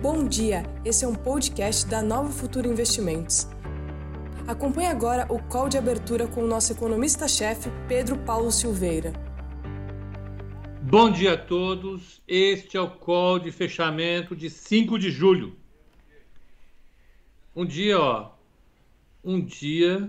Bom 0.00 0.28
dia, 0.28 0.62
esse 0.84 1.04
é 1.04 1.08
um 1.08 1.14
podcast 1.14 1.84
da 1.88 2.00
Nova 2.00 2.30
Futuro 2.30 2.68
Investimentos. 2.68 3.48
Acompanhe 4.46 4.86
agora 4.86 5.26
o 5.28 5.42
call 5.42 5.68
de 5.68 5.76
abertura 5.76 6.28
com 6.28 6.44
o 6.44 6.46
nosso 6.46 6.72
economista-chefe, 6.72 7.68
Pedro 7.88 8.16
Paulo 8.18 8.52
Silveira. 8.52 9.12
Bom 10.82 11.10
dia 11.10 11.32
a 11.32 11.36
todos, 11.36 12.22
este 12.28 12.76
é 12.76 12.80
o 12.80 12.88
call 12.88 13.40
de 13.40 13.50
fechamento 13.50 14.36
de 14.36 14.48
5 14.48 14.96
de 15.00 15.10
julho. 15.10 15.56
Um 17.56 17.66
dia, 17.66 17.98
ó, 17.98 18.30
um 19.24 19.44
dia 19.44 20.08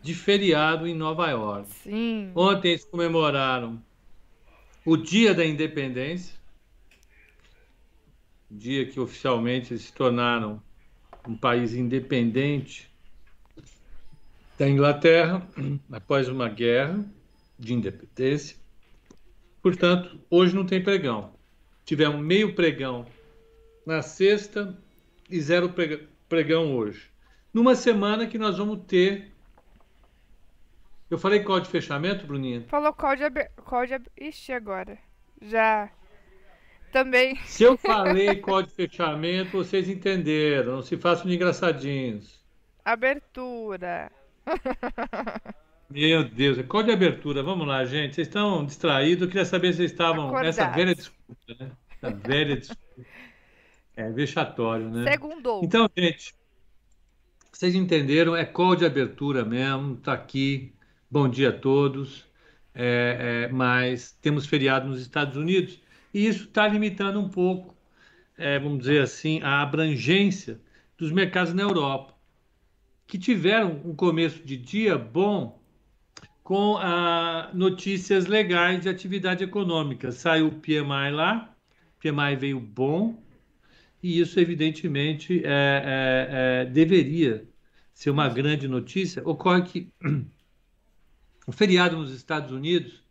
de 0.00 0.14
feriado 0.14 0.86
em 0.86 0.94
Nova 0.94 1.28
York. 1.28 1.68
Sim. 1.82 2.32
Ontem 2.34 2.70
eles 2.70 2.86
comemoraram 2.86 3.82
o 4.82 4.96
Dia 4.96 5.34
da 5.34 5.44
Independência, 5.44 6.39
dia 8.50 8.86
que 8.86 8.98
oficialmente 8.98 9.72
eles 9.72 9.84
se 9.84 9.92
tornaram 9.92 10.60
um 11.26 11.36
país 11.36 11.74
independente 11.74 12.90
da 14.58 14.68
Inglaterra 14.68 15.46
após 15.92 16.28
uma 16.28 16.48
guerra 16.48 17.04
de 17.58 17.74
independência. 17.74 18.56
Portanto, 19.62 20.18
hoje 20.28 20.54
não 20.54 20.66
tem 20.66 20.82
pregão. 20.82 21.32
Tivemos 21.84 22.20
meio 22.20 22.54
pregão 22.54 23.06
na 23.86 24.02
sexta 24.02 24.76
e 25.28 25.40
zero 25.40 25.72
pregão 26.28 26.74
hoje. 26.76 27.10
Numa 27.52 27.74
semana 27.74 28.26
que 28.26 28.38
nós 28.38 28.58
vamos 28.58 28.84
ter. 28.86 29.32
Eu 31.10 31.18
falei 31.18 31.40
código 31.40 31.66
de 31.66 31.72
fechamento, 31.72 32.26
Bruninha? 32.26 32.64
Falou 32.68 32.92
código 32.92 33.30
de. 33.30 33.44
Código... 33.64 34.04
Ixi, 34.16 34.52
agora. 34.52 34.96
Já. 35.42 35.90
Também. 36.92 37.36
Se 37.44 37.62
eu 37.62 37.76
falei 37.76 38.36
código 38.36 38.70
de 38.70 38.88
fechamento, 38.88 39.52
vocês 39.52 39.88
entenderam. 39.88 40.76
Não 40.76 40.82
se 40.82 40.96
façam 40.96 41.26
de 41.26 41.34
engraçadinhos. 41.34 42.40
Abertura. 42.84 44.10
Meu 45.88 46.24
Deus, 46.24 46.58
é 46.58 46.62
código 46.62 46.90
de 46.90 47.04
abertura. 47.04 47.42
Vamos 47.42 47.66
lá, 47.66 47.84
gente. 47.84 48.14
Vocês 48.14 48.26
estão 48.26 48.64
distraídos. 48.64 49.22
Eu 49.22 49.28
queria 49.28 49.44
saber 49.44 49.72
se 49.72 49.78
vocês 49.78 49.92
estavam. 49.92 50.28
Acordados. 50.28 50.58
Essa 50.58 50.70
velha 50.70 50.94
desculpa, 50.94 51.54
né? 51.58 51.70
Essa 51.90 52.10
velha 52.16 52.56
desculpa. 52.56 52.82
É 53.96 54.10
vexatório, 54.10 54.88
né? 54.88 55.10
Segundou. 55.10 55.60
Então, 55.62 55.88
gente, 55.96 56.34
vocês 57.52 57.74
entenderam? 57.74 58.34
É 58.34 58.44
call 58.44 58.74
de 58.74 58.84
abertura 58.84 59.44
mesmo. 59.44 59.96
Tá 59.96 60.12
aqui. 60.12 60.72
Bom 61.10 61.28
dia 61.28 61.50
a 61.50 61.52
todos. 61.52 62.24
É, 62.74 63.46
é, 63.48 63.52
mas 63.52 64.12
temos 64.22 64.46
feriado 64.46 64.88
nos 64.88 65.00
Estados 65.00 65.36
Unidos 65.36 65.80
e 66.12 66.26
isso 66.26 66.44
está 66.44 66.66
limitando 66.66 67.20
um 67.20 67.28
pouco, 67.28 67.74
é, 68.36 68.58
vamos 68.58 68.80
dizer 68.80 69.02
assim, 69.02 69.40
a 69.42 69.62
abrangência 69.62 70.60
dos 70.96 71.10
mercados 71.10 71.54
na 71.54 71.62
Europa, 71.62 72.14
que 73.06 73.18
tiveram 73.18 73.80
um 73.84 73.94
começo 73.94 74.44
de 74.44 74.56
dia 74.56 74.96
bom 74.96 75.60
com 76.42 76.76
ah, 76.78 77.50
notícias 77.54 78.26
legais 78.26 78.80
de 78.80 78.88
atividade 78.88 79.44
econômica. 79.44 80.10
Saiu 80.10 80.48
o 80.48 80.52
PMI 80.52 81.10
lá, 81.12 81.54
o 81.96 82.00
PMI 82.00 82.36
veio 82.36 82.60
bom, 82.60 83.22
e 84.02 84.20
isso, 84.20 84.40
evidentemente, 84.40 85.42
é, 85.44 85.48
é, 85.48 86.28
é, 86.30 86.64
deveria 86.64 87.46
ser 87.92 88.10
uma 88.10 88.28
grande 88.28 88.66
notícia. 88.66 89.22
Ocorre 89.28 89.62
que 89.62 89.92
o 91.46 91.52
feriado 91.52 91.96
nos 91.96 92.12
Estados 92.12 92.50
Unidos 92.50 93.02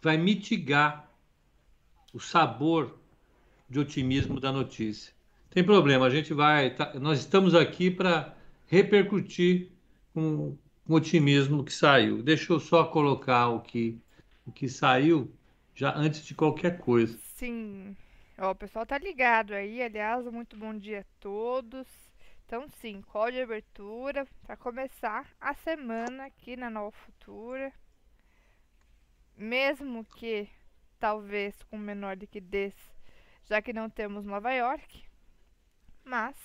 vai 0.00 0.16
mitigar 0.16 1.09
o 2.12 2.20
sabor 2.20 2.98
de 3.68 3.78
otimismo 3.78 4.40
da 4.40 4.50
notícia. 4.52 5.12
Tem 5.50 5.64
problema, 5.64 6.06
a 6.06 6.10
gente 6.10 6.32
vai. 6.32 6.74
Tá, 6.74 6.92
nós 6.94 7.20
estamos 7.20 7.54
aqui 7.54 7.90
para 7.90 8.36
repercutir 8.66 9.70
com 10.14 10.56
o 10.88 10.94
otimismo 10.94 11.64
que 11.64 11.72
saiu. 11.72 12.22
Deixa 12.22 12.52
eu 12.52 12.60
só 12.60 12.84
colocar 12.84 13.48
o 13.48 13.60
que, 13.60 13.98
o 14.46 14.52
que 14.52 14.68
saiu 14.68 15.32
já 15.74 15.94
antes 15.96 16.24
de 16.24 16.34
qualquer 16.34 16.78
coisa. 16.78 17.18
Sim. 17.34 17.96
Ó, 18.38 18.50
o 18.50 18.54
pessoal 18.54 18.86
tá 18.86 18.98
ligado 18.98 19.52
aí, 19.52 19.82
aliás, 19.82 20.24
muito 20.26 20.56
bom 20.56 20.76
dia 20.76 21.00
a 21.00 21.20
todos. 21.20 21.86
Então, 22.46 22.66
sim, 22.80 23.02
call 23.02 23.30
de 23.30 23.40
abertura 23.40 24.26
para 24.44 24.56
começar 24.56 25.26
a 25.40 25.54
semana 25.54 26.26
aqui 26.26 26.56
na 26.56 26.68
Nova 26.68 26.90
Futura. 26.90 27.72
Mesmo 29.36 30.04
que 30.04 30.48
talvez 31.00 31.54
com 31.64 31.78
menor 31.78 32.16
liquidez, 32.16 32.74
já 33.48 33.60
que 33.60 33.72
não 33.72 33.88
temos 33.88 34.24
Nova 34.24 34.52
York. 34.52 35.02
Mas 36.04 36.36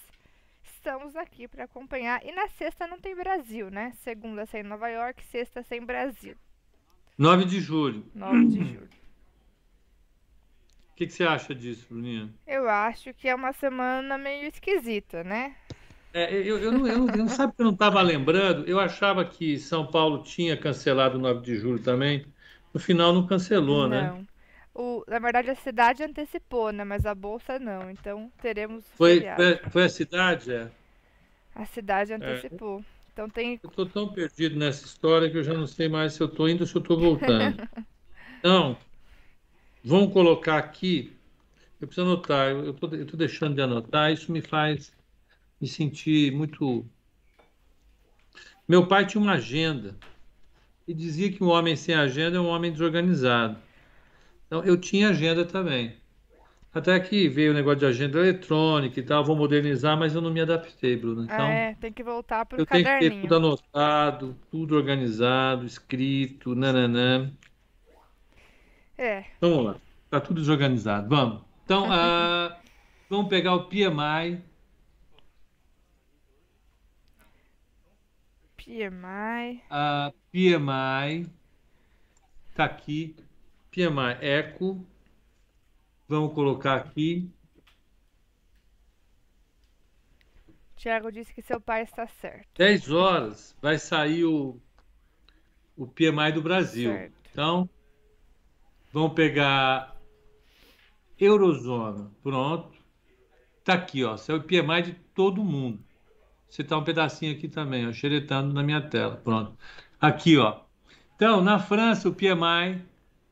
estamos 0.63 1.15
aqui 1.15 1.47
para 1.47 1.65
acompanhar. 1.65 2.25
E 2.25 2.31
na 2.31 2.47
sexta 2.47 2.87
não 2.87 2.99
tem 2.99 3.15
Brasil, 3.15 3.69
né? 3.69 3.91
Segunda 4.01 4.45
sem 4.45 4.63
Nova 4.63 4.87
York, 4.87 5.23
sexta 5.25 5.61
sem 5.61 5.85
Brasil. 5.85 6.35
9 7.17 7.45
de 7.45 7.59
julho. 7.59 8.05
9 8.15 8.45
de 8.47 8.63
julho. 8.73 8.89
O 10.91 10.95
que, 10.95 11.07
que 11.07 11.13
você 11.13 11.25
acha 11.25 11.53
disso, 11.53 11.87
Bruninha? 11.89 12.29
Eu 12.47 12.69
acho 12.69 13.13
que 13.13 13.27
é 13.27 13.35
uma 13.35 13.51
semana 13.51 14.17
meio 14.17 14.47
esquisita, 14.47 15.25
né? 15.25 15.53
É, 16.13 16.33
eu, 16.33 16.57
eu, 16.57 16.71
não, 16.71 16.87
eu, 16.87 16.97
não, 16.99 17.09
eu 17.09 17.17
não 17.17 17.27
sabe 17.27 17.53
que 17.53 17.61
eu 17.61 17.65
não 17.65 17.73
estava 17.73 18.01
lembrando. 18.01 18.65
Eu 18.65 18.79
achava 18.79 19.25
que 19.25 19.59
São 19.59 19.85
Paulo 19.85 20.23
tinha 20.23 20.55
cancelado 20.55 21.17
o 21.17 21.21
9 21.21 21.41
de 21.41 21.57
julho 21.57 21.83
também. 21.83 22.25
No 22.73 22.79
final 22.79 23.11
não 23.11 23.27
cancelou, 23.27 23.89
né? 23.89 24.25
O, 24.75 25.05
na 25.07 25.19
verdade, 25.19 25.49
a 25.49 25.55
cidade 25.55 26.03
antecipou, 26.03 26.69
né? 26.73 26.83
Mas 26.83 27.05
a 27.05 27.15
bolsa 27.15 27.57
não. 27.57 27.89
Então 27.89 28.29
teremos. 28.41 28.83
Foi, 28.95 29.15
feriado. 29.15 29.71
foi, 29.71 29.83
a 29.85 29.89
cidade, 29.89 30.51
é. 30.51 30.69
A 31.55 31.65
cidade 31.65 32.13
antecipou. 32.13 32.83
Então 33.13 33.29
tem. 33.29 33.57
Eu 33.63 33.69
estou 33.69 33.85
tão 33.85 34.11
perdido 34.11 34.57
nessa 34.57 34.85
história 34.85 35.29
que 35.29 35.37
eu 35.37 35.43
já 35.43 35.53
não 35.53 35.65
sei 35.65 35.87
mais 35.87 36.13
se 36.13 36.21
eu 36.21 36.27
estou 36.27 36.49
indo 36.49 36.61
ou 36.61 36.67
se 36.67 36.75
eu 36.75 36.81
estou 36.81 36.99
voltando. 36.99 37.67
Então, 38.37 38.77
vamos 39.83 40.13
colocar 40.13 40.59
aqui. 40.59 41.17
Eu 41.81 41.87
preciso 41.87 42.05
anotar. 42.05 42.51
Eu 42.51 42.69
estou 42.69 43.17
deixando 43.17 43.55
de 43.55 43.61
anotar. 43.61 44.11
Isso 44.11 44.31
me 44.31 44.39
faz 44.39 44.93
me 45.59 45.67
sentir 45.67 46.31
muito. 46.31 46.85
Meu 48.67 48.85
pai 48.85 49.07
tinha 49.07 49.19
uma 49.19 49.33
agenda 49.33 49.95
e 50.87 50.93
dizia 50.93 51.31
que 51.31 51.43
um 51.43 51.47
homem 51.47 51.75
sem 51.75 51.95
agenda 51.95 52.37
é 52.37 52.39
um 52.39 52.45
homem 52.45 52.71
desorganizado. 52.71 53.57
Então, 54.47 54.63
eu 54.63 54.77
tinha 54.77 55.09
agenda 55.09 55.45
também. 55.45 55.95
Até 56.73 56.99
que 56.99 57.29
veio 57.29 57.51
o 57.51 57.53
negócio 57.53 57.79
de 57.79 57.85
agenda 57.85 58.19
eletrônica 58.19 58.99
e 58.99 59.03
tal, 59.03 59.23
vou 59.23 59.35
modernizar, 59.35 59.97
mas 59.97 60.13
eu 60.13 60.21
não 60.21 60.29
me 60.29 60.41
adaptei, 60.41 60.97
Bruno. 60.97 61.23
Então, 61.23 61.45
Ah, 61.45 61.49
é, 61.49 61.75
tem 61.75 61.91
que 61.93 62.03
voltar 62.03 62.45
pro 62.45 62.59
eu 62.59 62.65
tenho 62.65 62.83
que 62.83 62.99
ter 62.99 63.21
tudo 63.21 63.35
anotado, 63.35 64.35
tudo 64.51 64.75
organizado, 64.75 65.65
escrito, 65.65 66.53
nananã. 66.53 67.31
É, 68.97 69.23
Vamos 69.39 69.65
lá, 69.65 69.75
tá 70.09 70.19
tudo 70.19 70.41
desorganizado. 70.41 71.07
Vamos. 71.07 71.43
Então, 71.63 71.87
ah, 71.89 72.59
vamos 73.09 73.29
pegar 73.29 73.55
o 73.55 73.69
PMI. 73.69 74.41
PMI. 78.57 79.61
A 79.69 80.11
PMI 80.31 81.29
tá 82.53 82.65
aqui. 82.65 83.15
PMI 83.75 84.17
Eco. 84.21 84.87
Vamos 86.07 86.33
colocar 86.33 86.75
aqui. 86.75 87.29
Tiago 90.77 91.11
disse 91.11 91.33
que 91.33 91.41
seu 91.41 91.59
pai 91.59 91.83
está 91.83 92.07
certo. 92.07 92.47
10 92.57 92.91
horas 92.91 93.57
vai 93.61 93.77
sair 93.77 94.23
o, 94.23 94.61
o 95.75 95.85
PMI 95.85 96.31
do 96.33 96.41
Brasil. 96.41 96.89
Certo. 96.89 97.13
Então, 97.29 97.69
vamos 98.93 99.13
pegar 99.13 99.93
Eurozona. 101.19 102.09
Pronto. 102.23 102.79
Tá 103.61 103.73
aqui, 103.73 104.05
ó. 104.05 104.15
Saiu 104.15 104.37
o 104.37 104.43
PMI 104.43 104.83
de 104.83 104.93
todo 105.13 105.43
mundo. 105.43 105.83
Você 106.47 106.63
tá 106.63 106.77
um 106.77 106.83
pedacinho 106.83 107.35
aqui 107.35 107.49
também, 107.49 107.85
ó, 107.85 107.91
xeretando 107.91 108.53
na 108.53 108.63
minha 108.63 108.81
tela. 108.81 109.17
Pronto. 109.17 109.57
Aqui, 109.99 110.37
ó. 110.37 110.61
Então, 111.15 111.41
na 111.41 111.59
França, 111.59 112.07
o 112.07 112.15
PMI, 112.15 112.81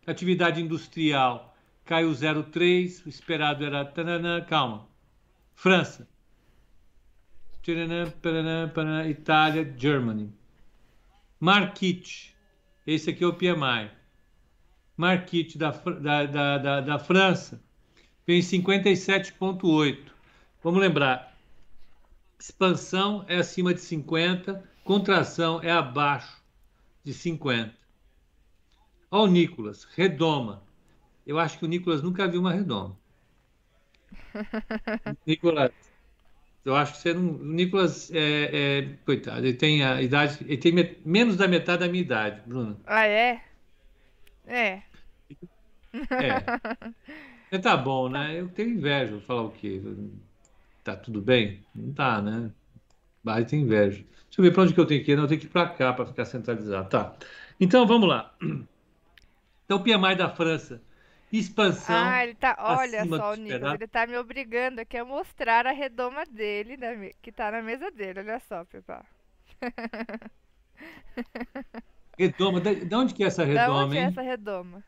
atividade 0.05 0.61
industrial, 0.61 1.55
caiu 1.85 2.11
0,3. 2.11 3.05
O 3.05 3.09
esperado 3.09 3.65
era. 3.65 3.85
Tananã, 3.85 4.41
calma. 4.41 4.87
França. 5.55 6.07
Paranã, 8.21 9.07
Itália, 9.07 9.73
Germany. 9.77 10.33
Marquite. 11.39 12.35
Esse 12.85 13.09
aqui 13.09 13.23
é 13.23 13.27
o 13.27 13.33
PMI. 13.33 13.89
Marquite 14.97 15.57
da, 15.57 15.71
da, 15.71 16.25
da, 16.25 16.57
da, 16.57 16.81
da 16.81 16.99
França 16.99 17.61
vem 18.27 18.39
em 18.39 18.41
57,8. 18.41 20.11
Vamos 20.61 20.79
lembrar: 20.79 21.35
expansão 22.39 23.25
é 23.27 23.37
acima 23.37 23.73
de 23.73 23.81
50, 23.81 24.63
contração 24.83 25.61
é 25.61 25.71
abaixo 25.71 26.41
de 27.03 27.13
50. 27.13 27.82
Ó, 29.13 29.25
o 29.25 29.27
Nicolas, 29.27 29.83
redoma. 29.95 30.63
Eu 31.23 31.37
acho 31.37 31.59
que 31.59 31.65
o 31.65 31.67
Nicolas 31.67 32.01
nunca 32.01 32.27
viu 32.27 32.41
uma 32.41 32.51
redoma. 32.51 32.97
Nicolas, 35.27 35.71
eu 36.65 36.75
acho 36.75 36.93
que 36.93 36.97
você 36.97 37.13
não. 37.13 37.33
O 37.35 37.45
Nicolas, 37.45 38.11
é, 38.11 38.79
é, 38.79 38.81
coitado, 39.05 39.45
ele 39.45 39.53
tem 39.53 39.83
a 39.83 40.01
idade. 40.01 40.39
Ele 40.41 40.57
tem 40.57 40.73
menos 41.05 41.37
da 41.37 41.47
metade 41.47 41.81
da 41.81 41.87
minha 41.87 42.01
idade, 42.01 42.41
Bruno. 42.47 42.81
Ah, 42.87 43.05
é? 43.05 43.39
É. 44.47 44.81
É. 46.09 46.41
Tá 47.61 47.77
bom, 47.77 48.09
né? 48.09 48.39
Eu 48.39 48.49
tenho 48.49 48.71
inveja. 48.71 49.11
Vou 49.11 49.21
falar 49.21 49.43
o 49.43 49.51
quê? 49.51 49.79
Tá 50.83 50.95
tudo 50.95 51.21
bem? 51.21 51.63
Não 51.75 51.93
tá, 51.93 52.19
né? 52.19 52.49
Mas 53.23 53.45
tem 53.45 53.61
inveja. 53.61 53.97
Deixa 53.97 54.39
eu 54.39 54.43
ver 54.43 54.51
para 54.51 54.63
onde 54.63 54.73
que 54.73 54.79
eu 54.79 54.87
tenho 54.87 55.05
que 55.05 55.11
ir. 55.11 55.15
Não, 55.15 55.25
eu 55.25 55.27
tenho 55.27 55.39
que 55.39 55.45
ir 55.45 55.51
para 55.51 55.69
cá 55.69 55.93
para 55.93 56.07
ficar 56.07 56.25
centralizado. 56.25 56.89
Tá. 56.89 57.15
Então, 57.59 57.85
vamos 57.85 58.09
lá. 58.09 58.35
Então, 59.65 59.77
o 59.77 59.83
PMI 59.83 60.15
da 60.15 60.29
França. 60.29 60.81
Expansão. 61.31 61.95
Ah, 61.95 62.23
ele 62.23 62.35
tá. 62.35 62.55
Olha 62.59 63.05
só, 63.07 63.31
o 63.33 63.35
Nicolas, 63.35 63.73
ele 63.73 63.87
tá 63.87 64.05
me 64.05 64.15
obrigando 64.17 64.81
aqui 64.81 64.97
a 64.97 65.03
mostrar 65.03 65.65
a 65.65 65.71
redoma 65.71 66.25
dele, 66.25 66.77
que 67.23 67.31
tá 67.31 67.49
na 67.49 67.61
mesa 67.63 67.89
dele. 67.89 68.19
Olha 68.19 68.39
só, 68.47 68.63
Pepa. 68.65 69.03
Redoma, 72.17 72.61
de 72.61 72.95
onde 72.95 73.13
que 73.15 73.23
é 73.23 73.27
essa 73.27 73.43
redoma, 73.43 73.65
de 73.65 73.85
onde 73.85 73.97
hein? 73.97 74.03
é 74.03 74.07
essa 74.07 74.21
redoma? 74.21 74.83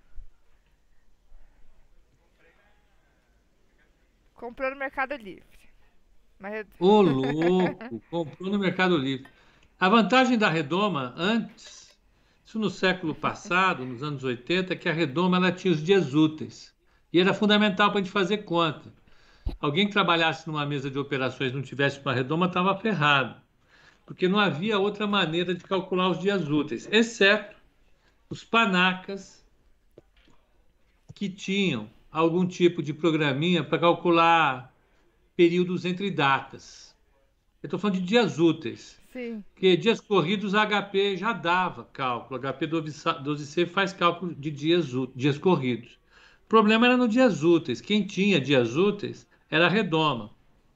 Comprou 4.36 4.70
no 4.70 4.76
Mercado 4.76 5.16
Livre. 5.16 5.44
Mas... 6.38 6.68
Ô, 6.80 7.02
louco! 7.02 8.00
Comprou 8.12 8.52
no 8.52 8.60
Mercado 8.60 8.98
Livre. 8.98 9.28
A 9.80 9.90
vantagem 9.90 10.38
da 10.38 10.50
redoma, 10.50 11.14
antes, 11.18 11.85
isso 12.46 12.60
no 12.60 12.70
século 12.70 13.16
passado, 13.16 13.84
nos 13.84 14.04
anos 14.04 14.24
80, 14.24 14.74
é 14.74 14.76
que 14.78 14.88
a 14.88 14.94
redoma 14.94 15.38
ela 15.38 15.52
tinha 15.52 15.74
os 15.74 15.84
dias 15.84 16.14
úteis. 16.14 16.74
E 17.12 17.20
era 17.20 17.34
fundamental 17.34 17.90
para 17.90 18.00
a 18.00 18.04
gente 18.04 18.12
fazer 18.12 18.40
conta. 18.40 18.94
Alguém 19.60 19.88
que 19.88 19.94
trabalhasse 19.94 20.46
numa 20.48 20.66
mesa 20.66 20.90
de 20.90 21.00
operações 21.00 21.52
e 21.52 21.56
não 21.56 21.64
tivesse 21.64 22.00
uma 22.00 22.14
redoma 22.14 22.46
estava 22.46 22.78
ferrado. 22.78 23.42
Porque 24.06 24.28
não 24.28 24.38
havia 24.38 24.78
outra 24.78 25.08
maneira 25.08 25.56
de 25.56 25.64
calcular 25.64 26.10
os 26.10 26.20
dias 26.20 26.48
úteis, 26.48 26.88
exceto 26.92 27.56
os 28.30 28.44
panacas 28.44 29.44
que 31.16 31.30
tinham 31.30 31.90
algum 32.12 32.46
tipo 32.46 32.84
de 32.84 32.94
programinha 32.94 33.64
para 33.64 33.80
calcular 33.80 34.72
períodos 35.36 35.84
entre 35.84 36.12
datas. 36.12 36.96
Eu 37.64 37.68
estou 37.68 37.80
falando 37.80 38.00
de 38.00 38.06
dias 38.06 38.38
úteis. 38.38 39.00
Sim. 39.16 39.44
Porque 39.54 39.78
dias 39.78 40.02
corridos 40.02 40.54
a 40.54 40.66
HP 40.66 41.18
já 41.18 41.32
dava 41.32 41.86
cálculo. 41.86 42.36
A 42.36 42.52
HP 42.52 42.68
12C 42.68 43.66
faz 43.68 43.94
cálculo 43.94 44.36
de 44.36 44.52
dias, 44.52 44.88
dias 45.16 45.38
corridos. 45.38 46.00
O 46.46 46.48
problema 46.50 46.86
era 46.86 46.98
no 46.98 47.08
dias 47.08 47.44
úteis. 47.44 47.80
Quem 47.80 48.06
tinha 48.06 48.40
dias 48.40 48.76
úteis 48.76 49.28
era 49.50 49.68
a 49.68 49.70
Redoma. 49.70 50.32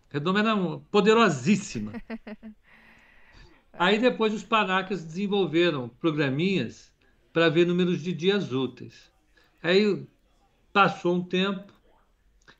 A 0.09 0.13
Redoma 0.13 0.39
era 0.39 0.55
poderosíssima. 0.91 1.91
Aí 3.73 3.97
depois 3.97 4.33
os 4.33 4.43
panacas 4.43 5.03
desenvolveram 5.03 5.89
programinhas 5.89 6.91
para 7.31 7.49
ver 7.49 7.65
números 7.65 8.01
de 8.01 8.13
dias 8.13 8.51
úteis. 8.51 9.11
Aí 9.61 10.07
Passou 10.71 11.15
um 11.15 11.23
tempo, 11.23 11.73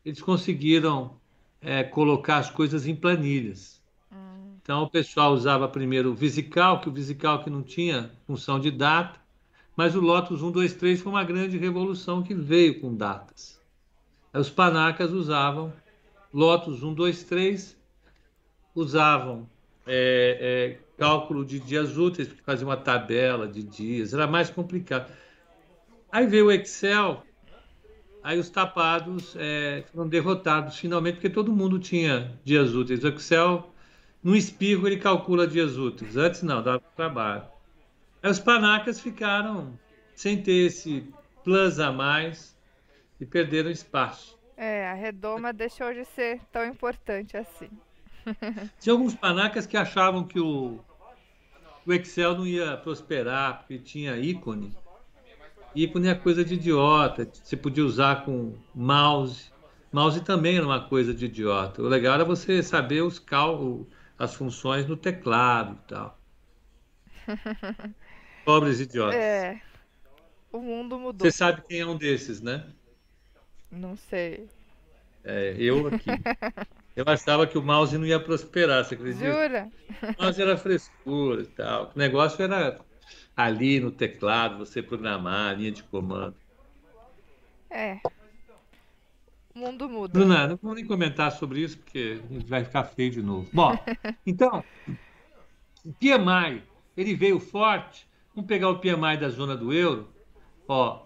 eles 0.03 0.19
conseguiram 0.19 1.21
é, 1.61 1.83
colocar 1.83 2.37
as 2.37 2.49
coisas 2.49 2.87
em 2.87 2.95
planilhas. 2.95 3.78
Então 4.69 4.83
o 4.83 4.87
pessoal 4.87 5.33
usava 5.33 5.67
primeiro 5.67 6.11
o 6.11 6.13
Visical, 6.13 6.79
que 6.79 6.87
o 6.87 6.91
Visical 6.91 7.43
que 7.43 7.49
não 7.49 7.63
tinha 7.63 8.11
função 8.27 8.59
de 8.59 8.69
data, 8.69 9.19
mas 9.75 9.95
o 9.95 9.99
Lotus 9.99 10.43
1, 10.43 10.51
2, 10.51 10.75
3 10.75 11.01
foi 11.01 11.11
uma 11.11 11.23
grande 11.23 11.57
revolução 11.57 12.21
que 12.21 12.35
veio 12.35 12.79
com 12.79 12.93
datas. 12.93 13.59
Os 14.31 14.47
panacas 14.47 15.11
usavam 15.11 15.73
Lotus 16.31 16.83
1, 16.83 16.93
2, 16.93 17.23
3, 17.23 17.77
usavam 18.75 19.49
é, 19.87 20.77
é, 20.77 20.79
cálculo 20.99 21.43
de 21.43 21.59
dias 21.59 21.97
úteis, 21.97 22.27
porque 22.27 22.43
fazia 22.43 22.67
uma 22.67 22.77
tabela 22.77 23.47
de 23.47 23.63
dias, 23.63 24.13
era 24.13 24.27
mais 24.27 24.51
complicado. 24.51 25.11
Aí 26.11 26.27
veio 26.27 26.45
o 26.45 26.51
Excel, 26.51 27.23
Aí 28.21 28.37
os 28.37 28.49
tapados 28.51 29.33
é, 29.35 29.83
foram 29.91 30.07
derrotados 30.07 30.77
finalmente, 30.77 31.15
porque 31.15 31.29
todo 31.29 31.51
mundo 31.51 31.79
tinha 31.79 32.37
dias 32.43 32.75
úteis. 32.75 33.03
O 33.03 33.07
Excel, 33.07 33.73
no 34.23 34.35
espirro, 34.35 34.87
ele 34.87 34.97
calcula 34.97 35.47
dias 35.47 35.77
úteis. 35.77 36.17
Antes 36.17 36.43
não, 36.43 36.61
dava 36.61 36.81
trabalho. 36.95 37.43
Aí 38.21 38.29
os 38.29 38.39
panacas 38.39 38.99
ficaram 38.99 39.77
sem 40.15 40.41
ter 40.41 40.67
esse 40.67 41.07
plus 41.43 41.79
a 41.79 41.91
mais 41.91 42.57
e 43.19 43.25
perderam 43.25 43.71
espaço. 43.71 44.37
É, 44.57 44.89
a 44.89 44.93
redoma 44.93 45.53
deixou 45.53 45.93
de 45.93 46.03
ser 46.03 46.41
tão 46.51 46.65
importante 46.65 47.37
assim. 47.37 47.69
Tinha 48.79 48.93
alguns 48.93 49.15
panacas 49.15 49.65
que 49.65 49.77
achavam 49.77 50.25
que 50.25 50.39
o, 50.39 50.79
o 51.85 51.93
Excel 51.93 52.37
não 52.37 52.45
ia 52.45 52.75
prosperar 52.75 53.59
porque 53.59 53.79
tinha 53.79 54.17
ícone 54.17 54.75
ícone 55.75 56.07
é 56.07 56.15
coisa 56.15 56.43
de 56.43 56.55
idiota. 56.55 57.27
Você 57.31 57.55
podia 57.55 57.85
usar 57.85 58.25
com 58.25 58.53
mouse. 58.73 59.51
Mouse 59.91 60.21
também 60.21 60.57
era 60.57 60.65
uma 60.65 60.81
coisa 60.81 61.13
de 61.13 61.25
idiota. 61.25 61.81
O 61.81 61.87
legal 61.87 62.15
era 62.15 62.25
você 62.25 62.61
saber 62.61 63.01
os 63.01 63.19
cálculos, 63.19 63.87
as 64.19 64.35
funções 64.35 64.85
no 64.85 64.97
teclado 64.97 65.79
e 65.81 65.87
tal. 65.87 66.19
Pobres 68.43 68.81
idiotas. 68.81 69.15
É. 69.15 69.61
O 70.51 70.59
mundo 70.59 70.99
mudou. 70.99 71.25
Você 71.25 71.35
sabe 71.35 71.61
quem 71.67 71.79
é 71.79 71.85
um 71.85 71.95
desses, 71.95 72.41
né? 72.41 72.67
Não 73.71 73.95
sei. 73.95 74.49
É, 75.23 75.55
eu 75.57 75.87
aqui. 75.87 76.09
Eu 76.95 77.05
achava 77.07 77.47
que 77.47 77.57
o 77.57 77.61
mouse 77.61 77.97
não 77.97 78.05
ia 78.05 78.19
prosperar, 78.19 78.83
você 78.83 78.95
acredita? 78.95 79.25
Jura? 79.25 79.71
O 80.17 80.23
mouse 80.23 80.41
era 80.41 80.57
frescura 80.57 81.43
e 81.43 81.45
tal. 81.45 81.93
O 81.95 81.97
negócio 81.97 82.43
era 82.43 82.77
ali 83.37 83.79
no 83.79 83.89
teclado, 83.89 84.57
você 84.57 84.81
programar 84.81 85.55
linha 85.55 85.71
de 85.71 85.83
comando. 85.83 86.35
É. 87.69 87.99
O 89.59 89.61
mundo 89.61 89.89
muda. 89.89 90.13
Bruna, 90.17 90.47
não 90.47 90.59
vou 90.61 90.73
nem 90.73 90.85
comentar 90.85 91.33
sobre 91.33 91.59
isso, 91.59 91.77
porque 91.79 92.21
a 92.23 92.33
gente 92.33 92.49
vai 92.49 92.63
ficar 92.63 92.85
feio 92.85 93.11
de 93.11 93.21
novo. 93.21 93.49
Bom, 93.51 93.77
então, 94.25 94.63
o 95.83 95.91
PMI, 95.91 96.63
ele 96.95 97.13
veio 97.13 97.41
forte. 97.41 98.07
Vamos 98.33 98.47
pegar 98.47 98.69
o 98.69 98.79
PMI 98.79 99.17
da 99.19 99.27
zona 99.27 99.57
do 99.57 99.73
euro. 99.73 100.07
Ó, 100.65 101.01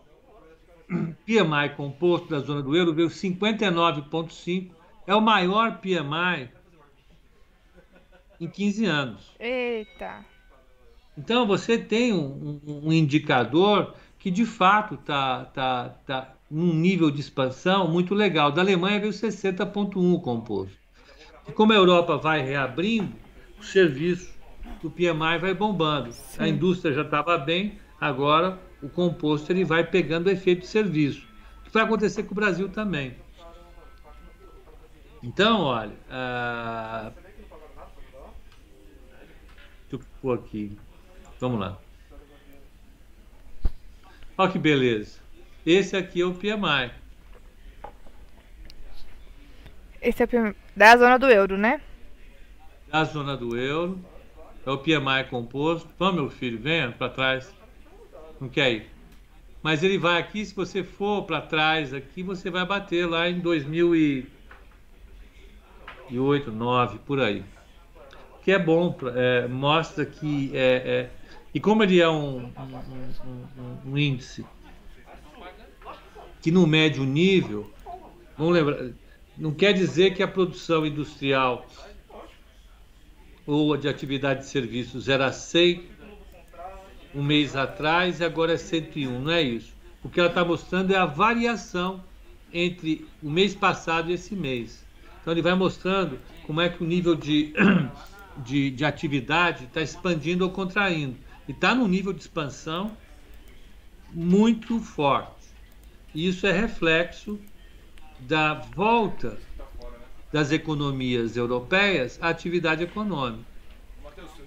PMI 1.25 1.75
composto 1.75 2.29
da 2.29 2.39
zona 2.41 2.61
do 2.61 2.75
euro 2.75 2.93
veio 2.93 3.07
59,5. 3.07 4.69
É 5.07 5.15
o 5.15 5.21
maior 5.21 5.79
PMI 5.79 6.51
em 8.39 8.47
15 8.47 8.85
anos. 8.85 9.35
Eita! 9.39 10.23
Então 11.17 11.47
você 11.47 11.75
tem 11.75 12.13
um, 12.13 12.61
um 12.63 12.93
indicador 12.93 13.95
que 14.19 14.29
de 14.29 14.45
fato 14.45 14.93
está 14.93 15.45
tá, 15.45 15.89
tá 16.05 16.33
num 16.53 16.71
nível 16.71 17.09
de 17.09 17.19
expansão 17.19 17.87
muito 17.87 18.13
legal. 18.13 18.51
Da 18.51 18.61
Alemanha 18.61 18.99
veio 18.99 19.11
60,1 19.11 20.21
composto. 20.21 20.77
E 21.47 21.51
como 21.51 21.73
a 21.73 21.75
Europa 21.75 22.15
vai 22.15 22.43
reabrindo, 22.43 23.11
o 23.59 23.63
serviço 23.63 24.31
do 24.81 24.91
PMI 24.91 25.39
vai 25.41 25.53
bombando. 25.53 26.11
Sim. 26.11 26.43
A 26.43 26.47
indústria 26.47 26.93
já 26.93 27.01
estava 27.01 27.37
bem, 27.39 27.79
agora 27.99 28.59
o 28.83 28.87
composto 28.87 29.51
ele 29.51 29.65
vai 29.65 29.83
pegando 29.83 30.27
o 30.27 30.29
efeito 30.29 30.61
de 30.61 30.67
serviço. 30.67 31.27
O 31.61 31.63
que 31.65 31.71
vai 31.73 31.83
acontecer 31.83 32.21
com 32.23 32.33
o 32.33 32.35
Brasil 32.35 32.69
também. 32.69 33.15
Então, 35.23 35.61
olha, 35.61 35.93
ah, 36.09 37.11
deixa 39.89 39.93
eu 39.93 39.99
pôr 40.21 40.37
aqui. 40.37 40.77
Vamos 41.39 41.59
lá. 41.59 41.79
Olha 44.37 44.51
que 44.51 44.59
beleza. 44.59 45.22
Esse 45.65 45.95
aqui 45.95 46.21
é 46.21 46.25
o 46.25 46.33
PMI. 46.33 46.91
Esse 50.01 50.21
é 50.21 50.25
o 50.25 50.27
PMI 50.27 50.55
da 50.75 50.97
zona 50.97 51.17
do 51.17 51.29
euro, 51.29 51.57
né? 51.57 51.79
Da 52.89 53.05
zona 53.05 53.37
do 53.37 53.57
euro. 53.57 54.03
É 54.65 54.69
o 54.69 54.77
PMI 54.77 55.23
composto. 55.29 55.87
Vamos, 55.97 56.15
meu 56.15 56.29
filho, 56.29 56.59
venha 56.59 56.91
para 56.91 57.09
trás. 57.09 57.53
Não 58.41 58.49
quer 58.49 58.71
ir. 58.71 58.89
Mas 59.61 59.81
ele 59.81 59.97
vai 59.97 60.19
aqui, 60.19 60.45
se 60.45 60.53
você 60.53 60.83
for 60.83 61.23
para 61.23 61.39
trás 61.39 61.93
aqui, 61.93 62.21
você 62.21 62.49
vai 62.49 62.65
bater 62.65 63.07
lá 63.07 63.29
em 63.29 63.39
2008, 63.39 64.29
2009, 66.09 66.99
por 66.99 67.21
aí. 67.21 67.41
Que 68.41 68.51
é 68.51 68.59
bom, 68.59 68.93
é, 69.15 69.47
mostra 69.47 70.05
que 70.05 70.51
é, 70.53 71.09
é 71.09 71.09
e 71.53 71.59
como 71.59 71.83
ele 71.83 72.01
é 72.01 72.09
um, 72.09 72.51
um, 72.57 73.51
um, 73.55 73.91
um 73.91 73.97
índice 73.97 74.43
que 76.43 76.51
no 76.51 76.67
médio 76.67 77.05
nível, 77.05 77.71
vamos 78.37 78.53
lembrar, 78.53 78.89
não 79.37 79.53
quer 79.53 79.71
dizer 79.71 80.13
que 80.13 80.21
a 80.21 80.27
produção 80.27 80.85
industrial 80.85 81.65
ou 83.47 83.77
de 83.77 83.87
atividade 83.87 84.41
de 84.41 84.47
serviços 84.47 85.07
era 85.07 85.31
100 85.31 85.83
um 87.15 87.23
mês 87.23 87.55
atrás 87.55 88.19
e 88.19 88.25
agora 88.25 88.53
é 88.53 88.57
101, 88.57 89.21
não 89.21 89.31
é 89.31 89.41
isso. 89.41 89.73
O 90.03 90.09
que 90.09 90.19
ela 90.19 90.27
está 90.27 90.43
mostrando 90.43 90.93
é 90.93 90.97
a 90.97 91.05
variação 91.05 92.03
entre 92.51 93.07
o 93.21 93.29
mês 93.29 93.55
passado 93.55 94.11
e 94.11 94.13
esse 94.13 94.35
mês. 94.35 94.85
Então 95.21 95.31
ele 95.31 95.41
vai 95.41 95.55
mostrando 95.55 96.19
como 96.45 96.59
é 96.59 96.67
que 96.67 96.83
o 96.83 96.85
nível 96.85 97.15
de, 97.15 97.53
de, 98.43 98.69
de 98.69 98.83
atividade 98.83 99.63
está 99.63 99.81
expandindo 99.81 100.43
ou 100.43 100.51
contraindo. 100.51 101.15
E 101.47 101.53
está 101.53 101.73
num 101.73 101.87
nível 101.87 102.11
de 102.11 102.19
expansão 102.19 102.97
muito 104.11 104.77
forte. 104.81 105.42
Isso 106.13 106.45
é 106.45 106.51
reflexo 106.51 107.39
da 108.19 108.53
volta 108.53 109.37
das 110.31 110.51
economias 110.51 111.35
europeias 111.35 112.17
à 112.21 112.29
atividade 112.29 112.83
econômica. 112.83 113.43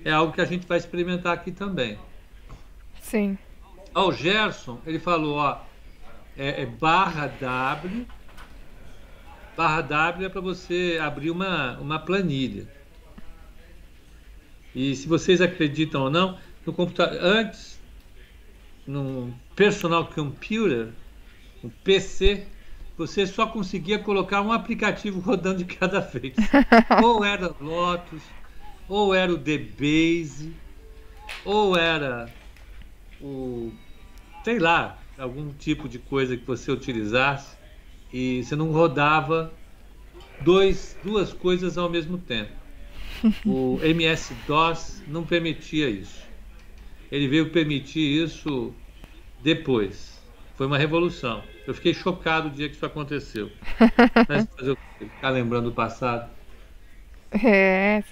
É 0.05 0.13
algo 0.13 0.33
que 0.33 0.41
a 0.41 0.45
gente 0.45 0.67
vai 0.67 0.79
experimentar 0.79 1.33
aqui 1.35 1.51
também. 1.51 1.99
Sim. 3.01 3.39
Ó, 3.95 4.09
o 4.09 4.13
Gerson, 4.13 4.81
ele 4.87 4.99
falou, 4.99 5.37
ó, 5.37 5.61
é, 6.37 6.63
é 6.63 6.67
barra 6.67 7.29
W. 7.29 8.07
Barra 9.57 9.81
W 9.81 10.27
é 10.27 10.29
para 10.29 10.41
você 10.41 10.99
abrir 11.01 11.31
uma, 11.31 11.79
uma 11.79 11.99
planilha. 11.99 12.69
E 14.75 14.95
se 14.95 15.09
vocês 15.09 15.41
acreditam 15.41 16.03
ou 16.03 16.11
não, 16.11 16.39
no 16.67 16.73
computador, 16.73 17.19
antes, 17.23 17.81
no 18.87 19.33
personal 19.55 20.07
computer, 20.07 20.91
no 21.63 21.71
PC, 21.83 22.47
você 22.97 23.27
só 23.27 23.47
conseguia 23.47 23.99
colocar 23.99 24.43
um 24.43 24.53
aplicativo 24.53 25.21
rodando 25.25 25.65
de 25.65 25.77
cada 25.77 26.01
vez. 26.01 26.37
ou 27.03 27.25
era 27.25 27.55
Lotus, 27.61 28.23
ou 28.89 29.15
era 29.15 29.33
o 29.33 29.37
DBase, 29.37 30.53
ou 31.45 31.77
era 31.77 32.33
o, 33.21 33.73
sei 34.45 34.59
lá, 34.59 35.03
algum 35.19 35.53
tipo 35.53 35.89
de 35.89 35.99
coisa 35.99 36.37
que 36.37 36.47
você 36.47 36.71
utilizasse 36.71 37.57
e 38.13 38.43
você 38.45 38.55
não 38.55 38.71
rodava 38.73 39.53
dois, 40.41 40.97
duas 41.03 41.33
coisas 41.33 41.77
ao 41.79 41.91
mesmo 41.91 42.19
tempo. 42.19 42.53
O 43.47 43.79
MS-DOS 43.81 45.05
não 45.07 45.25
permitia 45.25 45.89
isso. 45.89 46.27
Ele 47.13 47.29
veio 47.29 47.51
permitir 47.51 48.25
isso 48.25 48.75
depois. 49.43 50.16
Foi 50.57 50.67
uma 50.67 50.79
revolução. 50.79 51.43
Eu 51.67 51.75
fiquei 51.75 51.93
chocado 51.93 52.49
o 52.49 52.51
dia 52.51 52.69
que 52.69 52.75
isso 52.75 52.87
aconteceu. 52.87 53.51
Mas 54.29 54.47
fazer? 54.57 54.77
Ficar 54.99 55.31
lembrando 55.31 55.69
o 55.69 55.73
passado. 55.73 56.31
É. 57.45 58.03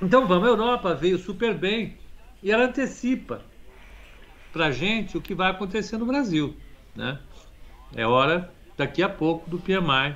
Então 0.00 0.26
vamos, 0.26 0.46
a 0.46 0.50
Europa 0.50 0.94
veio 0.94 1.18
super 1.18 1.54
bem 1.54 1.98
e 2.40 2.52
ela 2.52 2.64
antecipa 2.64 3.42
para 4.52 4.66
a 4.66 4.70
gente 4.70 5.18
o 5.18 5.20
que 5.20 5.34
vai 5.34 5.50
acontecer 5.50 5.96
no 5.96 6.06
Brasil. 6.06 6.56
Né? 6.94 7.18
É 7.96 8.06
hora, 8.06 8.52
daqui 8.76 9.02
a 9.02 9.08
pouco, 9.08 9.50
do 9.50 9.58
PMI 9.58 10.14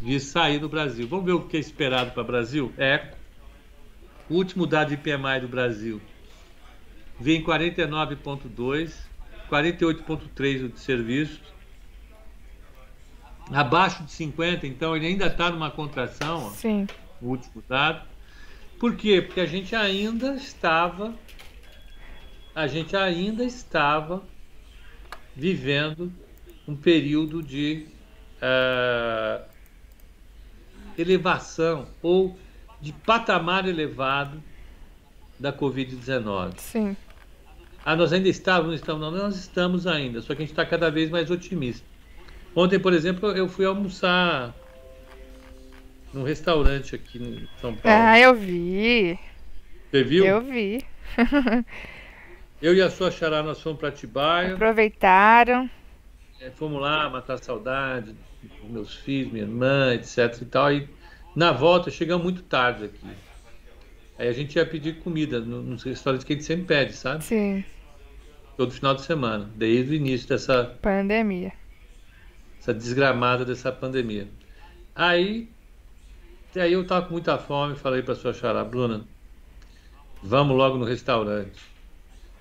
vir 0.00 0.20
sair 0.20 0.58
do 0.58 0.68
Brasil. 0.68 1.08
Vamos 1.08 1.24
ver 1.24 1.32
o 1.32 1.40
que 1.40 1.56
é 1.56 1.60
esperado 1.60 2.10
para 2.10 2.22
o 2.22 2.26
Brasil? 2.26 2.72
É. 2.76 3.12
O 4.28 4.34
último 4.34 4.66
dado 4.66 4.90
de 4.90 4.98
PMI 4.98 5.40
do 5.40 5.48
Brasil 5.48 5.98
vem 7.18 7.42
49,2, 7.42 9.07
48,3 9.50 10.72
de 10.72 10.80
serviços. 10.80 11.40
Abaixo 13.52 14.04
de 14.04 14.12
50, 14.12 14.66
então 14.66 14.94
ele 14.94 15.06
ainda 15.06 15.26
está 15.26 15.50
numa 15.50 15.70
contração. 15.70 16.46
Ó, 16.46 16.50
Sim. 16.50 16.86
O 17.20 17.28
último 17.28 17.62
dado. 17.66 18.06
Por 18.78 18.94
quê? 18.94 19.22
Porque 19.22 19.40
a 19.40 19.46
gente 19.46 19.74
ainda 19.74 20.34
estava 20.34 21.14
a 22.58 22.66
gente 22.66 22.96
ainda 22.96 23.44
estava 23.44 24.20
vivendo 25.34 26.12
um 26.66 26.74
período 26.74 27.40
de 27.40 27.86
uh, 28.42 29.44
elevação 30.98 31.86
ou 32.02 32.36
de 32.80 32.92
patamar 32.92 33.68
elevado 33.68 34.42
da 35.38 35.52
Covid-19. 35.52 36.58
Sim. 36.58 36.96
Ah, 37.88 37.96
nós 37.96 38.12
ainda 38.12 38.28
estávamos, 38.28 38.68
não 38.68 38.74
estamos, 38.74 39.00
não, 39.00 39.10
nós 39.10 39.36
estamos 39.36 39.86
ainda, 39.86 40.20
só 40.20 40.34
que 40.34 40.42
a 40.42 40.44
gente 40.44 40.50
está 40.50 40.66
cada 40.66 40.90
vez 40.90 41.08
mais 41.08 41.30
otimista. 41.30 41.86
Ontem, 42.54 42.78
por 42.78 42.92
exemplo, 42.92 43.30
eu 43.30 43.48
fui 43.48 43.64
almoçar 43.64 44.54
num 46.12 46.22
restaurante 46.22 46.94
aqui 46.94 47.16
em 47.16 47.48
São 47.58 47.74
Paulo. 47.74 47.98
Ah, 47.98 48.20
eu 48.20 48.34
vi. 48.34 49.18
Você 49.90 50.04
viu? 50.04 50.26
Eu 50.26 50.42
vi. 50.42 50.84
Eu 52.60 52.74
e 52.74 52.82
a 52.82 52.90
sua 52.90 53.10
xará, 53.10 53.42
nós 53.42 53.62
fomos 53.62 53.78
para 53.78 53.88
Atibaia. 53.88 54.52
Aproveitaram. 54.52 55.70
É, 56.42 56.50
fomos 56.50 56.82
lá 56.82 57.08
matar 57.08 57.38
saudade 57.38 58.14
meus 58.64 58.96
filhos, 58.96 59.32
minha 59.32 59.44
irmã, 59.44 59.94
etc 59.94 60.42
e 60.42 60.44
tal. 60.44 60.70
E 60.74 60.86
na 61.34 61.52
volta 61.52 61.90
chegamos 61.90 62.22
muito 62.22 62.42
tarde 62.42 62.84
aqui. 62.84 63.06
Aí 64.18 64.28
a 64.28 64.32
gente 64.32 64.56
ia 64.56 64.66
pedir 64.66 64.98
comida 64.98 65.40
nos 65.40 65.84
restaurantes 65.84 66.26
que 66.26 66.34
a 66.34 66.36
gente 66.36 66.44
sempre 66.44 66.66
pede, 66.66 66.92
sabe? 66.92 67.24
Sim. 67.24 67.64
Todo 68.58 68.72
final 68.72 68.92
de 68.92 69.02
semana, 69.02 69.48
desde 69.54 69.92
o 69.92 69.94
início 69.94 70.28
dessa 70.28 70.76
pandemia. 70.82 71.52
Essa 72.58 72.74
desgramada 72.74 73.44
dessa 73.44 73.70
pandemia. 73.70 74.26
Aí, 74.96 75.48
aí 76.56 76.72
eu 76.72 76.84
tava 76.84 77.06
com 77.06 77.12
muita 77.12 77.38
fome, 77.38 77.76
falei 77.76 78.02
para 78.02 78.16
sua 78.16 78.34
xará, 78.34 78.64
Bruna, 78.64 79.04
vamos 80.20 80.56
logo 80.56 80.76
no 80.76 80.84
restaurante. 80.84 81.62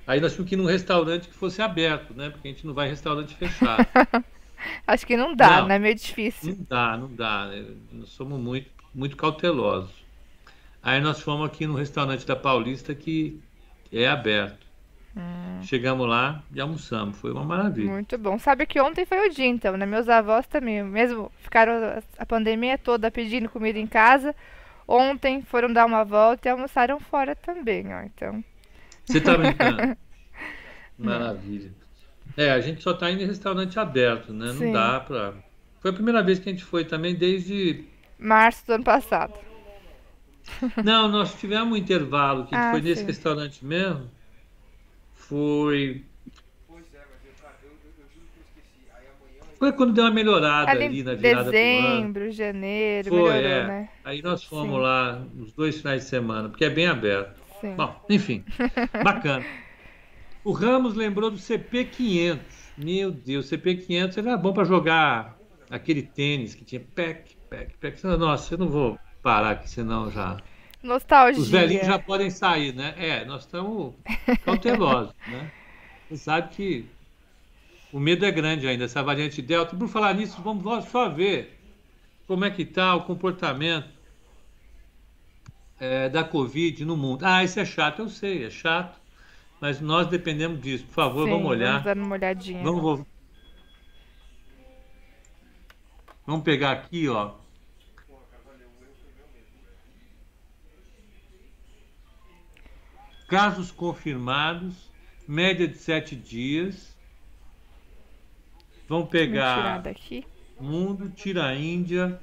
Aí 0.07 0.19
nós 0.19 0.31
tínhamos 0.31 0.49
que 0.49 0.55
ir 0.55 0.57
num 0.57 0.65
restaurante 0.65 1.27
que 1.27 1.35
fosse 1.35 1.61
aberto, 1.61 2.15
né? 2.15 2.31
Porque 2.31 2.47
a 2.47 2.51
gente 2.51 2.65
não 2.65 2.73
vai 2.73 2.87
em 2.87 2.89
restaurante 2.89 3.35
fechado. 3.35 3.85
Acho 4.87 5.05
que 5.05 5.15
não 5.15 5.35
dá, 5.35 5.61
não, 5.61 5.67
né? 5.67 5.75
É 5.75 5.79
meio 5.79 5.93
difícil. 5.93 6.55
Não 6.55 6.65
dá, 6.67 6.97
não 6.97 7.13
dá. 7.13 7.45
Né? 7.45 7.63
Nós 7.91 8.09
somos 8.09 8.39
muito, 8.39 8.71
muito 8.91 9.15
cautelosos. 9.15 9.93
Aí 10.81 10.99
nós 10.99 11.21
fomos 11.21 11.45
aqui 11.45 11.67
no 11.67 11.75
restaurante 11.75 12.25
da 12.25 12.35
Paulista 12.35 12.95
que 12.95 13.39
é 13.91 14.07
aberto. 14.07 14.66
Hum. 15.17 15.63
Chegamos 15.63 16.07
lá 16.07 16.43
e 16.53 16.61
almoçamos. 16.61 17.17
Foi 17.17 17.31
uma 17.31 17.43
maravilha. 17.43 17.91
Muito 17.91 18.17
bom. 18.17 18.37
Sabe 18.37 18.65
que 18.65 18.79
ontem 18.79 19.05
foi 19.05 19.27
o 19.27 19.31
dia, 19.31 19.47
então, 19.47 19.75
né? 19.75 19.85
Meus 19.85 20.07
avós 20.07 20.45
também, 20.45 20.83
mesmo 20.83 21.31
ficaram 21.39 21.73
a 22.17 22.25
pandemia 22.25 22.77
toda 22.77 23.09
pedindo 23.09 23.49
comida 23.49 23.79
em 23.79 23.87
casa. 23.87 24.35
Ontem 24.87 25.41
foram 25.41 25.73
dar 25.73 25.85
uma 25.85 26.03
volta 26.03 26.47
e 26.47 26.51
almoçaram 26.51 26.99
fora 26.99 27.35
também, 27.35 27.93
ó. 27.93 28.01
Então. 28.03 28.43
Você 29.05 29.19
tá 29.19 29.35
brincando? 29.35 29.97
Maravilha. 30.97 31.71
É, 32.35 32.51
a 32.51 32.61
gente 32.61 32.83
só 32.83 32.93
tá 32.93 33.09
indo 33.09 33.23
em 33.23 33.27
restaurante 33.27 33.79
aberto, 33.79 34.31
né? 34.31 34.53
Sim. 34.53 34.65
Não 34.65 34.73
dá 34.73 34.99
pra. 34.99 35.33
Foi 35.79 35.91
a 35.91 35.93
primeira 35.93 36.21
vez 36.21 36.39
que 36.39 36.49
a 36.49 36.51
gente 36.51 36.63
foi 36.63 36.85
também 36.85 37.15
desde. 37.15 37.85
Março 38.19 38.65
do 38.67 38.73
ano 38.73 38.83
passado. 38.83 39.33
Não, 40.83 41.07
nós 41.07 41.37
tivemos 41.39 41.73
um 41.73 41.75
intervalo 41.75 42.45
que 42.45 42.55
ah, 42.55 42.71
foi 42.71 42.81
nesse 42.81 43.01
sim. 43.01 43.07
restaurante 43.07 43.65
mesmo. 43.65 44.09
Foi. 45.27 46.03
Foi 49.59 49.73
quando 49.73 49.93
deu 49.93 50.03
uma 50.03 50.11
melhorada 50.11 50.69
ali, 50.69 50.85
ali 50.85 51.03
na 51.03 51.15
virada 51.15 51.49
dezembro, 51.49 52.21
do 52.21 52.25
ano. 52.25 52.31
janeiro, 52.31 53.09
foi, 53.09 53.17
melhorou, 53.17 53.41
é. 53.41 53.67
né? 53.67 53.89
Aí 54.05 54.21
nós 54.21 54.43
fomos 54.43 54.75
sim. 54.75 54.81
lá 54.81 55.25
os 55.39 55.51
dois 55.53 55.77
finais 55.79 56.03
de 56.03 56.09
semana, 56.09 56.47
porque 56.47 56.65
é 56.65 56.69
bem 56.69 56.85
aberto. 56.85 57.41
Sim. 57.59 57.73
Bom, 57.75 57.99
enfim, 58.07 58.45
bacana. 59.03 59.43
O 60.43 60.51
Ramos 60.51 60.93
lembrou 60.93 61.31
do 61.31 61.37
CP500. 61.37 62.39
Meu 62.77 63.11
Deus, 63.11 63.49
CP500 63.49 64.17
era 64.19 64.37
bom 64.37 64.53
para 64.53 64.63
jogar 64.63 65.35
aquele 65.69 66.03
tênis 66.03 66.53
que 66.53 66.63
tinha 66.63 66.79
pec, 66.79 67.35
pec, 67.49 67.75
pec. 67.79 68.03
Nossa, 68.05 68.53
eu 68.53 68.59
não 68.59 68.69
vou 68.69 68.99
parar 69.23 69.51
aqui, 69.51 69.69
senão 69.69 70.11
já. 70.11 70.37
Nostalgia. 70.81 71.41
Os 71.41 71.49
velhinhos 71.49 71.87
já 71.87 71.99
podem 71.99 72.29
sair, 72.29 72.73
né? 72.73 72.93
É, 72.97 73.25
nós 73.25 73.41
estamos 73.41 73.93
cautelosos, 74.45 75.13
né? 75.27 75.51
Você 76.07 76.17
sabe 76.17 76.49
que 76.49 76.85
o 77.91 77.99
medo 77.99 78.25
é 78.25 78.31
grande 78.31 78.67
ainda, 78.67 78.85
essa 78.85 79.01
variante 79.03 79.41
Delta. 79.41 79.75
Por 79.75 79.87
falar 79.87 80.13
nisso, 80.13 80.41
vamos 80.41 80.85
só 80.85 81.09
ver 81.09 81.57
como 82.27 82.45
é 82.45 82.51
que 82.51 82.61
está 82.61 82.95
o 82.95 83.03
comportamento 83.03 83.89
é, 85.79 86.09
da 86.09 86.23
Covid 86.23 86.85
no 86.85 86.95
mundo. 86.95 87.25
Ah, 87.25 87.43
isso 87.43 87.59
é 87.59 87.65
chato, 87.65 87.99
eu 87.99 88.09
sei, 88.09 88.45
é 88.45 88.49
chato, 88.49 88.99
mas 89.59 89.81
nós 89.81 90.07
dependemos 90.07 90.61
disso. 90.61 90.85
Por 90.85 90.93
favor, 90.93 91.25
Sim, 91.25 91.31
vamos 91.31 91.47
olhar. 91.47 91.71
Vamos 91.71 91.85
dar 91.85 91.97
uma 91.97 92.15
olhadinha. 92.15 92.63
Vamos, 92.63 93.05
vamos 96.25 96.43
pegar 96.43 96.71
aqui, 96.71 97.07
ó. 97.09 97.33
Casos 103.27 103.71
confirmados, 103.71 104.89
média 105.27 105.67
de 105.67 105.77
sete 105.77 106.15
dias. 106.15 106.95
Vamos 108.87 109.09
pegar 109.09 109.83
mundo, 110.57 111.09
tira 111.09 111.47
a 111.47 111.53
Índia, 111.53 112.17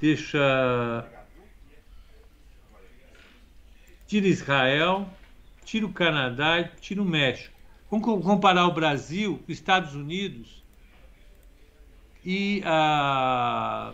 deixa 0.00 1.06
tira 4.06 4.26
Israel, 4.26 5.06
tira 5.66 5.84
o 5.84 5.92
Canadá 5.92 6.60
e 6.60 6.68
tira 6.80 7.02
o 7.02 7.04
México. 7.04 7.54
Vamos 7.90 8.24
comparar 8.24 8.66
o 8.66 8.72
Brasil, 8.72 9.38
os 9.46 9.50
Estados 9.50 9.94
Unidos 9.94 10.64
e 12.24 12.62
ah, 12.64 13.92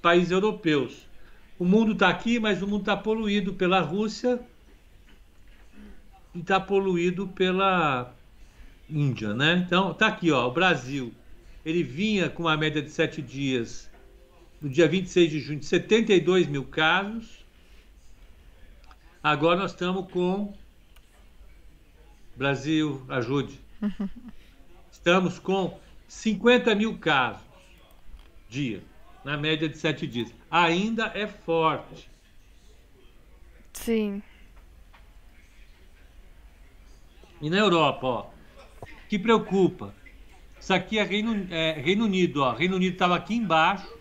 países 0.00 0.30
europeus. 0.30 1.06
O 1.58 1.66
mundo 1.66 1.92
está 1.92 2.08
aqui, 2.08 2.40
mas 2.40 2.62
o 2.62 2.66
mundo 2.66 2.80
está 2.80 2.96
poluído 2.96 3.52
pela 3.52 3.80
Rússia 3.80 4.40
e 6.34 6.40
está 6.40 6.58
poluído 6.58 7.28
pela 7.28 8.14
Índia, 8.88 9.34
né? 9.34 9.62
Então, 9.66 9.94
tá 9.94 10.08
aqui, 10.08 10.30
ó, 10.30 10.46
o 10.46 10.52
Brasil. 10.52 11.12
Ele 11.64 11.82
vinha 11.82 12.28
com 12.28 12.44
uma 12.44 12.56
média 12.56 12.82
de 12.82 12.90
sete 12.90 13.22
dias, 13.22 13.90
no 14.60 14.68
dia 14.68 14.88
26 14.88 15.30
de 15.30 15.40
junho, 15.40 15.60
de 15.60 15.66
72 15.66 16.46
mil 16.46 16.64
casos. 16.64 17.44
Agora 19.22 19.60
nós 19.60 19.70
estamos 19.70 20.10
com. 20.10 20.52
Brasil, 22.34 23.04
ajude. 23.08 23.60
Estamos 24.90 25.38
com 25.38 25.78
50 26.08 26.74
mil 26.74 26.96
casos 26.98 27.52
dia, 28.52 28.82
na 29.24 29.38
média 29.38 29.66
de 29.66 29.78
sete 29.78 30.06
dias. 30.06 30.32
Ainda 30.50 31.10
é 31.14 31.26
forte. 31.26 32.10
Sim. 33.72 34.22
E 37.42 37.50
na 37.50 37.58
Europa, 37.58 38.06
ó, 38.06 38.26
que 39.08 39.18
preocupa. 39.18 39.92
Isso 40.60 40.72
aqui 40.72 40.96
é 40.96 41.02
Reino, 41.02 41.48
é, 41.50 41.72
Reino 41.72 42.04
Unido, 42.04 42.40
ó. 42.40 42.52
Reino 42.52 42.76
Unido 42.76 42.92
estava 42.92 43.16
aqui 43.16 43.34
embaixo. 43.34 43.92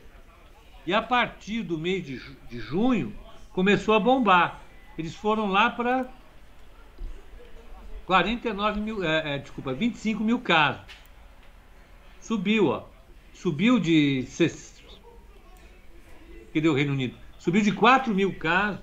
E 0.85 0.93
a 0.93 1.01
partir 1.01 1.63
do 1.63 1.75
mês 1.75 2.05
de, 2.05 2.21
de 2.47 2.59
junho 2.59 3.15
começou 3.51 3.95
a 3.95 3.99
bombar. 3.99 4.61
Eles 4.95 5.15
foram 5.15 5.47
lá 5.47 5.71
para 5.71 6.07
49 8.05 8.79
mil, 8.79 9.03
é, 9.03 9.35
é, 9.35 9.37
desculpa, 9.39 9.73
25 9.73 10.23
mil 10.23 10.39
casos. 10.39 10.83
Subiu, 12.19 12.67
ó. 12.67 12.83
Subiu 13.33 13.79
de. 13.79 14.27
Que 16.53 16.61
deu 16.61 16.73
o 16.73 16.75
Reino 16.75 16.93
Unido? 16.93 17.17
Subiu 17.39 17.63
de 17.63 17.71
4 17.71 18.13
mil 18.13 18.35
casos 18.35 18.79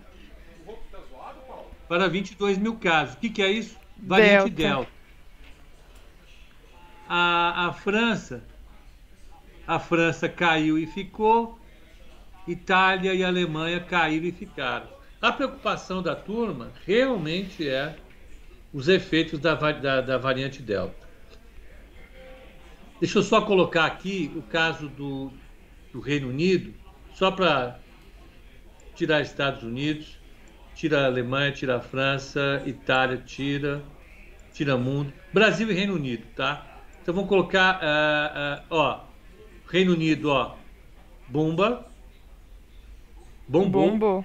para 1.88 2.08
22 2.08 2.58
mil 2.58 2.74
casos. 2.74 3.14
O 3.14 3.18
que, 3.18 3.30
que 3.30 3.40
é 3.40 3.52
isso? 3.52 3.77
Variante 3.98 4.50
Delta. 4.50 4.74
Delta. 4.74 4.98
A, 7.08 7.68
a 7.68 7.72
França, 7.72 8.44
a 9.66 9.78
França 9.78 10.28
caiu 10.28 10.78
e 10.78 10.86
ficou, 10.86 11.58
Itália 12.46 13.14
e 13.14 13.24
Alemanha 13.24 13.80
caíram 13.80 14.26
e 14.26 14.32
ficaram. 14.32 14.88
A 15.20 15.32
preocupação 15.32 16.02
da 16.02 16.14
turma 16.14 16.70
realmente 16.86 17.68
é 17.68 17.96
os 18.72 18.88
efeitos 18.88 19.40
da, 19.40 19.54
da, 19.54 20.00
da 20.00 20.18
variante 20.18 20.62
Delta. 20.62 21.08
Deixa 23.00 23.18
eu 23.18 23.22
só 23.22 23.40
colocar 23.40 23.86
aqui 23.86 24.30
o 24.36 24.42
caso 24.42 24.88
do, 24.88 25.32
do 25.92 26.00
Reino 26.00 26.28
Unido, 26.28 26.74
só 27.14 27.30
para 27.30 27.78
tirar 28.94 29.20
Estados 29.22 29.62
Unidos 29.62 30.17
tira 30.78 31.02
a 31.02 31.06
Alemanha, 31.06 31.50
tira 31.50 31.78
a 31.78 31.80
França, 31.80 32.62
Itália, 32.64 33.16
tira, 33.16 33.82
tira 34.54 34.76
mundo, 34.76 35.12
Brasil 35.32 35.68
e 35.68 35.74
Reino 35.74 35.94
Unido, 35.94 36.24
tá? 36.36 36.64
Então 37.02 37.12
vamos 37.12 37.28
colocar, 37.28 37.80
uh, 37.82 38.62
uh, 38.62 38.78
ó, 38.78 39.00
Reino 39.66 39.92
Unido, 39.92 40.30
ó, 40.30 40.56
bomba, 41.26 41.84
bombom, 43.48 43.98
Bombo. 43.98 44.24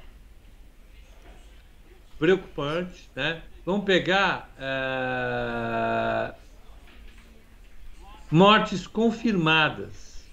preocupante, 2.20 3.10
né? 3.16 3.42
Vamos 3.66 3.84
pegar 3.84 4.54
uh, 4.60 6.36
mortes 8.30 8.86
confirmadas. 8.86 10.30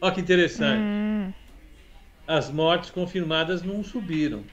Olha 0.00 0.12
que 0.12 0.20
interessante. 0.20 0.82
Hum 0.82 1.43
as 2.26 2.50
mortes 2.50 2.90
confirmadas 2.90 3.62
não 3.62 3.82
subiram. 3.82 4.44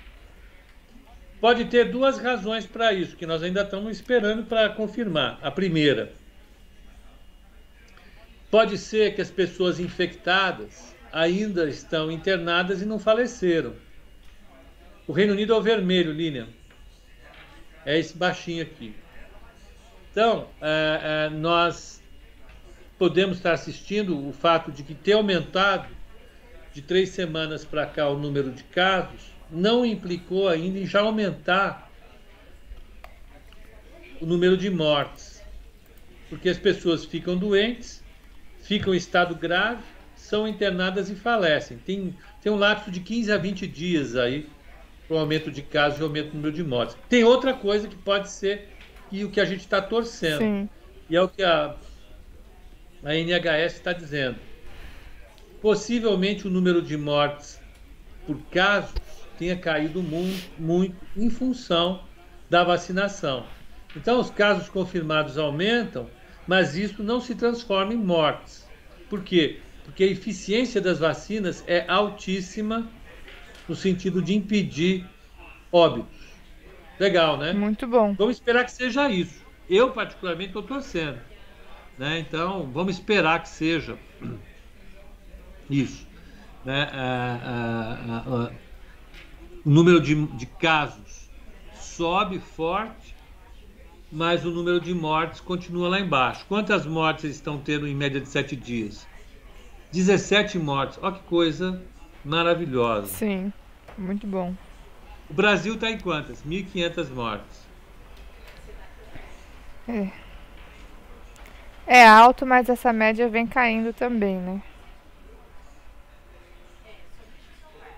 Pode 1.40 1.66
ter 1.66 1.92
duas 1.92 2.20
razões 2.20 2.66
para 2.66 2.94
isso, 2.94 3.16
que 3.16 3.26
nós 3.26 3.42
ainda 3.42 3.64
estamos 3.64 3.98
esperando 3.98 4.44
para 4.44 4.70
confirmar. 4.70 5.40
A 5.42 5.50
primeira, 5.50 6.14
pode 8.52 8.78
ser 8.78 9.16
que 9.16 9.22
as 9.22 9.32
pessoas 9.32 9.80
infectadas 9.80 10.96
ainda 11.12 11.68
estão 11.68 12.12
internadas 12.12 12.82
e 12.82 12.86
não 12.86 13.00
faleceram. 13.00 13.74
O 15.08 15.14
Reino 15.14 15.34
Unido 15.34 15.54
é 15.54 15.58
o 15.58 15.62
vermelho, 15.62 16.12
Lilian. 16.12 16.48
É 17.86 17.98
esse 17.98 18.16
baixinho 18.16 18.62
aqui. 18.62 18.94
Então, 20.12 20.48
é, 20.62 21.28
é, 21.28 21.30
nós 21.30 22.02
podemos 23.00 23.38
estar 23.38 23.54
assistindo 23.54 24.28
o 24.28 24.32
fato 24.32 24.72
de 24.72 24.84
que 24.84 24.94
ter 24.94 25.14
aumentado 25.14 25.88
de 26.74 26.82
três 26.82 27.10
semanas 27.10 27.66
para 27.66 27.86
cá 27.86 28.08
o 28.08 28.18
número 28.18 28.52
de 28.52 28.64
casos 28.64 29.32
não 29.50 29.86
implicou 29.86 30.48
ainda 30.48 30.80
em 30.80 30.86
já 30.86 31.02
aumentar 31.02 31.92
o 34.22 34.26
número 34.26 34.56
de 34.56 34.70
mortes, 34.70 35.42
porque 36.30 36.48
as 36.48 36.58
pessoas 36.58 37.04
ficam 37.04 37.36
doentes, 37.36 38.04
ficam 38.62 38.94
em 38.94 38.98
estado 38.98 39.36
grave, 39.36 39.84
são 40.16 40.48
internadas 40.48 41.10
e 41.10 41.16
falecem. 41.16 41.78
Tem, 41.78 42.16
tem 42.42 42.52
um 42.52 42.56
lapso 42.56 42.92
de 42.92 43.00
15 43.00 43.32
a 43.32 43.38
20 43.38 43.68
dias 43.68 44.16
aí 44.16 44.48
para 45.08 45.18
o 45.18 45.20
aumento 45.20 45.52
de 45.52 45.62
casos 45.62 46.00
e 46.00 46.04
aumento 46.04 46.30
do 46.30 46.36
número 46.36 46.54
de 46.54 46.64
mortes. 46.64 46.96
Tem 47.10 47.24
outra 47.24 47.54
coisa 47.54 47.88
que 47.88 47.96
pode 47.96 48.30
ser 48.30 48.70
e 49.12 49.26
o 49.26 49.32
que 49.32 49.42
a 49.42 49.46
gente 49.46 49.62
está 49.62 49.82
torcendo, 49.82 50.40
Sim. 50.40 50.70
e 51.10 51.16
é 51.18 51.22
o 51.22 51.28
que 51.28 51.44
a, 51.44 51.76
a 53.04 53.14
NHS 53.14 53.74
está 53.74 53.92
dizendo 53.92 54.38
Possivelmente 55.62 56.48
o 56.48 56.52
número 56.52 56.82
de 56.82 56.98
mortes 56.98 57.62
por 58.26 58.38
casos 58.50 58.94
tenha 59.38 59.56
caído 59.56 60.02
muito, 60.02 60.50
muito 60.60 60.96
em 61.16 61.30
função 61.30 62.04
da 62.50 62.64
vacinação. 62.64 63.46
Então, 63.96 64.20
os 64.20 64.30
casos 64.30 64.70
confirmados 64.70 65.38
aumentam, 65.38 66.10
mas 66.48 66.76
isso 66.76 67.04
não 67.04 67.20
se 67.20 67.36
transforma 67.36 67.94
em 67.94 67.98
mortes. 67.98 68.68
Por 69.10 69.24
quê? 69.24 69.60
Porque 69.84 70.04
a 70.04 70.08
eficiência 70.08 70.80
das 70.80 71.00
vacinas 71.00 71.64
é 71.68 71.86
altíssima 71.88 72.90
no 73.68 73.76
sentido 73.76 74.22
de 74.22 74.34
impedir 74.34 75.06
óbitos. 75.72 76.22
Legal, 77.00 77.38
né? 77.38 77.54
Muito 77.54 77.88
bom. 77.88 78.14
Vamos 78.14 78.38
esperar 78.38 78.64
que 78.64 78.72
seja 78.72 79.10
isso. 79.10 79.44
Eu, 79.70 79.92
particularmente, 79.92 80.50
estou 80.50 80.64
torcendo. 80.64 81.20
Né? 81.98 82.20
Então, 82.20 82.70
vamos 82.72 82.96
esperar 82.96 83.42
que 83.42 83.50
seja 83.50 83.98
isso. 85.72 86.08
Né? 86.64 86.88
o 89.66 89.70
número 89.70 90.00
de, 90.00 90.28
de 90.28 90.46
casos 90.46 91.30
sobe 91.76 92.40
forte, 92.40 93.16
mas 94.12 94.46
o 94.46 94.52
número 94.52 94.80
de 94.80 94.94
mortes 94.94 95.40
continua 95.40 95.90
lá 95.90 96.00
embaixo. 96.00 96.46
Quantas 96.48 96.86
mortes 96.86 97.32
estão 97.32 97.58
tendo 97.58 97.88
em 97.88 97.96
média 97.96 98.20
de 98.20 98.28
sete 98.28 98.56
dias? 98.56 99.08
17 99.92 100.58
mortes. 100.58 101.00
Olha 101.02 101.16
que 101.16 101.24
coisa 101.24 101.82
maravilhosa. 102.24 103.08
Sim, 103.08 103.52
muito 103.98 104.26
bom. 104.26 104.56
O 105.30 105.34
Brasil 105.34 105.76
está 105.76 105.90
em 105.90 105.98
quantas? 105.98 106.44
1.500 106.44 107.10
mortes. 107.10 107.68
É. 109.88 110.08
É 111.88 112.08
alto, 112.08 112.46
mas 112.46 112.70
essa 112.70 112.94
média 112.94 113.28
vem 113.28 113.46
caindo 113.46 113.92
também, 113.94 114.38
né? 114.38 114.62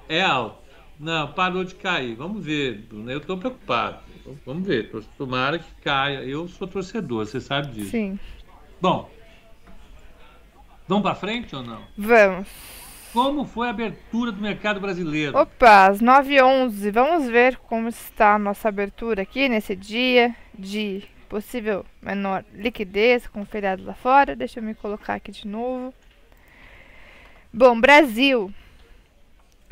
É 0.07 0.21
alto. 0.21 0.63
Não, 0.99 1.31
parou 1.33 1.63
de 1.63 1.75
cair. 1.75 2.15
Vamos 2.15 2.43
ver, 2.45 2.77
Bruno. 2.87 3.11
Eu 3.11 3.17
estou 3.17 3.37
preocupado. 3.37 3.99
Vamos 4.45 4.65
ver. 4.65 4.91
Tomara 5.17 5.59
que 5.59 5.71
caia. 5.81 6.23
Eu 6.23 6.47
sou 6.47 6.67
torcedor, 6.67 7.25
você 7.25 7.41
sabe 7.41 7.73
disso. 7.73 7.91
Sim. 7.91 8.19
Bom, 8.79 9.09
vamos 10.87 11.03
para 11.03 11.15
frente 11.15 11.55
ou 11.55 11.63
não? 11.63 11.81
Vamos. 11.97 12.47
Como 13.11 13.45
foi 13.45 13.67
a 13.67 13.69
abertura 13.69 14.31
do 14.31 14.41
mercado 14.41 14.79
brasileiro? 14.79 15.37
Opa, 15.37 15.87
às 15.87 16.01
9h11. 16.01 16.91
Vamos 16.91 17.29
ver 17.29 17.57
como 17.57 17.87
está 17.87 18.35
a 18.35 18.39
nossa 18.39 18.69
abertura 18.69 19.21
aqui 19.21 19.47
nesse 19.47 19.75
dia 19.75 20.35
de 20.57 21.03
possível 21.29 21.85
menor 22.01 22.43
liquidez 22.53 23.27
com 23.27 23.41
o 23.41 23.45
feriado 23.45 23.83
lá 23.83 23.93
fora. 23.93 24.35
Deixa 24.35 24.59
eu 24.59 24.63
me 24.63 24.73
colocar 24.73 25.15
aqui 25.15 25.31
de 25.31 25.47
novo. 25.47 25.93
Bom, 27.51 27.79
Brasil 27.79 28.51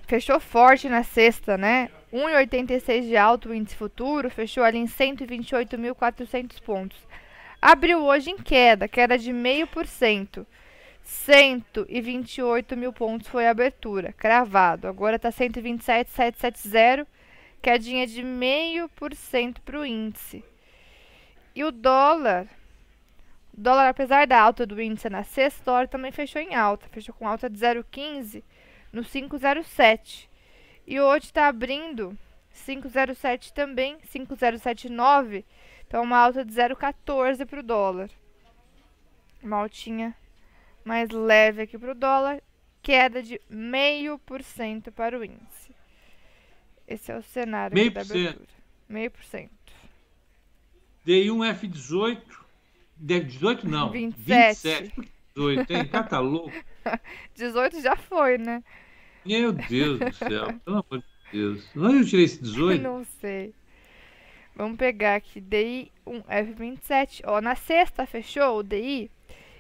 fechou 0.07 0.39
forte 0.39 0.89
na 0.89 1.03
sexta, 1.03 1.57
né? 1.57 1.89
1,86 2.13 3.03
de 3.03 3.15
alto 3.15 3.49
o 3.49 3.53
índice 3.53 3.75
futuro, 3.75 4.29
fechou 4.29 4.63
ali 4.63 4.77
em 4.77 4.85
128.400 4.85 6.61
pontos. 6.61 6.97
Abriu 7.61 8.03
hoje 8.03 8.31
em 8.31 8.37
queda, 8.37 8.87
queda 8.87 9.17
de 9.17 9.31
0,5%. 9.31 10.45
128 11.03 12.77
mil 12.77 12.93
pontos 12.93 13.27
foi 13.27 13.47
a 13.47 13.51
abertura, 13.51 14.13
cravado. 14.13 14.87
Agora 14.87 15.15
está 15.15 15.31
127,770, 15.31 17.07
quedinha 17.61 18.05
de 18.05 18.21
0,5% 18.21 19.57
para 19.63 19.79
o 19.79 19.85
índice. 19.85 20.43
E 21.55 21.63
o 21.63 21.71
dólar, 21.71 22.47
dólar, 23.53 23.89
apesar 23.89 24.27
da 24.27 24.39
alta 24.39 24.65
do 24.65 24.81
índice 24.81 25.09
na 25.09 25.23
sexta, 25.23 25.61
o 25.61 25.65
dólar 25.65 25.87
também 25.87 26.11
fechou 26.11 26.41
em 26.41 26.55
alta. 26.55 26.87
Fechou 26.89 27.13
com 27.15 27.27
alta 27.27 27.49
de 27.49 27.57
0,15 27.57 28.43
no 28.91 29.01
5,07. 29.03 30.27
E 30.85 30.99
hoje 30.99 31.25
está 31.25 31.47
abrindo 31.47 32.17
5,07 32.53 33.51
também, 33.51 33.97
5,079. 34.03 35.45
Então, 35.87 36.03
uma 36.03 36.17
alta 36.17 36.43
de 36.45 36.53
0,14 36.53 37.45
para 37.45 37.59
o 37.59 37.63
dólar. 37.63 38.09
Uma 39.43 39.57
altinha 39.57 40.15
mais 40.83 41.09
leve 41.09 41.63
aqui 41.63 41.77
para 41.77 41.91
o 41.91 41.95
dólar. 41.95 42.41
Queda 42.81 43.21
de 43.21 43.39
0,5% 43.51 44.91
para 44.91 45.17
o 45.19 45.23
índice. 45.23 45.71
Esse 46.87 47.11
é 47.11 47.17
o 47.17 47.21
cenário 47.21 47.75
Meio 47.75 47.91
da 47.91 48.01
abertura. 48.01 48.45
Meio 48.89 49.11
por 49.11 49.23
cento. 49.23 49.51
Dei 51.05 51.29
um 51.31 51.39
F18. 51.39 52.21
De- 52.97 53.19
18 53.21 53.67
não. 53.69 53.89
27. 53.93 54.91
27. 54.93 55.11
Por 55.33 55.55
que 55.55 55.65
18, 55.65 55.73
hein? 55.73 55.87
Cara, 55.87 56.03
tá 56.07 56.19
louco. 56.19 56.51
18 57.35 57.81
já 57.81 57.95
foi, 57.95 58.37
né? 58.37 58.63
Meu 59.25 59.51
Deus 59.51 59.99
do 59.99 60.13
céu. 60.13 60.59
Pelo 60.65 60.85
amor 60.87 60.99
de 60.99 61.05
Deus. 61.31 61.69
Onde 61.75 61.97
eu 61.97 62.05
tirei 62.05 62.25
esse 62.25 62.41
18? 62.41 62.81
Não 62.83 63.03
sei. 63.03 63.53
Vamos 64.55 64.77
pegar 64.77 65.15
aqui 65.15 65.39
DI 65.39 65.91
um 66.05 66.21
F27. 66.23 67.21
Ó, 67.25 67.39
na 67.39 67.55
sexta 67.55 68.05
fechou 68.05 68.59
o 68.59 68.63
DI 68.63 69.09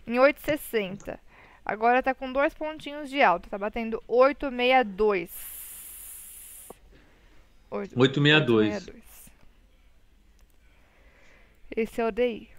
em 0.05 0.15
8,60. 0.15 1.17
Agora 1.63 2.03
tá 2.03 2.13
com 2.13 2.31
dois 2.31 2.53
pontinhos 2.53 3.09
de 3.09 3.21
alta. 3.21 3.49
Tá 3.49 3.57
batendo 3.57 4.03
8,62. 4.07 5.29
8, 7.69 7.99
862. 7.99 8.87
8,62. 8.87 9.01
Esse 11.73 12.01
é 12.01 12.05
o 12.05 12.11
DI. 12.11 12.49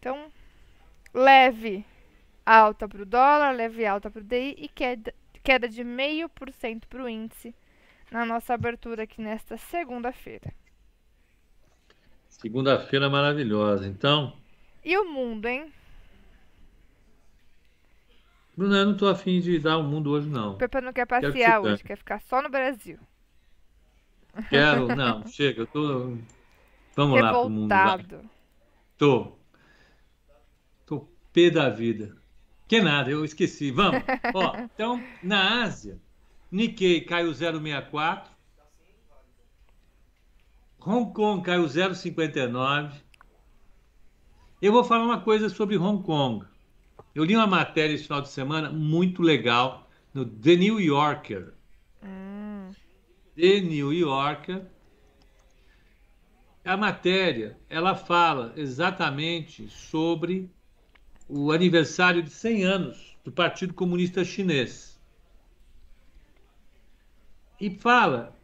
Então, 0.00 0.32
leve 1.14 1.84
alta 2.46 2.88
para 2.88 3.02
o 3.02 3.06
dólar, 3.06 3.52
leve 3.52 3.84
alta 3.86 4.10
para 4.10 4.20
o 4.22 4.24
DI 4.24 4.54
e 4.58 4.68
queda, 4.68 5.14
queda 5.44 5.68
de 5.68 5.84
0,5% 5.84 6.86
para 6.88 7.02
o 7.04 7.08
índice 7.08 7.54
na 8.10 8.24
nossa 8.26 8.54
abertura 8.54 9.04
aqui 9.04 9.20
nesta 9.22 9.56
segunda-feira. 9.58 10.54
Segunda-feira 12.28 13.10
maravilhosa. 13.10 13.84
Então, 13.88 14.32
E 14.82 14.96
o 14.96 15.04
mundo, 15.04 15.46
hein? 15.46 15.70
Bruna, 18.56 18.78
eu 18.78 18.86
não 18.86 18.96
tô 18.96 19.06
afim 19.08 19.40
de 19.40 19.58
dar 19.60 19.78
o 19.78 19.82
mundo 19.84 20.10
hoje, 20.10 20.28
não. 20.28 20.52
O 20.52 20.56
Pepe 20.56 20.80
não 20.80 20.92
quer 20.92 21.06
que 21.18 21.30
passear 21.30 21.32
ficar. 21.32 21.60
hoje, 21.60 21.84
quer 21.84 21.96
ficar 21.96 22.20
só 22.20 22.42
no 22.42 22.48
Brasil. 22.50 22.98
Quero, 24.48 24.88
não, 24.90 25.24
chega, 25.26 25.62
eu 25.62 25.66
tô. 25.66 26.18
Vamos 26.96 27.20
lá 27.20 27.34
pro 27.34 27.48
mundo, 27.50 27.80
vai. 27.80 27.96
Revoltado. 27.98 28.30
Tô. 28.98 29.38
Tô 30.86 31.06
pé 31.32 31.50
da 31.50 31.68
vida. 31.68 32.16
Que 32.68 32.80
nada, 32.80 33.10
eu 33.10 33.24
esqueci. 33.24 33.70
Vamos. 33.70 34.02
Ó, 34.34 34.56
então, 34.74 35.02
na 35.22 35.62
Ásia, 35.62 35.98
Nikkei 36.50 37.00
caiu 37.00 37.30
0,64. 37.30 38.28
Hong 40.80 41.12
Kong 41.12 41.42
caiu 41.42 41.64
0,59. 41.64 42.92
Eu 44.62 44.72
vou 44.72 44.84
falar 44.84 45.04
uma 45.04 45.20
coisa 45.20 45.48
sobre 45.48 45.76
Hong 45.76 46.02
Kong. 46.02 46.46
Eu 47.14 47.24
li 47.24 47.36
uma 47.36 47.46
matéria 47.46 47.94
esse 47.94 48.04
final 48.04 48.20
de 48.20 48.28
semana 48.28 48.70
muito 48.70 49.22
legal 49.22 49.88
no 50.12 50.24
The 50.24 50.56
New 50.56 50.80
Yorker. 50.80 51.54
Hum, 52.02 52.70
The 53.34 53.60
New 53.60 53.92
Yorker. 53.92 54.66
A 56.64 56.76
matéria, 56.76 57.58
ela 57.68 57.94
fala 57.94 58.52
exatamente 58.56 59.68
sobre 59.68 60.50
o 61.28 61.50
aniversário 61.52 62.22
de 62.22 62.30
100 62.30 62.64
anos 62.64 63.16
do 63.24 63.32
Partido 63.32 63.74
Comunista 63.74 64.24
Chinês. 64.24 65.00
E 67.60 67.70
fala, 67.70 68.34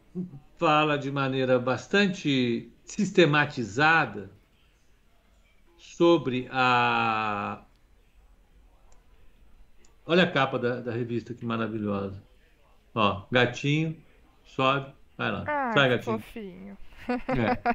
fala 0.59 0.99
de 0.99 1.11
maneira 1.11 1.59
bastante 1.59 2.71
sistematizada 2.85 4.31
sobre 5.77 6.49
a. 6.51 7.65
Olha 10.07 10.25
a 10.25 10.31
capa 10.31 10.59
da, 10.59 10.81
da 10.81 10.93
revista 10.93 11.35
que 11.35 11.45
maravilhosa. 11.45 12.23
Ó, 12.95 13.23
gatinho, 13.31 13.97
sobe, 14.45 14.93
vai 15.17 15.31
lá. 15.31 15.45
ah, 15.47 15.73
Sai, 15.73 15.89
gatinho. 15.91 16.19
fofinho. 16.19 16.79
É. 17.09 17.75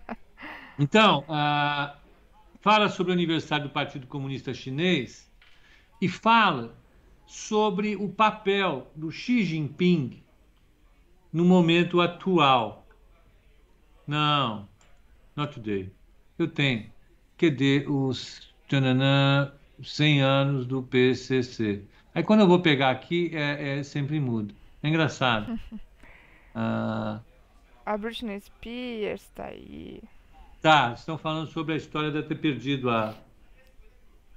Então, 0.79 1.23
ah, 1.27 1.97
fala 2.67 2.89
sobre 2.89 3.13
o 3.13 3.15
aniversário 3.15 3.69
do 3.69 3.71
Partido 3.71 4.07
Comunista 4.07 4.53
Chinês 4.53 5.31
e 6.01 6.09
fala 6.09 6.77
sobre 7.25 7.95
o 7.95 8.09
papel 8.09 8.91
do 8.93 9.09
Xi 9.09 9.45
Jinping 9.45 10.21
no 11.31 11.45
momento 11.45 12.01
atual. 12.01 12.85
Não, 14.05 14.67
not 15.33 15.53
today. 15.53 15.89
Eu 16.37 16.49
tenho. 16.49 16.91
Cadê 17.37 17.85
os 17.87 18.53
tchananã, 18.67 19.53
100 19.81 20.21
anos 20.21 20.65
do 20.65 20.83
PCC? 20.83 21.85
Aí 22.13 22.21
quando 22.21 22.41
eu 22.41 22.47
vou 22.49 22.61
pegar 22.61 22.89
aqui, 22.89 23.31
é, 23.33 23.79
é 23.79 23.83
sempre 23.83 24.19
mudo. 24.19 24.53
É 24.83 24.89
engraçado. 24.89 25.57
Ah, 26.59 27.21
A 27.85 27.95
Britney 27.95 28.41
Spears 28.41 29.27
tá 29.35 29.45
aí. 29.45 30.01
Tá, 30.67 30.91
estão 30.91 31.17
falando 31.17 31.49
sobre 31.49 31.75
a 31.75 31.77
história 31.77 32.11
de 32.11 32.21
ter 32.23 32.35
perdido 32.35 32.89
a. 32.89 33.15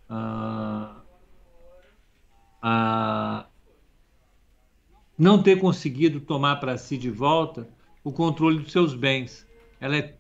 a, 0.08 1.02
a 2.62 3.46
não 5.18 5.42
ter 5.42 5.58
conseguido 5.58 6.20
tomar 6.20 6.60
para 6.60 6.78
si 6.78 6.96
de 6.96 7.10
volta 7.10 7.68
o 8.04 8.12
controle 8.12 8.60
dos 8.60 8.70
seus 8.70 8.94
bens. 8.94 9.44
Ela 9.80 9.96
é 9.96 10.16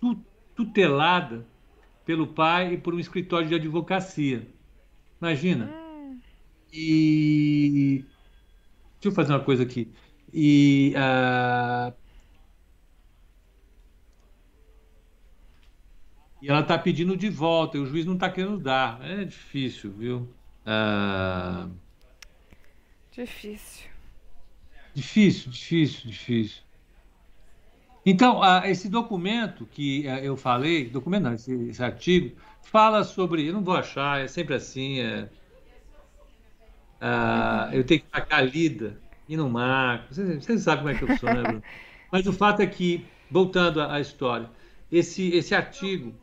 tu- 0.00 0.24
tutelada 0.56 1.46
pelo 2.06 2.26
pai 2.26 2.72
e 2.72 2.78
por 2.78 2.94
um 2.94 2.98
escritório 2.98 3.46
de 3.46 3.54
advocacia. 3.54 4.50
Imagina. 5.20 5.66
Hum, 5.66 6.20
E 6.72 8.02
deixa 8.98 9.08
eu 9.08 9.12
fazer 9.12 9.34
uma 9.34 9.44
coisa 9.44 9.62
aqui. 9.62 9.92
E 10.32 10.94
ah, 10.96 11.92
e 16.44 16.48
ela 16.50 16.60
está 16.60 16.76
pedindo 16.76 17.16
de 17.16 17.30
volta, 17.30 17.78
e 17.78 17.80
o 17.80 17.86
juiz 17.86 18.04
não 18.04 18.12
está 18.12 18.28
querendo 18.28 18.58
dar. 18.58 19.00
É 19.02 19.24
difícil, 19.24 19.90
viu? 19.92 20.28
Ah, 20.66 21.68
difícil. 23.10 23.88
Difícil, 24.92 25.50
difícil, 25.50 26.10
difícil. 26.10 26.62
Então, 28.04 28.42
ah, 28.42 28.68
esse 28.68 28.90
documento 28.90 29.64
que 29.64 30.06
ah, 30.06 30.22
eu 30.22 30.36
falei, 30.36 30.84
documento 30.84 31.22
não, 31.22 31.32
esse, 31.32 31.50
esse 31.70 31.82
artigo, 31.82 32.36
fala 32.60 33.04
sobre. 33.04 33.48
Eu 33.48 33.54
não 33.54 33.64
vou 33.64 33.74
achar, 33.74 34.20
é 34.20 34.28
sempre 34.28 34.54
assim. 34.54 35.00
é, 35.00 35.30
ah, 37.00 37.70
eu 37.72 37.84
tenho 37.84 38.00
que 38.00 38.06
marcar 38.12 38.42
lida 38.42 39.00
e 39.26 39.34
não 39.34 39.48
marco. 39.48 40.12
Vocês, 40.12 40.44
vocês 40.44 40.60
sabem 40.60 40.84
como 40.84 40.90
é 40.90 40.98
que 40.98 41.10
eu 41.10 41.16
sou, 41.16 41.32
né, 41.32 41.40
Bruno? 41.40 41.62
Mas 42.12 42.26
o 42.26 42.34
fato 42.34 42.60
é 42.60 42.66
que, 42.66 43.06
voltando 43.30 43.80
à, 43.80 43.94
à 43.94 44.00
história, 44.00 44.50
esse, 44.92 45.30
esse 45.30 45.54
artigo 45.54 46.14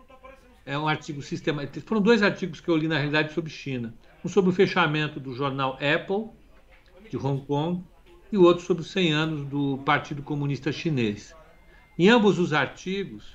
é 0.72 0.78
um 0.78 0.88
artigo 0.88 1.22
sistemático. 1.22 1.86
Foram 1.86 2.02
dois 2.02 2.24
artigos 2.24 2.62
que 2.62 2.70
eu 2.70 2.78
li, 2.78 2.88
na 2.88 2.96
realidade, 2.96 3.34
sobre 3.34 3.50
China. 3.50 3.94
Um 4.24 4.30
sobre 4.30 4.52
o 4.52 4.54
fechamento 4.54 5.20
do 5.20 5.34
jornal 5.36 5.74
Apple, 5.74 6.30
de 7.10 7.18
Hong 7.18 7.46
Kong, 7.46 7.84
e 8.32 8.38
o 8.38 8.44
outro 8.44 8.64
sobre 8.64 8.82
os 8.82 8.90
100 8.90 9.12
anos 9.12 9.46
do 9.46 9.80
Partido 9.80 10.24
Comunista 10.24 10.72
Chinês. 10.72 11.36
Em 12.00 12.08
ambos 12.08 12.40
os 12.40 12.54
artigos, 12.54 13.34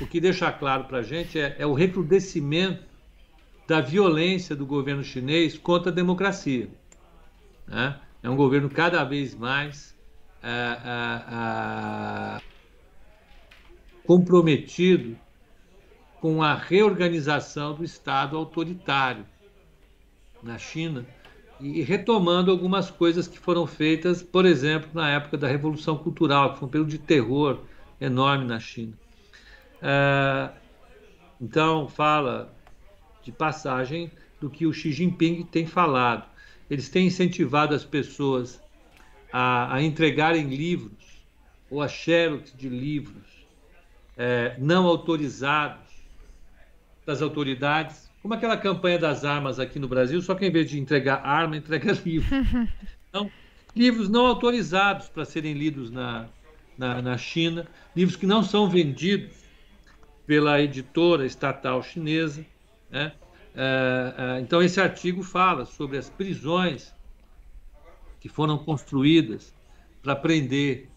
o 0.00 0.06
que 0.06 0.20
deixa 0.20 0.52
claro 0.52 0.84
para 0.84 0.98
a 0.98 1.02
gente 1.02 1.36
é, 1.36 1.56
é 1.58 1.66
o 1.66 1.74
recrudescimento 1.74 2.84
da 3.66 3.80
violência 3.80 4.54
do 4.54 4.64
governo 4.64 5.02
chinês 5.02 5.58
contra 5.58 5.90
a 5.90 5.94
democracia. 5.94 6.68
né? 7.66 7.98
É 8.22 8.30
um 8.30 8.36
governo 8.36 8.70
cada 8.70 9.02
vez 9.02 9.34
mais 9.34 9.96
ah, 10.40 10.78
ah, 10.84 11.24
ah, 12.38 12.42
comprometido 14.06 15.18
com 16.22 16.40
a 16.40 16.54
reorganização 16.54 17.74
do 17.74 17.82
Estado 17.82 18.36
autoritário 18.36 19.26
na 20.40 20.56
China 20.56 21.04
e 21.58 21.82
retomando 21.82 22.48
algumas 22.48 22.92
coisas 22.92 23.26
que 23.26 23.36
foram 23.36 23.66
feitas, 23.66 24.22
por 24.22 24.46
exemplo, 24.46 24.88
na 24.94 25.10
época 25.10 25.36
da 25.36 25.48
Revolução 25.48 25.98
Cultural, 25.98 26.52
que 26.52 26.60
foi 26.60 26.68
um 26.68 26.70
período 26.70 26.90
de 26.90 26.98
terror 26.98 27.58
enorme 28.00 28.44
na 28.44 28.60
China. 28.60 28.92
Ah, 29.82 30.52
então, 31.40 31.88
fala 31.88 32.54
de 33.24 33.32
passagem 33.32 34.08
do 34.40 34.48
que 34.48 34.64
o 34.64 34.72
Xi 34.72 34.92
Jinping 34.92 35.42
tem 35.42 35.66
falado. 35.66 36.30
Eles 36.70 36.88
têm 36.88 37.08
incentivado 37.08 37.74
as 37.74 37.84
pessoas 37.84 38.62
a, 39.32 39.74
a 39.74 39.82
entregarem 39.82 40.54
livros 40.54 41.24
ou 41.68 41.82
a 41.82 41.88
xerox 41.88 42.56
de 42.56 42.68
livros 42.68 43.44
eh, 44.16 44.54
não 44.60 44.86
autorizados 44.86 45.91
das 47.04 47.22
autoridades 47.22 48.12
como 48.22 48.34
aquela 48.34 48.56
campanha 48.56 49.00
das 49.00 49.24
armas 49.24 49.58
aqui 49.58 49.80
no 49.80 49.88
Brasil, 49.88 50.22
só 50.22 50.36
que 50.36 50.46
em 50.46 50.50
vez 50.50 50.70
de 50.70 50.78
entregar 50.78 51.26
arma, 51.26 51.56
entrega 51.56 51.92
livro. 52.06 52.28
Então, 53.08 53.28
livros 53.74 54.08
não 54.08 54.26
autorizados 54.26 55.08
para 55.08 55.24
serem 55.24 55.54
lidos 55.54 55.90
na, 55.90 56.28
na, 56.78 57.02
na 57.02 57.18
China, 57.18 57.66
livros 57.96 58.16
que 58.16 58.24
não 58.24 58.44
são 58.44 58.70
vendidos 58.70 59.34
pela 60.24 60.62
editora 60.62 61.26
estatal 61.26 61.82
chinesa. 61.82 62.46
Né? 62.88 63.12
É, 63.56 64.14
é, 64.16 64.40
então, 64.40 64.62
esse 64.62 64.80
artigo 64.80 65.24
fala 65.24 65.64
sobre 65.64 65.98
as 65.98 66.08
prisões 66.08 66.94
que 68.20 68.28
foram 68.28 68.56
construídas 68.56 69.52
para 70.00 70.14
prender 70.14 70.88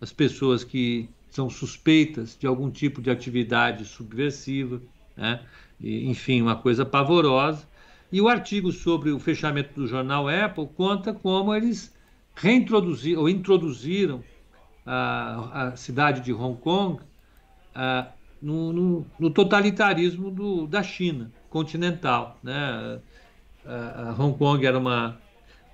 as 0.00 0.10
pessoas 0.10 0.64
que 0.64 1.06
são 1.28 1.50
suspeitas 1.50 2.36
de 2.36 2.46
algum 2.46 2.70
tipo 2.70 3.02
de 3.02 3.10
atividade 3.10 3.84
subversiva, 3.84 4.80
né? 5.16 5.40
e, 5.80 6.08
enfim, 6.08 6.40
uma 6.40 6.56
coisa 6.56 6.84
pavorosa. 6.84 7.66
E 8.10 8.20
o 8.20 8.28
artigo 8.28 8.70
sobre 8.70 9.10
o 9.10 9.18
fechamento 9.18 9.74
do 9.74 9.86
jornal 9.86 10.28
Apple 10.28 10.68
conta 10.76 11.12
como 11.12 11.54
eles 11.54 11.94
reintroduziram 12.34 13.22
ou 13.22 13.28
introduziram 13.28 14.22
a, 14.86 15.68
a 15.68 15.76
cidade 15.76 16.20
de 16.20 16.32
Hong 16.32 16.58
Kong 16.60 17.00
a, 17.74 18.08
no, 18.40 18.72
no, 18.72 19.06
no, 19.18 19.30
totalitarismo 19.30 20.30
do, 20.30 20.66
da 20.66 20.82
China 20.82 21.32
continental. 21.48 22.38
Né? 22.42 23.00
A, 23.64 24.14
Hong 24.18 24.36
Kong 24.36 24.64
era 24.64 24.78
uma, 24.78 25.18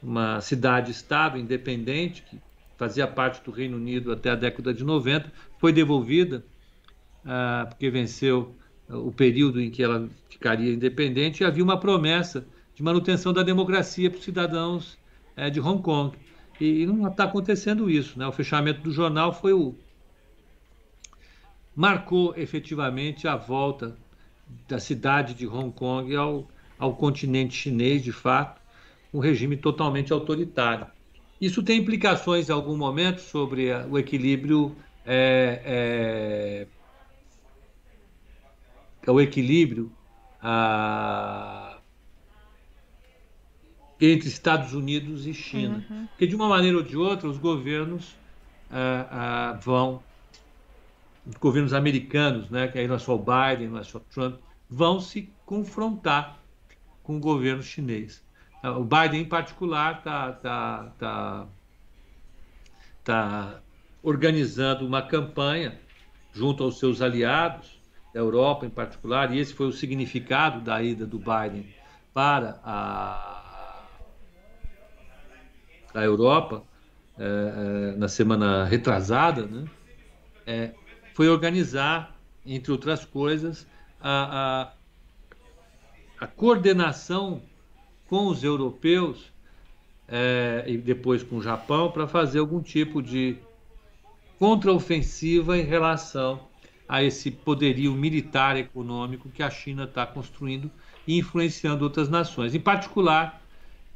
uma 0.02 0.40
cidade-estado 0.40 1.38
independente 1.38 2.22
que 2.22 2.40
fazia 2.76 3.06
parte 3.06 3.42
do 3.44 3.50
Reino 3.50 3.76
Unido 3.76 4.12
até 4.12 4.30
a 4.30 4.36
década 4.36 4.72
de 4.72 4.84
90, 4.84 5.32
foi 5.58 5.72
devolvida 5.72 6.44
porque 7.68 7.90
venceu 7.90 8.54
o 8.88 9.12
período 9.12 9.60
em 9.60 9.70
que 9.70 9.82
ela 9.82 10.08
ficaria 10.28 10.72
independente 10.72 11.42
e 11.42 11.46
havia 11.46 11.62
uma 11.62 11.78
promessa 11.78 12.46
de 12.74 12.82
manutenção 12.82 13.32
da 13.32 13.42
democracia 13.42 14.08
para 14.08 14.18
os 14.18 14.24
cidadãos 14.24 14.98
é, 15.36 15.50
de 15.50 15.60
Hong 15.60 15.82
Kong. 15.82 16.16
E, 16.60 16.86
não 16.86 17.08
está 17.08 17.24
acontecendo 17.24 17.90
isso. 17.90 18.18
Né? 18.18 18.26
O 18.26 18.32
fechamento 18.32 18.80
do 18.80 18.90
jornal 18.90 19.32
foi 19.32 19.52
o. 19.52 19.74
marcou 21.74 22.34
efetivamente 22.36 23.28
a 23.28 23.36
volta 23.36 23.96
da 24.66 24.78
cidade 24.78 25.34
de 25.34 25.46
Hong 25.46 25.70
Kong 25.72 26.14
ao, 26.16 26.48
ao 26.78 26.94
continente 26.94 27.54
chinês, 27.54 28.02
de 28.02 28.12
fato, 28.12 28.60
um 29.12 29.18
regime 29.18 29.56
totalmente 29.56 30.12
autoritário. 30.12 30.86
Isso 31.40 31.62
tem 31.62 31.78
implicações 31.78 32.48
em 32.48 32.52
algum 32.52 32.76
momento 32.76 33.20
sobre 33.20 33.70
o 33.88 33.98
equilíbrio 33.98 34.74
é, 35.06 35.62
é, 35.64 36.66
o 39.12 39.20
equilíbrio 39.20 39.90
a, 40.42 41.78
entre 44.00 44.28
Estados 44.28 44.72
Unidos 44.72 45.26
e 45.26 45.34
China. 45.34 45.84
Uhum. 45.90 46.06
Porque, 46.06 46.26
de 46.26 46.36
uma 46.36 46.48
maneira 46.48 46.76
ou 46.76 46.82
de 46.82 46.96
outra, 46.96 47.28
os 47.28 47.38
governos 47.38 48.14
ah, 48.70 49.06
ah, 49.10 49.52
vão, 49.60 50.02
os 51.26 51.34
governos 51.36 51.72
americanos, 51.72 52.50
né, 52.50 52.68
que 52.68 52.78
aí 52.78 52.86
não 52.86 52.96
é 52.96 52.98
só 52.98 53.14
o 53.14 53.18
Biden, 53.18 53.68
não 53.68 53.78
é 53.78 53.84
só 53.84 53.98
o 53.98 54.02
Trump, 54.12 54.36
vão 54.68 55.00
se 55.00 55.30
confrontar 55.44 56.38
com 57.02 57.16
o 57.16 57.20
governo 57.20 57.62
chinês. 57.62 58.22
Ah, 58.62 58.72
o 58.78 58.84
Biden, 58.84 59.22
em 59.22 59.24
particular, 59.24 59.98
está 59.98 60.32
tá, 60.32 60.92
tá, 60.98 61.46
tá 63.02 63.60
organizando 64.02 64.86
uma 64.86 65.02
campanha 65.02 65.80
junto 66.32 66.62
aos 66.62 66.78
seus 66.78 67.00
aliados, 67.00 67.77
da 68.12 68.20
Europa 68.20 68.66
em 68.66 68.70
particular, 68.70 69.32
e 69.32 69.38
esse 69.38 69.54
foi 69.54 69.66
o 69.66 69.72
significado 69.72 70.60
da 70.60 70.82
ida 70.82 71.06
do 71.06 71.18
Biden 71.18 71.66
para 72.12 72.60
a 72.64 73.38
a 75.94 76.04
Europa 76.04 76.62
é, 77.18 77.24
é, 77.24 77.96
na 77.96 78.08
semana 78.08 78.64
retrasada, 78.64 79.46
né, 79.46 79.64
é, 80.46 80.70
foi 81.14 81.28
organizar, 81.28 82.14
entre 82.46 82.70
outras 82.70 83.04
coisas, 83.04 83.66
a, 84.00 84.70
a, 86.20 86.24
a 86.24 86.26
coordenação 86.26 87.42
com 88.08 88.28
os 88.28 88.44
europeus 88.44 89.32
é, 90.06 90.64
e 90.66 90.78
depois 90.78 91.22
com 91.22 91.36
o 91.36 91.42
Japão 91.42 91.90
para 91.90 92.06
fazer 92.06 92.38
algum 92.38 92.62
tipo 92.62 93.02
de 93.02 93.36
contraofensiva 94.38 95.58
em 95.58 95.64
relação 95.64 96.40
a 96.88 97.02
esse 97.02 97.30
poderio 97.30 97.92
militar 97.92 98.56
econômico 98.56 99.28
que 99.28 99.42
a 99.42 99.50
China 99.50 99.84
está 99.84 100.06
construindo 100.06 100.70
e 101.06 101.18
influenciando 101.18 101.84
outras 101.84 102.08
nações, 102.08 102.54
em 102.54 102.60
particular 102.60 103.42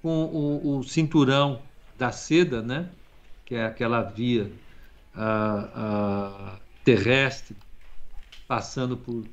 com 0.03 0.25
o, 0.25 0.79
o 0.79 0.83
cinturão 0.83 1.63
da 1.97 2.13
seda, 2.13 2.61
né? 2.61 2.91
que 3.45 3.55
é 3.55 3.65
aquela 3.65 4.03
via 4.03 4.51
terrestre 6.85 7.57
passando 8.47 8.97
por 8.97 9.25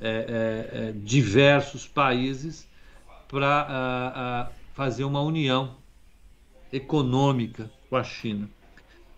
é, 0.00 0.08
é, 0.08 0.88
é 0.88 0.92
diversos 0.92 1.86
países 1.86 2.68
para 3.28 4.50
fazer 4.74 5.04
uma 5.04 5.20
união 5.20 5.76
econômica 6.72 7.70
com 7.88 7.96
a 7.96 8.02
China. 8.02 8.48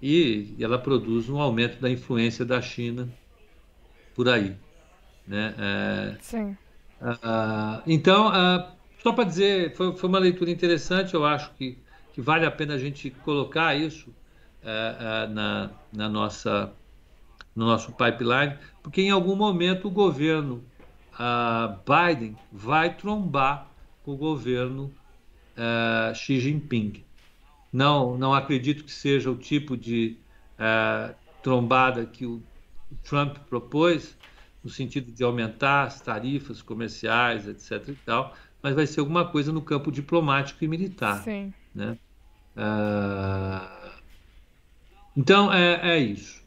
E, 0.01 0.55
e 0.59 0.65
ela 0.65 0.79
produz 0.79 1.29
um 1.29 1.41
aumento 1.41 1.81
da 1.81 1.91
influência 1.91 2.45
da 2.45 2.61
China 2.61 3.09
por 4.17 4.29
aí. 4.29 4.57
Né? 5.29 5.55
É, 5.59 6.17
Sim. 6.21 6.57
então, 7.87 8.33
só 9.01 9.13
para 9.13 9.25
dizer, 9.25 9.77
foi, 9.77 9.97
foi 9.97 10.09
uma 10.09 10.19
leitura 10.19 10.51
interessante, 10.51 11.15
eu 11.15 11.25
acho 11.25 11.53
que 11.55 11.79
que 12.17 12.23
vale 12.23 12.47
a 12.47 12.51
pena 12.51 12.73
a 12.73 12.79
gente 12.79 13.11
colocar 13.11 13.75
isso 13.75 14.09
é, 14.65 15.27
na, 15.27 15.71
na 15.93 16.09
nossa, 16.09 16.73
no 17.55 17.67
nosso 17.67 17.93
pipeline, 17.93 18.57
porque 18.83 19.03
em 19.03 19.11
algum 19.11 19.37
momento 19.37 19.89
o 19.89 19.91
governo 19.91 20.65
Biden 21.85 22.35
vai 22.51 22.95
trombar 22.97 23.69
com 24.03 24.13
o 24.13 24.17
governo 24.17 24.91
é, 25.55 26.15
Xi 26.15 26.41
Jinping. 26.41 27.05
Não, 27.71 28.17
não 28.17 28.33
acredito 28.33 28.83
que 28.85 28.93
seja 28.93 29.31
o 29.31 29.37
tipo 29.37 29.77
de 29.77 30.17
trombada 31.43 32.07
que 32.07 32.25
o 32.25 32.43
Trump 32.97 33.39
propôs, 33.49 34.17
no 34.63 34.71
sentido 34.71 35.13
de 35.13 35.23
aumentar 35.23 35.85
as 35.85 36.01
tarifas 36.01 36.63
comerciais, 36.63 37.47
etc. 37.49 37.89
e 37.89 37.95
tal, 38.05 38.35
mas 38.63 38.75
vai 38.75 38.87
ser 38.87 39.01
alguma 39.01 39.27
coisa 39.29 39.53
no 39.53 39.63
campo 39.63 39.91
diplomático 39.93 40.65
e 40.65 40.69
militar. 40.69 41.23
Sim. 41.23 41.53
Né? 41.75 41.97
Uh, 42.57 43.91
então 45.17 45.53
é, 45.53 45.97
é 45.97 45.99
isso. 45.99 46.45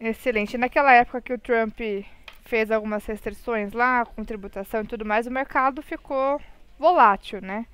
Excelente. 0.00 0.56
Naquela 0.56 0.92
época 0.92 1.20
que 1.20 1.32
o 1.32 1.38
Trump 1.38 1.78
fez 2.44 2.70
algumas 2.70 3.04
restrições 3.04 3.72
lá, 3.72 4.04
com 4.04 4.24
tributação 4.24 4.82
e 4.82 4.86
tudo 4.86 5.04
mais, 5.04 5.26
o 5.26 5.30
mercado 5.30 5.82
ficou 5.82 6.40
volátil, 6.78 7.40
né? 7.40 7.66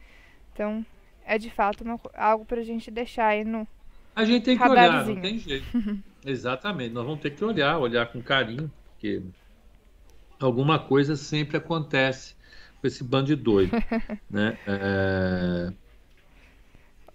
Então, 0.53 0.85
é 1.25 1.39
de 1.39 1.51
fato 1.51 1.85
uma, 1.85 2.01
algo 2.15 2.45
para 2.45 2.61
a 2.61 2.65
gente 2.65 2.91
deixar 2.91 3.29
aí 3.29 3.45
no. 3.45 3.67
A 4.15 4.25
gente 4.25 4.45
tem 4.45 4.57
que 4.57 4.69
olhar, 4.69 5.07
não 5.07 5.17
tem 5.21 5.39
jeito. 5.39 5.67
Exatamente, 6.27 6.93
nós 6.93 7.05
vamos 7.05 7.21
ter 7.21 7.31
que 7.31 7.45
olhar, 7.45 7.79
olhar 7.79 8.05
com 8.07 8.21
carinho, 8.21 8.69
porque 8.91 9.23
alguma 10.41 10.77
coisa 10.77 11.15
sempre 11.15 11.57
acontece 11.57 12.35
com 12.81 12.87
esse 12.89 13.05
bando 13.05 13.27
de 13.27 13.37
doido, 13.37 13.71
né? 14.29 14.59
É... 14.67 15.73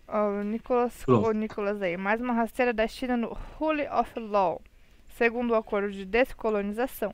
O 0.08 0.43
Nicolas, 0.43 1.06
o 1.06 1.32
Nicolas 1.34 1.82
aí, 1.82 1.97
mais 1.97 2.21
uma 2.21 2.32
rasteira 2.32 2.71
da 2.71 2.88
China 2.88 3.17
no 3.17 3.38
Rule 3.58 3.86
of 3.89 4.17
Law. 4.17 4.62
Segundo 5.10 5.52
o 5.52 5.56
acordo 5.56 5.91
de 5.91 6.06
descolonização, 6.06 7.13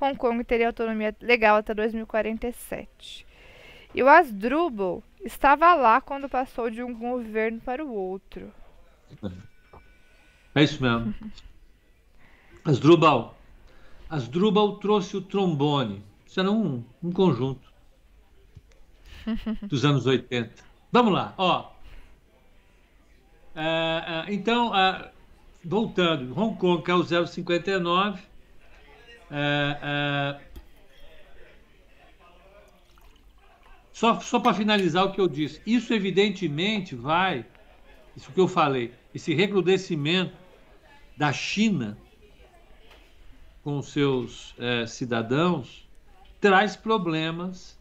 Hong 0.00 0.16
Kong 0.16 0.42
teria 0.42 0.68
autonomia 0.68 1.14
legal 1.20 1.56
até 1.56 1.74
2047. 1.74 3.26
E 3.94 4.02
o 4.02 4.08
Asdrubal 4.08 5.02
estava 5.22 5.74
lá 5.74 6.00
quando 6.00 6.30
passou 6.30 6.70
de 6.70 6.82
um 6.82 6.94
governo 6.94 7.60
para 7.60 7.84
o 7.84 7.92
outro. 7.92 8.50
É 9.22 9.28
isso 10.62 10.82
mesmo. 10.82 11.14
Asdrubal. 12.64 13.36
Asdrubal 14.08 14.76
trouxe 14.76 15.16
o 15.16 15.20
trombone. 15.20 16.02
Isso 16.26 16.40
era 16.40 16.50
um, 16.50 16.84
um 17.02 17.12
conjunto 17.12 17.72
dos 19.62 19.84
anos 19.84 20.06
80. 20.06 20.64
Vamos 20.90 21.12
lá, 21.12 21.34
ó. 21.36 21.70
Uh, 23.54 23.58
uh, 23.58 24.30
então, 24.32 24.70
uh, 24.70 25.08
voltando, 25.64 26.38
Hong 26.38 26.56
Kong 26.58 26.82
é 26.90 26.94
o 26.94 27.26
059. 27.26 28.22
só 33.92 34.20
só 34.20 34.38
para 34.38 34.54
finalizar 34.54 35.04
o 35.04 35.12
que 35.12 35.20
eu 35.20 35.26
disse, 35.26 35.60
isso 35.66 35.94
evidentemente 35.94 36.94
vai, 36.94 37.46
isso 38.14 38.30
que 38.30 38.38
eu 38.38 38.46
falei, 38.46 38.92
esse 39.14 39.34
recrudescimento 39.34 40.36
da 41.16 41.32
China 41.32 41.96
com 43.62 43.80
seus 43.82 44.54
cidadãos 44.86 45.88
traz 46.40 46.76
problemas 46.76 47.76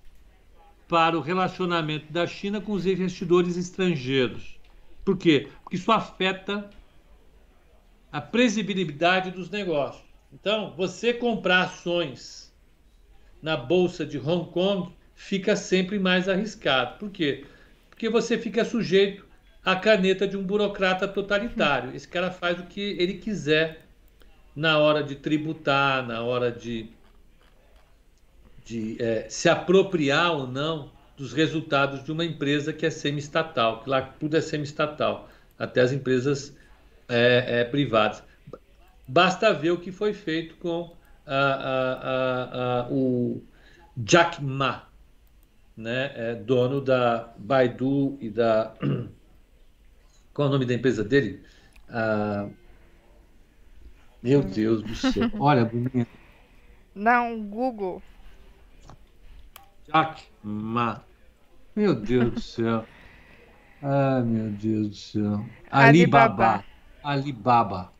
para 0.87 1.17
o 1.17 1.21
relacionamento 1.21 2.11
da 2.11 2.25
China 2.25 2.61
com 2.61 2.71
os 2.71 2.85
investidores 2.85 3.57
estrangeiros. 3.57 4.59
Por 5.03 5.17
quê? 5.17 5.49
Porque 5.63 5.75
isso 5.75 5.91
afeta 5.91 6.69
a 8.11 8.21
previsibilidade 8.21 9.31
dos 9.31 9.49
negócios. 9.49 10.05
Então, 10.31 10.73
você 10.75 11.13
comprar 11.13 11.63
ações 11.63 12.53
na 13.41 13.57
bolsa 13.57 14.05
de 14.05 14.17
Hong 14.17 14.49
Kong 14.51 14.91
fica 15.13 15.55
sempre 15.55 15.99
mais 15.99 16.27
arriscado. 16.27 16.97
Por 16.97 17.09
quê? 17.09 17.45
Porque 17.89 18.09
você 18.09 18.37
fica 18.37 18.65
sujeito 18.65 19.25
à 19.65 19.75
caneta 19.75 20.27
de 20.27 20.37
um 20.37 20.43
burocrata 20.43 21.07
totalitário. 21.07 21.95
Esse 21.95 22.07
cara 22.07 22.29
faz 22.29 22.59
o 22.59 22.63
que 22.63 22.95
ele 22.99 23.15
quiser 23.15 23.81
na 24.55 24.77
hora 24.77 25.03
de 25.03 25.15
tributar, 25.15 26.05
na 26.07 26.21
hora 26.21 26.51
de, 26.51 26.89
de 28.63 28.95
é, 29.01 29.25
se 29.27 29.49
apropriar 29.49 30.31
ou 30.31 30.47
não 30.47 30.91
dos 31.17 31.33
resultados 31.33 32.03
de 32.03 32.11
uma 32.11 32.23
empresa 32.23 32.71
que 32.71 32.85
é 32.85 32.89
semi-estatal, 32.89 33.81
que 33.81 33.89
lá 33.89 34.01
tudo 34.01 34.37
é 34.37 34.41
semi-estatal, 34.41 35.29
até 35.57 35.81
as 35.81 35.91
empresas 35.91 36.55
é, 37.09 37.61
é, 37.61 37.63
privadas. 37.63 38.21
Basta 39.07 39.53
ver 39.53 39.71
o 39.71 39.77
que 39.77 39.91
foi 39.91 40.13
feito 40.13 40.55
com 40.55 40.93
a, 41.25 41.35
a, 41.35 42.81
a, 42.81 42.87
o 42.91 43.41
Jack 43.97 44.43
Ma, 44.43 44.83
né, 45.75 46.11
é 46.15 46.35
dono 46.35 46.81
da 46.81 47.33
Baidu 47.37 48.17
e 48.21 48.29
da. 48.29 48.73
Qual 50.35 50.47
é 50.47 50.49
o 50.49 50.51
nome 50.51 50.65
da 50.65 50.73
empresa 50.73 51.01
dele? 51.01 51.41
Ah, 51.89 52.49
meu 54.21 54.43
Deus 54.43 54.83
do 54.83 54.93
céu. 54.93 55.31
Olha, 55.39 55.63
bonito. 55.63 56.07
Não, 56.93 57.41
Google. 57.41 58.03
Jack 59.87 60.23
Ma. 60.43 61.01
Meu 61.73 61.95
Deus 61.95 62.33
do 62.33 62.41
céu. 62.41 62.85
Ah, 63.81 64.21
meu 64.25 64.51
Deus 64.51 64.89
do 64.89 64.95
céu. 64.95 65.45
Alibaba. 65.71 66.65
Alibaba. 67.01 67.93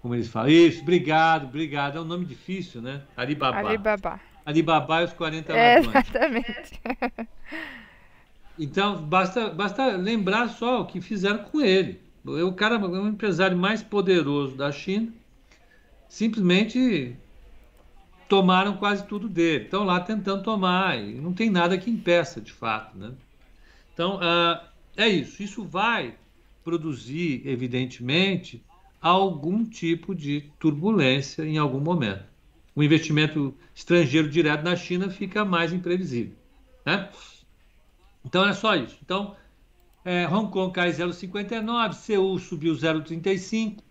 Como 0.00 0.16
eles 0.16 0.26
falam. 0.26 0.48
Isso, 0.50 0.82
obrigado, 0.82 1.44
obrigado. 1.44 1.96
É 1.96 2.00
um 2.00 2.04
nome 2.04 2.24
difícil, 2.24 2.82
né? 2.82 3.02
Alibaba. 3.16 3.58
Alibaba. 3.58 4.20
Alibaba 4.44 5.02
e 5.02 5.04
os 5.04 5.12
40 5.12 5.52
É, 5.52 5.76
ladrões. 5.76 5.96
exatamente. 5.96 6.80
Então, 8.58 9.02
basta, 9.02 9.50
basta 9.50 9.96
lembrar 9.96 10.48
só 10.48 10.82
o 10.82 10.86
que 10.86 11.00
fizeram 11.00 11.44
com 11.44 11.60
ele. 11.60 12.00
O 12.24 12.52
cara 12.52 12.76
é 12.76 12.78
o 12.78 13.08
empresário 13.08 13.56
mais 13.56 13.82
poderoso 13.82 14.56
da 14.56 14.70
China. 14.70 15.12
Simplesmente 16.08 17.16
tomaram 18.28 18.76
quase 18.76 19.06
tudo 19.06 19.28
dele. 19.28 19.64
Estão 19.64 19.84
lá 19.84 19.98
tentando 20.00 20.42
tomar. 20.42 20.98
E 20.98 21.14
não 21.14 21.32
tem 21.32 21.50
nada 21.50 21.76
que 21.76 21.90
impeça, 21.90 22.40
de 22.40 22.52
fato. 22.52 22.96
Né? 22.96 23.12
Então, 23.92 24.18
ah, 24.22 24.68
é 24.96 25.08
isso. 25.08 25.42
Isso 25.42 25.64
vai 25.64 26.14
produzir, 26.62 27.42
evidentemente, 27.44 28.62
algum 29.00 29.64
tipo 29.64 30.14
de 30.14 30.50
turbulência 30.60 31.42
em 31.42 31.58
algum 31.58 31.80
momento. 31.80 32.24
O 32.74 32.82
investimento 32.82 33.54
estrangeiro 33.74 34.30
direto 34.30 34.62
na 34.62 34.76
China 34.76 35.10
fica 35.10 35.44
mais 35.44 35.72
imprevisível. 35.72 36.36
Né? 36.86 37.08
Então 38.24 38.48
é 38.48 38.52
só 38.52 38.74
isso. 38.74 38.98
Então, 39.02 39.36
é, 40.04 40.26
Hong 40.26 40.50
Kong 40.50 40.72
cai 40.72 40.90
0,59, 40.90 41.92
Seul 41.92 42.38
subiu 42.38 42.74
0,35 42.74 43.82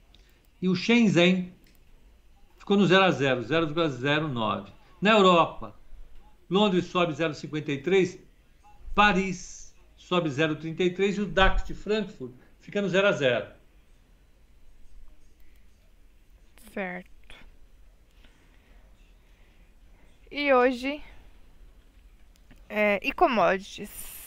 e 0.62 0.68
o 0.68 0.76
Shenzhen 0.76 1.54
ficou 2.58 2.78
no 2.78 2.86
0 2.86 3.04
a 3.04 3.12
0, 3.12 3.42
0,09. 3.42 4.72
Na 5.02 5.12
Europa, 5.12 5.76
Londres 6.50 6.86
sobe 6.86 7.14
0,53, 7.14 8.20
Paris 8.94 9.74
sobe 9.98 10.30
0,33 10.30 11.18
e 11.18 11.22
o 11.22 11.26
DAX 11.26 11.64
de 11.64 11.74
Frankfurt 11.74 12.34
fica 12.60 12.82
no 12.82 12.90
0 12.90 13.08
a 13.08 13.12
0. 13.12 13.48
Certo. 16.74 17.10
E 20.30 20.54
hoje. 20.54 21.02
É, 22.70 23.00
e 23.06 23.12
commodities? 23.12 24.21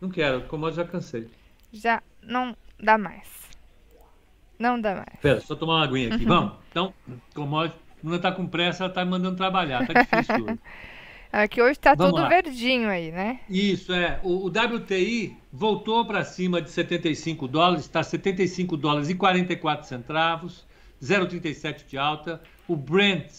Não 0.00 0.08
quero, 0.08 0.44
eu 0.50 0.72
já 0.72 0.84
cansei. 0.84 1.28
Já 1.72 2.02
não 2.22 2.56
dá 2.78 2.96
mais. 2.96 3.28
Não 4.58 4.80
dá 4.80 4.94
mais. 4.96 5.20
Pera, 5.20 5.40
só 5.40 5.54
tomar 5.54 5.76
uma 5.76 5.84
aguinha 5.84 6.14
aqui. 6.14 6.24
Vamos. 6.26 6.54
Então, 6.70 6.94
commodity, 7.34 7.78
não 8.02 8.18
tá 8.18 8.32
com 8.32 8.46
pressa, 8.46 8.84
ela 8.84 8.92
tá 8.92 9.04
me 9.04 9.10
mandando 9.10 9.36
trabalhar. 9.36 9.86
Tá 9.86 10.02
difícil 10.02 10.44
hoje. 10.44 10.58
Aqui 11.32 11.62
hoje 11.62 11.78
tá 11.78 11.94
Vamos 11.94 12.14
tudo 12.14 12.22
lá. 12.22 12.28
verdinho 12.28 12.88
aí, 12.88 13.12
né? 13.12 13.38
Isso, 13.48 13.92
é. 13.92 14.18
O, 14.24 14.46
o 14.46 14.48
WTI 14.48 15.36
voltou 15.52 16.04
para 16.04 16.24
cima 16.24 16.60
de 16.60 16.70
75 16.70 17.46
dólares, 17.46 17.84
está 17.84 18.02
75 18.02 18.76
dólares 18.76 19.08
e 19.08 19.14
44 19.14 19.86
centavos, 19.86 20.66
0,37 21.00 21.86
de 21.86 21.96
alta. 21.96 22.42
O 22.66 22.74
Brent 22.74 23.30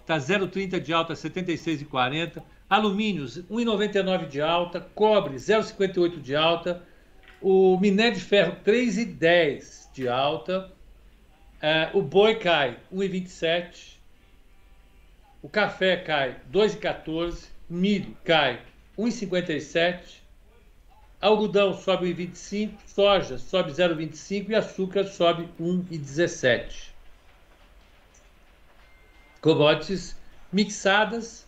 está 0.00 0.16
0,30 0.16 0.80
de 0.80 0.92
alta, 0.92 1.14
76,40. 1.14 2.42
Alumínios, 2.72 3.36
1,99 3.50 4.28
de 4.28 4.40
alta. 4.40 4.80
Cobre, 4.80 5.34
0,58 5.34 6.22
de 6.22 6.34
alta. 6.34 6.82
O 7.38 7.78
minério 7.78 8.14
de 8.14 8.24
ferro, 8.24 8.56
3,10 8.64 9.92
de 9.92 10.08
alta. 10.08 10.72
É, 11.60 11.90
o 11.92 12.00
boi 12.00 12.36
cai, 12.36 12.78
1,27. 12.90 13.98
O 15.42 15.50
café 15.50 15.98
cai 15.98 16.36
2,14, 16.50 17.48
milho 17.68 18.16
cai 18.24 18.62
1,57, 18.98 20.22
algodão 21.20 21.74
sobe 21.74 22.14
1,25, 22.14 22.72
soja 22.86 23.36
sobe 23.36 23.72
0,25 23.72 24.48
e 24.48 24.54
açúcar 24.54 25.04
sobe 25.04 25.46
1,17. 25.60 26.90
Commodities 29.42 30.16
mixadas, 30.50 31.46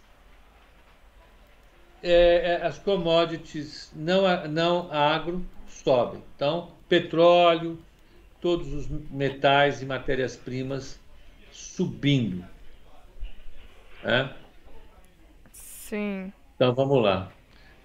é, 2.04 2.60
é, 2.60 2.66
as 2.66 2.78
commodities 2.78 3.90
não, 3.94 4.46
não 4.46 4.92
agro 4.92 5.44
sobem. 5.66 6.22
Então, 6.36 6.70
petróleo, 6.88 7.78
todos 8.40 8.72
os 8.72 8.88
metais 9.10 9.82
e 9.82 9.86
matérias-primas 9.86 11.00
subindo. 11.50 12.44
né? 14.02 14.32
Sim. 15.52 16.32
Então 16.54 16.74
vamos 16.74 17.02
lá. 17.02 17.32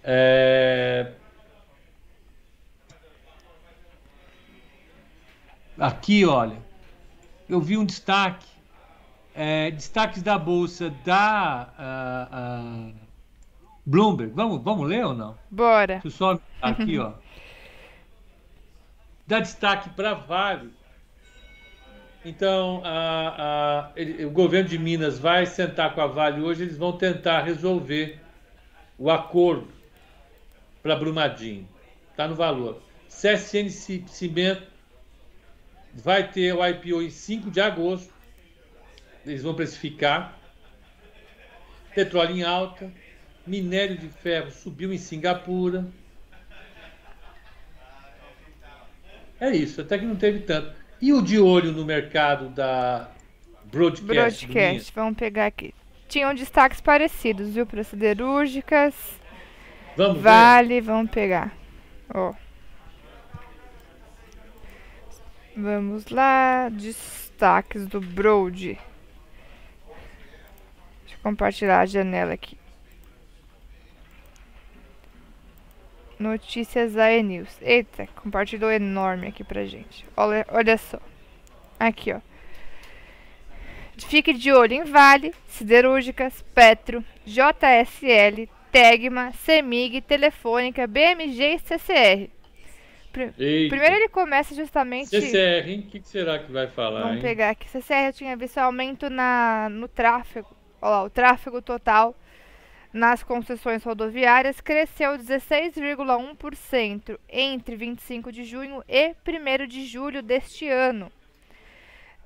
É, 0.03 1.13
Aqui, 5.79 6.25
olha, 6.25 6.57
eu 7.47 7.61
vi 7.61 7.77
um 7.77 7.85
destaque, 7.85 8.45
é, 9.33 9.71
destaques 9.71 10.21
da 10.21 10.37
bolsa 10.37 10.89
da 11.05 11.73
ah, 11.77 12.27
ah, 12.29 12.91
Bloomberg. 13.89 14.31
Vamos, 14.33 14.61
vamos 14.61 14.87
ler 14.87 15.03
ou 15.03 15.13
não? 15.15 15.35
Bora. 15.49 15.99
Deixa 16.03 16.07
eu 16.07 16.11
só 16.11 16.39
aqui, 16.61 16.99
ó. 16.99 17.13
Dá 19.25 19.39
destaque 19.39 19.89
para 19.91 20.13
Vale. 20.13 20.69
Então, 22.23 22.81
a- 22.85 23.35
a- 23.37 23.91
ele- 23.95 24.25
o 24.25 24.29
governo 24.29 24.69
de 24.69 24.77
Minas 24.77 25.17
vai 25.17 25.45
sentar 25.45 25.95
com 25.95 26.01
a 26.01 26.07
Vale 26.07 26.41
hoje, 26.41 26.63
eles 26.63 26.77
vão 26.77 26.91
tentar 26.91 27.41
resolver 27.41 28.19
o 28.97 29.09
acordo 29.09 29.67
para 30.83 30.95
Brumadinho. 30.95 31.67
Está 32.11 32.27
no 32.27 32.35
valor. 32.35 32.81
CSN 33.07 33.69
Ci- 33.71 34.03
Cimento 34.07 34.67
vai 35.95 36.29
ter 36.29 36.53
o 36.53 36.63
IPO 36.63 37.01
em 37.01 37.09
5 37.09 37.49
de 37.49 37.59
agosto. 37.61 38.13
Eles 39.25 39.41
vão 39.41 39.55
precificar. 39.55 40.37
Petróleo 41.95 42.35
em 42.35 42.43
alta. 42.43 42.91
Minério 43.49 43.97
de 43.97 44.07
ferro 44.07 44.51
subiu 44.51 44.93
em 44.93 44.97
Singapura. 44.99 45.87
É 49.39 49.49
isso, 49.49 49.81
até 49.81 49.97
que 49.97 50.05
não 50.05 50.15
teve 50.15 50.41
tanto. 50.41 50.71
E 51.01 51.11
o 51.11 51.19
de 51.19 51.39
olho 51.39 51.71
no 51.71 51.83
mercado 51.83 52.49
da 52.49 53.09
Broadcast? 53.71 54.05
Broadcast, 54.05 54.93
vamos 54.93 55.17
pegar 55.17 55.47
aqui. 55.47 55.73
Tinham 56.07 56.35
destaques 56.35 56.79
parecidos, 56.79 57.49
viu? 57.49 57.65
Para 57.65 57.83
siderúrgicas? 57.83 58.93
Vamos 59.97 60.17
ver? 60.17 60.21
Vale, 60.21 60.81
vamos 60.81 61.09
pegar. 61.09 61.51
Ó. 62.13 62.33
Vamos 65.55 66.05
lá, 66.07 66.69
destaques 66.69 67.87
do 67.87 67.99
Broad. 67.99 68.77
Deixa 71.01 71.15
eu 71.15 71.19
compartilhar 71.23 71.79
a 71.79 71.85
janela 71.87 72.33
aqui. 72.33 72.58
Notícias 76.19 76.93
da 76.93 77.09
E-News. 77.11 77.57
Eita, 77.61 78.05
compartilhou 78.21 78.69
enorme 78.69 79.27
aqui 79.27 79.41
pra 79.41 79.65
gente. 79.65 80.05
Olha, 80.17 80.45
olha 80.49 80.77
só. 80.77 80.99
Aqui, 81.79 82.11
ó. 82.11 82.19
Fique 83.97 84.33
de 84.33 84.51
olho 84.51 84.73
em 84.73 84.83
Vale, 84.83 85.33
Siderúrgicas, 85.47 86.43
Petro, 86.53 87.03
JSL, 87.25 88.49
Tegma, 88.71 89.31
Semig, 89.31 90.01
Telefônica, 90.01 90.85
BMG 90.85 91.55
e 91.55 91.59
CCR. 91.59 92.29
Pr 93.11 93.21
Eita. 93.37 93.75
Primeiro 93.75 93.95
ele 93.95 94.09
começa 94.09 94.53
justamente. 94.53 95.09
CCR, 95.09 95.69
hein? 95.69 95.79
O 95.79 95.89
que, 95.89 95.99
que 95.99 96.07
será 96.07 96.39
que 96.39 96.51
vai 96.51 96.67
falar? 96.67 97.01
Vamos 97.01 97.17
hein? 97.17 97.21
pegar 97.21 97.51
aqui. 97.51 97.67
CCR 97.69 98.07
eu 98.07 98.13
tinha 98.13 98.35
visto 98.35 98.57
aumento 98.57 99.09
na, 99.09 99.67
no 99.69 99.87
tráfego. 99.87 100.49
Olha 100.81 100.91
lá, 100.91 101.03
o 101.03 101.09
tráfego 101.09 101.61
total 101.61 102.15
nas 102.91 103.23
concessões 103.23 103.83
rodoviárias 103.83 104.59
cresceu 104.59 105.11
16,1% 105.11 107.19
entre 107.29 107.75
25 107.75 108.31
de 108.31 108.43
junho 108.43 108.83
e 108.87 109.09
1 109.09 109.67
de 109.67 109.85
julho 109.85 110.23
deste 110.23 110.67
ano. 110.67 111.11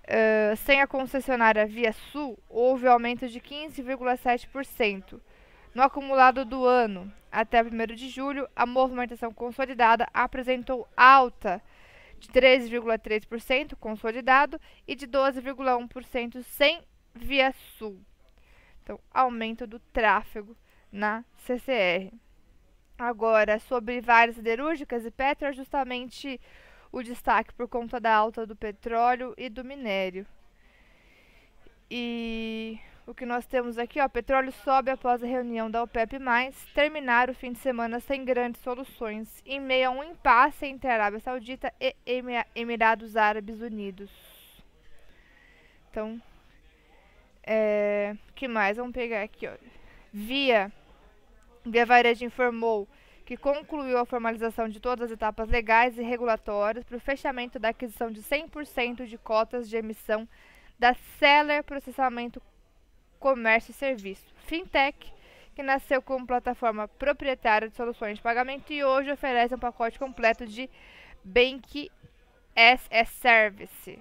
Uh, 0.03 0.55
sem 0.57 0.81
a 0.81 0.87
concessionária 0.87 1.65
Via 1.65 1.93
Sul, 1.93 2.37
houve 2.49 2.87
aumento 2.87 3.27
de 3.27 3.39
15,7%. 3.39 5.19
No 5.73 5.81
acumulado 5.81 6.45
do 6.45 6.65
ano 6.65 7.11
até 7.31 7.61
1 7.61 7.95
de 7.95 8.09
julho, 8.09 8.47
a 8.55 8.65
movimentação 8.65 9.33
consolidada 9.33 10.07
apresentou 10.13 10.87
alta 10.95 11.61
de 12.19 12.29
13,3% 12.29 13.75
consolidado 13.75 14.59
e 14.87 14.95
de 14.95 15.07
12,1% 15.07 16.41
sem 16.43 16.81
Via 17.15 17.53
Sul. 17.77 17.99
Então, 18.83 18.99
aumento 19.11 19.65
do 19.65 19.79
tráfego 19.79 20.55
na 20.91 21.23
CCR. 21.37 22.13
Agora, 22.99 23.57
sobre 23.59 24.01
várias 24.01 24.35
siderúrgicas 24.35 25.05
e 25.05 25.11
Petro, 25.11 25.47
é 25.47 25.53
justamente 25.53 26.39
o 26.91 27.01
destaque 27.01 27.53
por 27.53 27.67
conta 27.67 27.99
da 27.99 28.13
alta 28.13 28.45
do 28.45 28.55
petróleo 28.55 29.33
e 29.37 29.49
do 29.49 29.63
minério. 29.63 30.27
E 31.89 32.77
o 33.07 33.13
que 33.13 33.25
nós 33.25 33.45
temos 33.45 33.77
aqui, 33.77 33.99
ó, 33.99 34.07
petróleo 34.07 34.51
sobe 34.51 34.91
após 34.91 35.23
a 35.23 35.27
reunião 35.27 35.71
da 35.71 35.81
OPEP+, 35.81 36.19
terminar 36.73 37.29
o 37.29 37.33
fim 37.33 37.51
de 37.51 37.59
semana 37.59 37.99
sem 37.99 38.23
grandes 38.23 38.61
soluções, 38.61 39.41
em 39.45 39.59
meio 39.59 39.89
a 39.89 39.91
um 39.91 40.03
impasse 40.03 40.65
entre 40.65 40.89
a 40.89 40.93
Arábia 40.93 41.19
Saudita 41.19 41.73
e 41.79 41.95
Emirados 42.55 43.17
Árabes 43.17 43.59
Unidos. 43.61 44.11
Então, 45.89 46.21
é, 47.45 48.15
que 48.35 48.47
mais? 48.47 48.77
Vamos 48.77 48.93
pegar 48.93 49.21
aqui, 49.21 49.47
ó. 49.47 49.53
Via, 50.11 50.71
Via 51.65 51.85
Varejo 51.85 52.25
informou 52.25 52.87
que 53.25 53.37
concluiu 53.37 53.97
a 53.97 54.05
formalização 54.05 54.67
de 54.67 54.79
todas 54.79 55.05
as 55.05 55.11
etapas 55.11 55.47
legais 55.49 55.97
e 55.97 56.03
regulatórias 56.03 56.83
para 56.83 56.97
o 56.97 56.99
fechamento 56.99 57.57
da 57.57 57.69
aquisição 57.69 58.11
de 58.11 58.21
100% 58.21 59.05
de 59.05 59.17
cotas 59.17 59.69
de 59.69 59.77
emissão 59.77 60.27
da 60.77 60.93
Seller 61.17 61.63
Processamento 61.63 62.41
Comércio 63.19 63.71
e 63.71 63.73
Serviço, 63.73 64.33
Fintech, 64.45 65.13
que 65.55 65.63
nasceu 65.63 66.01
como 66.01 66.27
plataforma 66.27 66.87
proprietária 66.87 67.69
de 67.69 67.75
soluções 67.75 68.17
de 68.17 68.23
pagamento 68.23 68.73
e 68.73 68.83
hoje 68.83 69.11
oferece 69.11 69.55
um 69.55 69.59
pacote 69.59 69.97
completo 69.97 70.45
de 70.45 70.69
Bank 71.23 71.89
as 72.55 72.87
a 72.91 73.05
Service. 73.05 73.99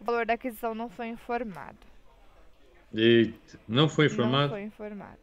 O 0.00 0.04
valor 0.04 0.26
da 0.26 0.34
aquisição 0.34 0.74
não 0.74 0.88
foi 0.88 1.06
informado. 1.08 1.95
Eita, 2.96 3.60
não 3.68 3.88
foi 3.88 4.06
informado? 4.06 4.44
Não 4.44 4.50
foi 4.50 4.62
informado. 4.62 5.18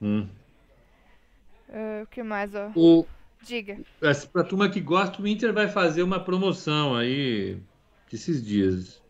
Hum. 0.00 0.28
Uh, 1.68 2.02
o 2.04 2.06
que 2.06 2.22
mais, 2.22 2.54
ó? 2.54 2.70
O, 2.74 3.04
Diga. 3.42 3.78
Para 4.00 4.42
a 4.42 4.44
turma 4.44 4.68
que 4.70 4.80
gosta, 4.80 5.20
o 5.22 5.26
Inter 5.26 5.52
vai 5.52 5.68
fazer 5.68 6.02
uma 6.02 6.20
promoção 6.20 6.94
aí 6.96 7.58
esses 8.12 8.44
dias. 8.44 9.02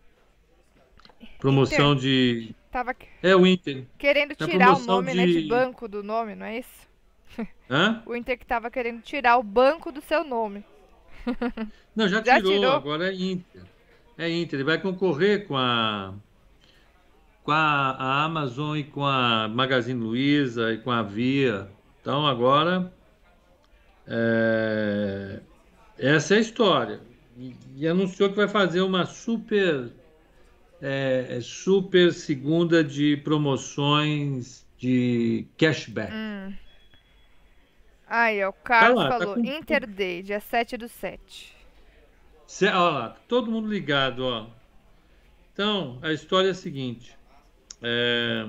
Promoção 1.39 1.93
Inter. 1.93 2.03
de. 2.03 2.55
Tava 2.71 2.95
É 3.23 3.35
o 3.35 3.47
Inter. 3.47 3.85
querendo 3.97 4.35
tirar 4.35 4.77
o 4.77 4.81
nome, 4.81 5.15
né, 5.15 5.27
de- 5.27 5.43
de 5.43 5.49
banco 5.49 5.89
do 5.89 6.03
nome, 6.03 6.35
não 6.35 6.47
é 6.47 6.59
isso? 6.59 6.89
Hã? 7.71 8.03
O 8.07 8.15
Inter 8.15 8.39
que 8.39 8.45
tava 8.47 8.71
querendo 8.71 9.01
tirar 9.03 9.39
o 9.39 9.43
banco 9.43 9.91
do 9.91 10.01
seu 10.01 10.23
nome. 10.25 10.65
Não, 11.97 12.09
já, 12.09 12.23
Já 12.25 12.37
tirou, 12.37 12.53
tirou? 12.53 12.73
agora 12.73 13.09
é 13.11 13.15
Inter. 13.15 13.63
É 14.17 14.29
Inter. 14.31 14.59
Ele 14.59 14.65
vai 14.65 14.81
concorrer 14.81 15.47
com 15.47 15.57
a. 15.57 16.15
Com 17.49 17.53
a, 17.53 17.93
a 17.93 18.25
Amazon 18.25 18.77
e 18.77 18.85
com 18.85 19.07
a 19.07 19.49
Magazine 19.49 19.99
Luiza 19.99 20.71
e 20.71 20.77
com 20.77 20.91
a 20.91 21.03
Via. 21.03 21.67
Então 21.99 22.27
agora. 22.27 22.93
é, 24.07 25.41
Essa 25.97 26.35
é 26.35 26.37
a 26.37 26.41
história. 26.43 27.01
E, 27.39 27.57
e 27.75 27.89
anunciou 27.89 28.29
que 28.29 28.37
vai 28.37 28.49
fazer 28.49 28.83
uma 28.83 29.07
super. 29.07 29.91
é, 30.83 31.39
super 31.41 32.13
segunda 32.13 32.85
de 32.85 33.17
promoções 33.17 34.67
de 34.77 35.47
cashback. 35.57 36.13
Hum. 36.13 36.53
Aí, 38.07 38.45
ó, 38.45 38.51
o 38.51 38.53
Carlos 38.53 39.03
lá, 39.05 39.09
tá 39.09 39.19
falou, 39.21 39.35
com- 39.37 39.41
Interday, 39.47 40.23
dia 40.23 40.39
7 40.41 40.77
do 40.77 40.87
7. 40.87 41.57
Cê- 42.47 42.69
ó 42.69 42.91
lá, 42.91 43.17
todo 43.27 43.51
mundo 43.51 43.71
ligado, 43.71 44.23
ó. 44.27 44.47
Então, 45.55 45.99
a 46.03 46.13
história 46.13 46.49
é 46.49 46.51
a 46.51 46.55
seguinte. 46.55 47.18
É, 47.83 48.49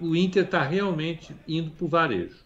O 0.00 0.14
Inter 0.14 0.44
está 0.44 0.62
realmente 0.62 1.34
indo 1.46 1.70
para 1.72 1.84
o 1.84 1.88
varejo. 1.88 2.44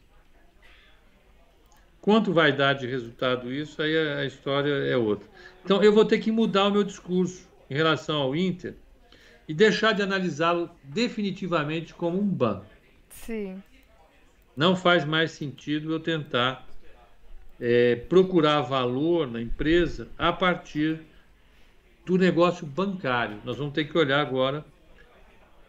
Quanto 2.01 2.33
vai 2.33 2.53
dar 2.53 2.73
de 2.73 2.87
resultado 2.87 3.53
isso, 3.53 3.81
aí 3.81 3.97
a 3.97 4.25
história 4.25 4.73
é 4.73 4.97
outra. 4.97 5.29
Então, 5.65 5.83
eu 5.83 5.93
vou 5.93 6.05
ter 6.05 6.19
que 6.19 6.33
mudar 6.33 6.67
o 6.67 6.71
meu 6.71 6.83
discurso 6.83 7.49
em 7.71 7.75
relação 7.75 8.23
ao 8.23 8.35
Inter 8.35 8.75
e 9.47 9.55
deixar 9.55 9.93
de 9.93 10.03
analisá-lo 10.03 10.71
definitivamente 10.83 11.95
como 11.95 12.19
um 12.19 12.27
banco. 12.27 12.67
Sim. 13.11 13.63
Não 14.57 14.75
faz 14.75 15.05
mais 15.05 15.33
sentido 15.33 15.93
eu 15.93 16.01
tentar 16.01 16.67
é, 17.61 17.97
procurar 17.97 18.63
valor 18.63 19.31
na 19.31 19.41
empresa 19.41 20.09
a 20.19 20.33
partir 20.33 21.01
do 22.05 22.19
negócio 22.19 22.67
bancário. 22.67 23.41
Nós 23.45 23.57
vamos 23.57 23.73
ter 23.73 23.85
que 23.85 23.97
olhar 23.97 24.21
agora 24.21 24.65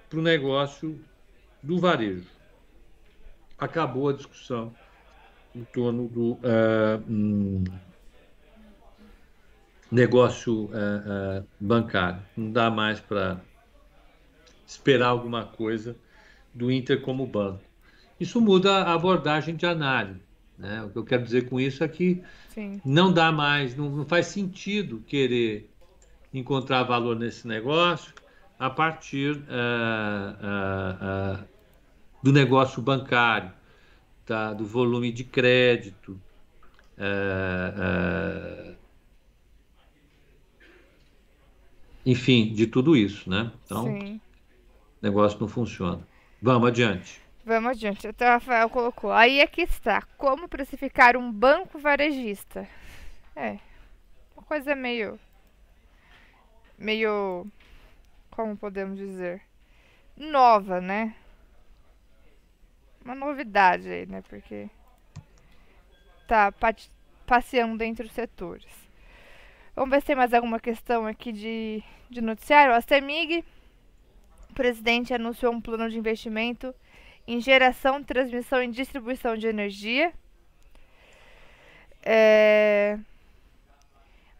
para 0.10 0.20
o 0.20 0.22
negócio 0.22 1.00
do 1.62 1.80
varejo. 1.80 2.28
Acabou 3.58 4.10
a 4.10 4.14
discussão 4.14 4.74
em 5.56 5.64
torno 5.66 6.08
do 6.08 6.38
ah, 6.44 7.00
hum, 7.08 7.64
negócio 9.92 10.70
ah, 10.74 11.40
ah, 11.40 11.44
bancário. 11.60 12.22
Não 12.36 12.52
dá 12.52 12.70
mais 12.70 13.00
para 13.00 13.40
esperar 14.66 15.08
alguma 15.08 15.46
coisa 15.46 15.96
do 16.54 16.72
Inter 16.72 17.02
como 17.02 17.26
banco. 17.26 17.64
Isso 18.20 18.42
muda 18.42 18.84
a 18.84 18.94
abordagem 18.94 19.56
de 19.56 19.66
análise. 19.66 20.22
Né? 20.58 20.84
O 20.84 20.90
que 20.90 20.98
eu 20.98 21.04
quero 21.04 21.24
dizer 21.24 21.50
com 21.50 21.60
isso 21.60 21.84
é 21.84 21.88
que 21.88 22.24
Sim. 22.50 22.82
não 22.86 23.12
dá 23.12 23.32
mais, 23.32 23.76
não, 23.76 23.90
não 23.90 24.06
faz 24.06 24.28
sentido 24.28 25.04
querer 25.08 25.73
encontrar 26.34 26.84
valor 26.84 27.16
nesse 27.16 27.48
negócio 27.48 28.14
a 28.58 28.70
partir 28.70 29.44
ah, 29.50 30.36
ah, 30.42 30.98
ah, 31.02 31.44
do 32.22 32.32
negócio 32.32 32.82
bancário, 32.82 33.52
tá? 34.26 34.54
do 34.54 34.66
volume 34.66 35.12
de 35.12 35.24
crédito. 35.24 36.20
enfim, 42.06 42.54
de 42.54 42.68
tudo 42.68 42.96
isso, 42.96 43.30
né? 43.30 43.52
Então, 43.66 43.86
Sim. 43.86 44.16
o 44.16 44.22
negócio 45.02 45.40
não 45.40 45.48
funciona. 45.48 46.06
Vamos 46.42 46.68
adiante. 46.68 47.22
Vamos 47.46 47.72
adiante. 47.72 48.08
Então, 48.08 48.28
o 48.28 48.32
Rafael 48.32 48.70
colocou. 48.70 49.12
Aí 49.12 49.40
é 49.40 49.48
que 49.48 49.62
está. 49.62 50.02
Como 50.18 50.48
precificar 50.48 51.18
um 51.18 51.32
banco 51.32 51.78
varejista? 51.78 52.68
É. 53.36 53.58
Uma 54.36 54.44
coisa 54.46 54.76
meio. 54.76 55.20
Meio. 56.84 57.48
Como 58.30 58.58
podemos 58.58 58.98
dizer? 58.98 59.42
Nova, 60.18 60.82
né? 60.82 61.16
Uma 63.06 63.16
novidade 63.16 63.88
aí, 63.88 64.06
né? 64.06 64.22
Porque. 64.28 64.70
Tá 66.28 66.54
passeando 67.26 67.82
entre 67.86 68.06
os 68.06 68.12
setores. 68.12 68.68
Vamos 69.74 69.92
ver 69.92 70.02
se 70.02 70.08
tem 70.08 70.16
mais 70.16 70.34
alguma 70.34 70.60
questão 70.60 71.08
aqui 71.08 71.32
de, 71.32 71.82
de 72.10 72.20
noticiário. 72.20 72.76
A 72.76 72.82
CEMIG, 72.82 73.46
o 74.50 74.54
presidente 74.54 75.14
anunciou 75.14 75.54
um 75.54 75.62
plano 75.62 75.90
de 75.90 75.98
investimento 75.98 76.76
em 77.26 77.40
geração, 77.40 78.04
transmissão 78.04 78.62
e 78.62 78.68
distribuição 78.68 79.38
de 79.38 79.48
energia. 79.48 80.14
É... 82.04 83.00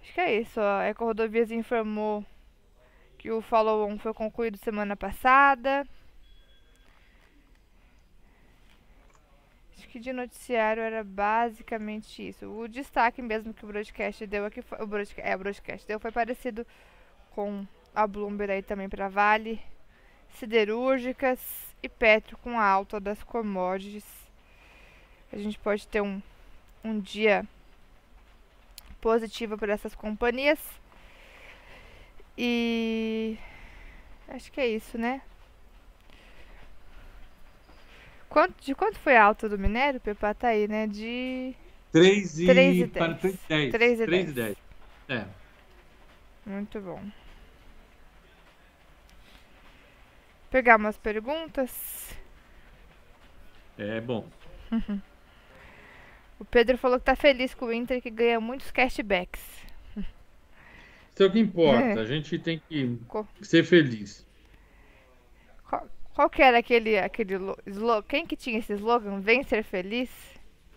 Acho 0.02 0.14
que 0.14 0.20
é 0.20 0.41
isso. 0.41 0.60
A 0.60 0.84
Eco 0.84 1.06
Rodovias 1.06 1.50
informou 1.52 2.26
que 3.24 3.32
o 3.32 3.41
follow-on 3.41 3.97
foi 3.97 4.13
concluído 4.13 4.57
semana 4.57 4.97
passada. 4.97 5.88
Acho 9.71 9.88
que 9.88 9.97
de 9.97 10.11
noticiário 10.11 10.84
era 10.84 11.05
basicamente 11.05 12.28
isso. 12.28 12.45
O 12.45 12.67
destaque 12.67 13.21
mesmo 13.21 13.53
que 13.53 13.63
o 13.63 13.67
broadcast 13.69 14.28
deu 14.28 14.45
aqui 14.45 14.61
foi, 14.61 14.78
o 14.82 14.86
broadcast, 14.86 15.21
é, 15.26 15.34
o 15.34 15.39
broadcast 15.39 15.88
deu 15.88 16.01
foi 16.01 16.11
parecido 16.11 16.67
com 17.32 17.65
a 17.95 18.05
Bloomberg 18.05 18.51
aí 18.51 18.61
também 18.61 18.89
para 18.89 19.07
Vale, 19.07 19.61
siderúrgicas 20.34 21.39
e 21.82 21.88
Petro 21.88 22.38
com 22.39 22.59
a 22.59 22.65
alta 22.65 22.99
das 22.99 23.24
commodities. 23.24 24.03
A 25.32 25.38
gente 25.38 25.57
pode 25.59 25.88
ter 25.88 26.01
um, 26.01 26.21
um 26.84 26.99
dia 26.99 27.47
positivo 28.99 29.57
para 29.57 29.71
essas 29.71 29.95
companhias. 29.95 30.83
E 32.38 33.38
acho 34.28 34.52
que 34.52 34.60
é 34.60 34.68
isso, 34.68 34.98
né? 34.98 35.22
Quanto, 38.30 38.64
de 38.64 38.74
quanto 38.74 38.98
foi 38.98 39.16
a 39.16 39.24
alta 39.24 39.48
do 39.48 39.60
minério, 39.60 40.00
Pepa? 40.00 40.34
Tá 40.34 40.48
aí, 40.48 40.68
né? 40.68 40.88
De 40.88 41.56
3 41.92 42.40
e, 42.40 42.46
3 42.48 42.78
e 42.78 42.88
para 42.88 43.14
10. 43.14 43.22
3 43.22 43.34
e 43.34 43.48
10. 43.48 43.72
3 43.72 44.00
e 44.00 44.06
3 44.06 44.30
e 44.30 44.34
10. 44.34 44.34
10. 44.34 44.58
É. 45.10 45.28
Muito 46.46 46.82
bom. 46.82 47.02
Pegar 50.50 50.78
umas 50.78 50.98
perguntas. 50.98 52.16
É 53.78 54.02
bom. 54.02 54.28
O 56.40 56.46
Pedro 56.46 56.78
falou 56.78 57.00
que 57.00 57.06
tá 57.06 57.16
feliz 57.16 57.54
com 57.54 57.66
o 57.66 57.74
Inter 57.74 58.02
que 58.02 58.10
ganha 58.10 58.40
muitos 58.40 58.72
cashbacks. 58.72 59.42
Isso 61.14 61.24
é 61.24 61.26
o 61.28 61.32
que 61.32 61.39
importa. 61.39 61.82
É. 61.82 61.99
A 61.99 62.05
gente 62.05 62.39
tem 62.39 62.59
que 62.68 62.97
Co- 63.07 63.28
ser 63.41 63.64
feliz. 63.64 64.26
Qual, 65.70 65.88
qual 66.16 66.30
que 66.30 66.41
era 66.41 66.57
aquele, 66.59 66.97
aquele 66.97 67.38
lo- 67.38 67.57
slogan? 67.68 68.03
Quem 68.07 68.26
que 68.26 68.36
tinha 68.36 68.57
esse 68.59 68.74
slogan? 68.74 69.20
Vem 69.20 69.43
ser 69.43 69.64
feliz? 69.64 70.09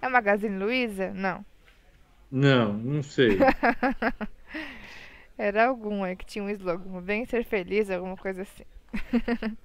É 0.02 0.08
Magazine 0.08 0.58
Luiza? 0.58 1.10
Não. 1.12 1.44
Não, 2.30 2.72
não 2.74 3.02
sei. 3.02 3.38
Era 5.38 5.66
algum 5.66 6.02
aí 6.02 6.16
que 6.16 6.24
tinha 6.26 6.44
um 6.44 6.50
slogan. 6.50 7.00
Vem 7.00 7.24
ser 7.24 7.44
feliz, 7.44 7.90
alguma 7.90 8.16
coisa 8.16 8.42
assim. 8.42 8.64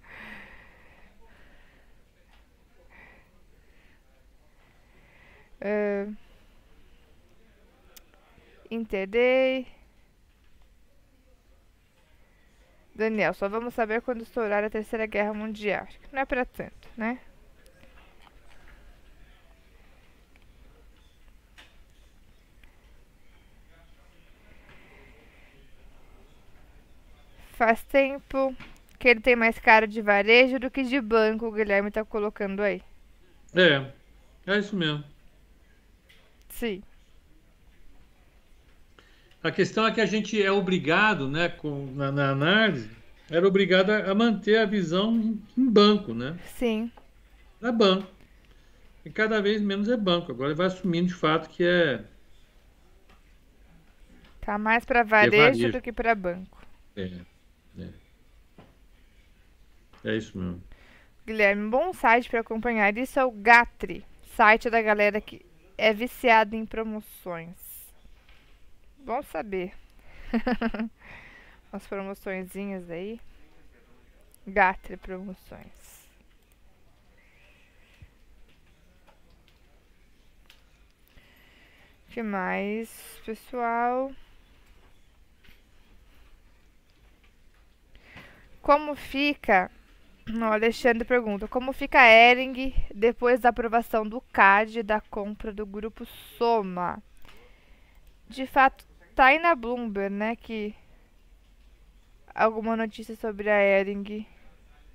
Interday. 8.70 9.68
Daniel, 13.02 13.34
só 13.34 13.50
vamos 13.50 13.74
saber 13.74 14.02
quando 14.02 14.22
estourar 14.22 14.64
a 14.64 14.70
Terceira 14.70 15.08
Guerra 15.08 15.34
Mundial. 15.34 15.86
Acho 15.88 16.00
que 16.00 16.14
não 16.14 16.22
é 16.22 16.26
pra 16.26 16.46
tanto, 16.46 16.88
né? 16.96 17.20
Faz 27.54 27.84
tempo 27.84 28.56
que 29.00 29.08
ele 29.08 29.20
tem 29.20 29.36
mais 29.36 29.58
cara 29.58 29.88
de 29.88 30.00
varejo 30.00 30.60
do 30.60 30.70
que 30.70 30.84
de 30.84 31.02
banco, 31.02 31.48
o 31.48 31.52
Guilherme 31.52 31.90
tá 31.90 32.06
colocando 32.06 32.62
aí. 32.62 32.84
É, 33.56 33.92
é 34.46 34.60
isso 34.60 34.76
mesmo. 34.76 35.04
Sim. 36.50 36.84
A 39.44 39.52
questão 39.52 39.86
é 39.88 39.92
que 39.92 40.02
a 40.02 40.06
gente 40.06 40.42
é 40.42 40.52
obrigado, 40.52 41.28
né, 41.28 41.50
com, 41.50 41.88
na, 41.96 42.12
na 42.12 42.30
análise, 42.30 42.90
era 43.30 43.48
obrigado 43.48 43.90
a 43.90 44.12
a 44.12 44.16
manter 44.16 44.58
a 44.58 44.66
visão 44.66 45.16
em, 45.16 45.42
em 45.58 45.70
banco, 45.70 46.14
né? 46.14 46.38
Sim. 46.56 46.92
É 47.62 47.72
banco. 47.72 48.08
E 49.06 49.10
cada 49.10 49.42
vez 49.42 49.62
menos 49.62 49.90
é 49.90 49.98
banco. 49.98 50.32
Agora 50.32 50.50
ele 50.50 50.58
vai 50.58 50.68
assumindo 50.68 51.08
de 51.08 51.14
fato 51.14 51.50
que 51.50 51.64
é. 51.64 52.04
Tá 54.42 54.58
mais 54.58 54.86
pra 54.86 55.04
varejo, 55.04 55.38
varejo. 55.38 55.72
do 55.72 55.82
que 55.82 55.92
pra 55.92 56.14
banco. 56.14 56.62
É, 56.96 57.10
é. 57.80 57.90
É 60.04 60.16
isso 60.18 60.38
mesmo. 60.38 60.62
Guilherme, 61.26 61.64
um 61.64 61.70
bom 61.70 61.94
site 61.94 62.30
pra 62.30 62.42
acompanhar 62.42 62.96
isso 62.98 63.20
é 63.20 63.24
o 63.24 63.32
Gatri, 63.32 64.04
site 64.36 64.70
da 64.70 64.82
galera 64.82 65.22
que 65.22 65.46
é 65.78 65.94
viciada 65.94 66.56
em 66.56 66.66
promoções. 66.66 67.71
Bom 69.04 69.22
saber. 69.24 69.74
Umas 71.72 71.88
promoçõezinhas 71.88 72.90
aí. 72.90 73.20
Gatri 74.48 74.98
Promoções. 74.98 75.92
que 82.12 82.22
mais, 82.22 82.90
pessoal? 83.26 84.12
Como 88.62 88.96
fica? 88.96 89.72
O 90.30 90.44
Alexandre 90.44 91.06
pergunta: 91.06 91.48
Como 91.48 91.72
fica 91.72 92.00
a 92.02 92.08
Ering 92.08 92.74
depois 92.94 93.40
da 93.40 93.50
aprovação 93.50 94.08
do 94.08 94.20
CAD 94.20 94.84
da 94.84 95.00
compra 95.00 95.54
do 95.54 95.66
grupo 95.66 96.06
Soma? 96.38 97.02
De 98.28 98.46
fato, 98.46 98.86
tá 99.16 99.26
aí 99.26 99.40
na 99.40 99.56
Bloomberg, 99.56 100.14
né? 100.14 100.36
Que 100.36 100.76
alguma 102.34 102.76
notícia 102.76 103.16
sobre 103.16 103.50
a 103.50 103.62
Ering 103.62 104.26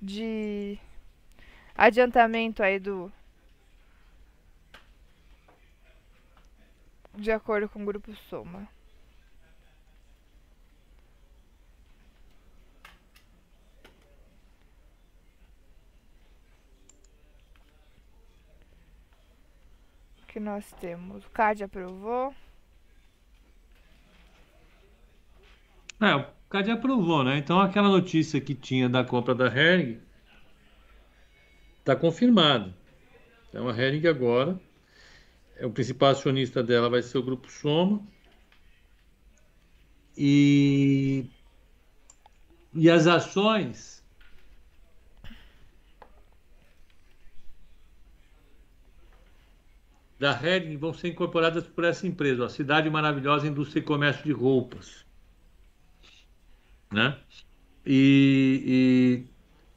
de 0.01 0.79
adiantamento 1.75 2.61
aí 2.63 2.79
do 2.79 3.11
de 7.15 7.31
acordo 7.31 7.67
com 7.69 7.81
o 7.81 7.85
grupo 7.85 8.13
Soma. 8.29 8.67
que 20.27 20.39
nós 20.39 20.71
temos. 20.73 21.25
O 21.25 21.29
CAD 21.31 21.63
aprovou. 21.63 22.31
É, 25.99 26.15
o 26.15 26.25
CAD 26.49 26.71
aprovou, 26.71 27.23
né? 27.23 27.37
Então 27.37 27.59
aquela 27.59 27.89
notícia 27.89 28.39
que 28.39 28.53
tinha 28.53 28.87
da 28.87 29.03
compra 29.03 29.33
da 29.33 29.47
Hering 29.47 29.99
está 31.79 31.95
confirmada. 31.95 32.73
Então 33.49 33.67
a 33.67 33.75
Hering 33.75 34.05
agora, 34.07 34.59
é, 35.55 35.65
o 35.65 35.71
principal 35.71 36.11
acionista 36.11 36.61
dela 36.63 36.89
vai 36.89 37.01
ser 37.01 37.17
o 37.17 37.23
Grupo 37.23 37.51
Soma. 37.51 38.01
E, 40.15 41.25
e 42.73 42.89
as 42.89 43.07
ações 43.07 44.03
da 50.19 50.31
Hering 50.31 50.77
vão 50.77 50.93
ser 50.93 51.09
incorporadas 51.09 51.65
por 51.67 51.83
essa 51.83 52.05
empresa, 52.07 52.45
a 52.45 52.49
Cidade 52.49 52.89
Maravilhosa 52.89 53.47
Indústria 53.47 53.79
e 53.79 53.83
Comércio 53.83 54.23
de 54.23 54.31
Roupas. 54.31 55.06
Né? 56.91 57.17
E, 57.85 59.25
e 59.25 59.25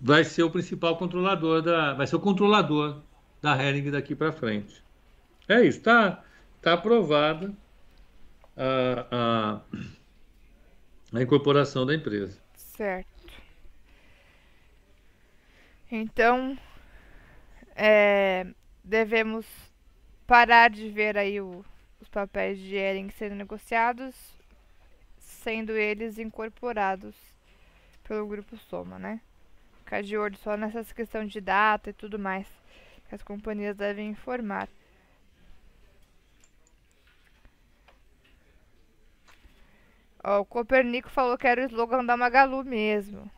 vai 0.01 0.25
ser 0.25 0.43
o 0.45 0.51
principal 0.51 0.97
controlador 0.99 1.63
da, 1.63 1.95
vai 1.95 2.07
ser 2.07 2.17
o 2.17 2.21
controlador 2.21 3.03
da 3.43 3.57
Hering 3.63 3.91
daqui 3.91 4.15
para 4.15 4.33
frente. 4.33 4.83
É 5.49 5.63
isso, 5.63 5.81
tá, 5.83 6.25
tá 6.63 6.75
aprovada 6.75 7.53
a, 8.57 9.07
a, 9.11 9.61
a 11.13 11.23
incorporação 11.23 11.87
da 11.87 11.95
empresa. 11.95 12.39
Certo. 12.55 13.31
Então, 15.91 16.57
é, 17.75 18.47
devemos 18.85 19.47
parar 20.27 20.71
de 20.71 20.89
ver 20.91 21.17
aí 21.19 21.41
o- 21.41 21.65
os 22.01 22.09
papéis 22.09 22.59
de 22.59 22.77
Ering 22.77 23.11
sendo 23.11 23.35
negociados, 23.35 24.15
sendo 25.41 25.73
eles 25.73 26.19
incorporados 26.19 27.15
pelo 28.05 28.27
grupo 28.27 28.57
Soma, 28.57 28.99
né? 28.99 29.21
Ficar 29.79 30.03
de 30.03 30.17
olho 30.17 30.37
só 30.37 30.57
nessas 30.57 30.93
questões 30.93 31.33
de 31.33 31.41
data 31.41 31.91
e 31.91 31.93
tudo 31.93 32.19
mais 32.19 32.47
que 33.09 33.15
as 33.15 33.23
companhias 33.23 33.77
devem 33.77 34.11
informar. 34.11 34.69
Ó, 40.23 40.41
o 40.41 40.45
Copernico 40.45 41.11
falou 41.11 41.37
que 41.37 41.47
era 41.47 41.63
o 41.63 41.67
slogan 41.67 42.05
da 42.05 42.17
Magalu 42.17 42.63
mesmo. 42.63 43.29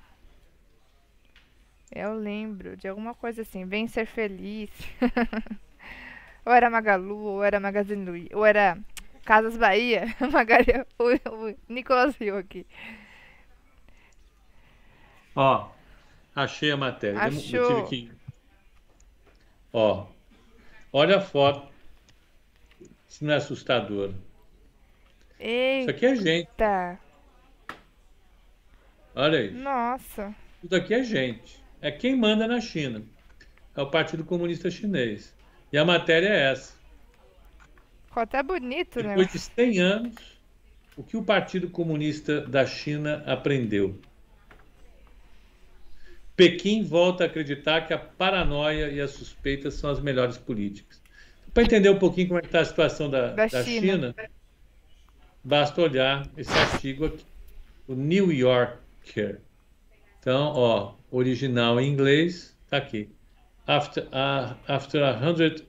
Eu 1.91 2.15
lembro 2.15 2.77
de 2.77 2.89
alguma 2.89 3.15
coisa 3.15 3.43
assim, 3.43 3.65
vem 3.65 3.87
ser 3.87 4.07
feliz. 4.07 4.71
ou 6.45 6.53
era 6.53 6.69
Magalu, 6.69 7.19
ou 7.19 7.45
era 7.45 7.61
Magazine 7.61 8.05
Luiza, 8.05 8.37
ou 8.37 8.45
era 8.45 8.79
Casas 9.25 9.57
Bahia. 9.57 10.05
Magali- 10.33 10.85
o, 10.99 11.05
o 11.49 11.57
Nicolas 11.69 12.17
riu 12.17 12.37
aqui. 12.37 12.67
Ó, 15.35 15.69
achei 16.35 16.71
a 16.71 16.77
matéria. 16.77 17.17
Eu 17.19 17.23
Achou. 17.23 17.87
tive 17.89 18.09
que... 18.09 18.13
Ó, 19.73 20.07
Olha 20.93 21.17
a 21.17 21.21
foto. 21.21 21.73
Se 23.09 23.25
não 23.25 23.33
é 23.33 23.37
assustador. 23.37 24.13
Eita. 25.41 25.81
Isso 25.81 25.91
aqui 25.91 26.07
é 26.07 26.17
gente. 26.17 26.49
Olha 29.15 29.39
aí. 29.39 29.51
Nossa. 29.51 30.35
Tudo 30.61 30.77
aqui 30.77 30.93
é 30.95 31.03
gente. 31.03 31.63
É 31.81 31.91
quem 31.91 32.15
manda 32.15 32.47
na 32.47 32.61
China. 32.61 33.03
É 33.75 33.81
o 33.81 33.91
Partido 33.91 34.23
Comunista 34.25 34.71
Chinês. 34.71 35.35
E 35.73 35.79
a 35.79 35.85
matéria 35.85 36.29
é 36.29 36.53
essa. 36.53 36.75
Ficou 38.13 38.25
até 38.25 38.43
bonito, 38.43 38.97
Depois 38.97 39.07
né? 39.07 39.17
Depois 39.17 39.33
de 39.33 39.39
100 39.39 39.79
anos, 39.79 40.15
o 40.99 41.03
que 41.03 41.17
o 41.17 41.23
Partido 41.23 41.71
Comunista 41.71 42.43
da 42.43 42.67
China 42.67 43.25
aprendeu? 43.27 43.99
Pequim 46.37 46.85
volta 46.85 47.25
a 47.25 47.27
acreditar 47.27 47.87
que 47.87 47.95
a 47.95 47.99
paranoia 47.99 48.91
e 48.91 49.01
as 49.01 49.13
suspeitas 49.13 49.75
são 49.75 49.89
as 49.89 49.99
melhores 49.99 50.37
políticas. 50.37 51.01
Para 51.55 51.63
entender 51.63 51.89
um 51.89 51.99
pouquinho 51.99 52.29
como 52.29 52.41
é 52.41 52.43
está 52.45 52.61
a 52.61 52.65
situação 52.67 53.09
da, 53.09 53.29
Da 53.29 53.47
da 53.47 53.65
China. 53.65 54.13
China, 54.13 54.15
basta 55.43 55.81
olhar 55.81 56.29
esse 56.37 56.53
artigo 56.53 57.07
aqui, 57.07 57.25
o 57.89 57.95
New 57.95 58.31
Yorker. 58.31 59.41
Então, 60.21 60.53
ó, 60.55 60.95
original 61.11 61.81
em 61.81 61.91
inglês, 61.91 62.55
está 62.65 62.77
aqui. 62.77 63.09
After 63.67 64.07
a, 64.13 64.55
after 64.69 65.03
a 65.03 65.13
hundred 65.13 65.65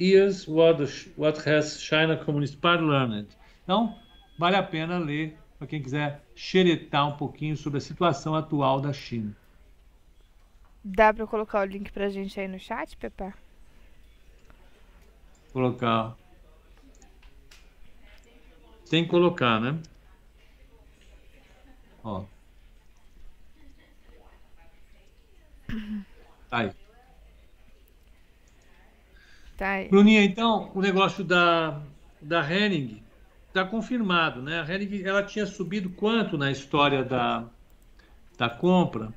years, 0.00 0.46
what, 0.48 0.82
what 1.16 1.38
has 1.48 1.80
China 1.80 2.16
Communist 2.16 2.58
Party 2.58 2.82
learned? 2.82 3.28
Então, 3.64 3.96
vale 4.38 4.56
a 4.56 4.62
pena 4.62 4.98
ler 4.98 5.36
para 5.58 5.66
quem 5.66 5.82
quiser 5.82 6.24
xeretar 6.34 7.06
um 7.06 7.16
pouquinho 7.16 7.56
sobre 7.56 7.78
a 7.78 7.80
situação 7.80 8.34
atual 8.34 8.80
da 8.80 8.92
China. 8.92 9.36
Dá 10.82 11.12
pra 11.12 11.26
colocar 11.26 11.60
o 11.60 11.64
link 11.64 11.92
pra 11.92 12.08
gente 12.08 12.40
aí 12.40 12.48
no 12.48 12.58
chat, 12.58 12.96
Pepa? 12.96 13.34
Colocar. 15.52 16.16
Tem 18.88 19.04
que 19.04 19.10
colocar, 19.10 19.60
né? 19.60 19.78
Ó. 22.02 22.24
Tá 26.48 26.58
aí. 26.58 26.79
Tá. 29.60 29.74
Bruninha, 29.90 30.24
então, 30.24 30.70
o 30.74 30.80
negócio 30.80 31.22
da, 31.22 31.82
da 32.18 32.40
Henning 32.40 33.02
está 33.48 33.62
confirmado, 33.62 34.40
né? 34.40 34.58
A 34.58 34.64
Henning, 34.64 35.02
ela 35.04 35.22
tinha 35.22 35.44
subido 35.44 35.90
quanto 35.90 36.38
na 36.38 36.50
história 36.50 37.04
da, 37.04 37.44
da 38.38 38.48
compra? 38.48 39.12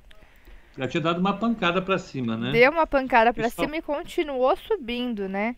Ela 0.77 0.85
tinha 0.85 0.99
dado 0.99 1.19
uma 1.21 1.37
pancada 1.37 1.81
para 1.81 1.97
cima, 1.97 2.35
né? 2.35 2.51
Deu 2.51 2.71
uma 2.71 2.85
pancada 2.85 3.33
pra 3.33 3.43
Pessoal- 3.45 3.67
cima 3.67 3.77
e 3.77 3.81
continuou 3.81 4.53
subindo, 4.57 5.29
né? 5.29 5.55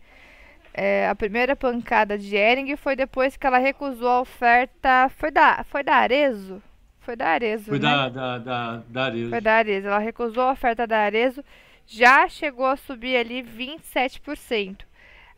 É, 0.72 1.08
a 1.08 1.16
primeira 1.16 1.56
pancada 1.56 2.16
de 2.16 2.36
Ering 2.36 2.76
foi 2.76 2.94
depois 2.94 3.36
que 3.36 3.44
ela 3.44 3.58
recusou 3.58 4.08
a 4.08 4.20
oferta. 4.20 5.08
Foi 5.16 5.32
da, 5.32 5.64
foi 5.64 5.82
da 5.82 5.96
Arezo? 5.96 6.62
Foi 7.00 7.16
da 7.16 7.26
Arezo, 7.28 7.64
Foi 7.64 7.78
né? 7.80 7.88
da, 7.88 8.08
da, 8.08 8.38
da, 8.38 8.82
da 8.88 9.04
Arezzo. 9.06 9.30
Foi 9.30 9.40
da 9.40 9.54
Arezo. 9.54 9.86
Ela 9.88 9.98
recusou 9.98 10.44
a 10.44 10.52
oferta 10.52 10.86
da 10.86 10.98
Arezo, 10.98 11.42
já 11.86 12.28
chegou 12.28 12.66
a 12.66 12.76
subir 12.76 13.16
ali 13.16 13.42
27%. 13.42 14.84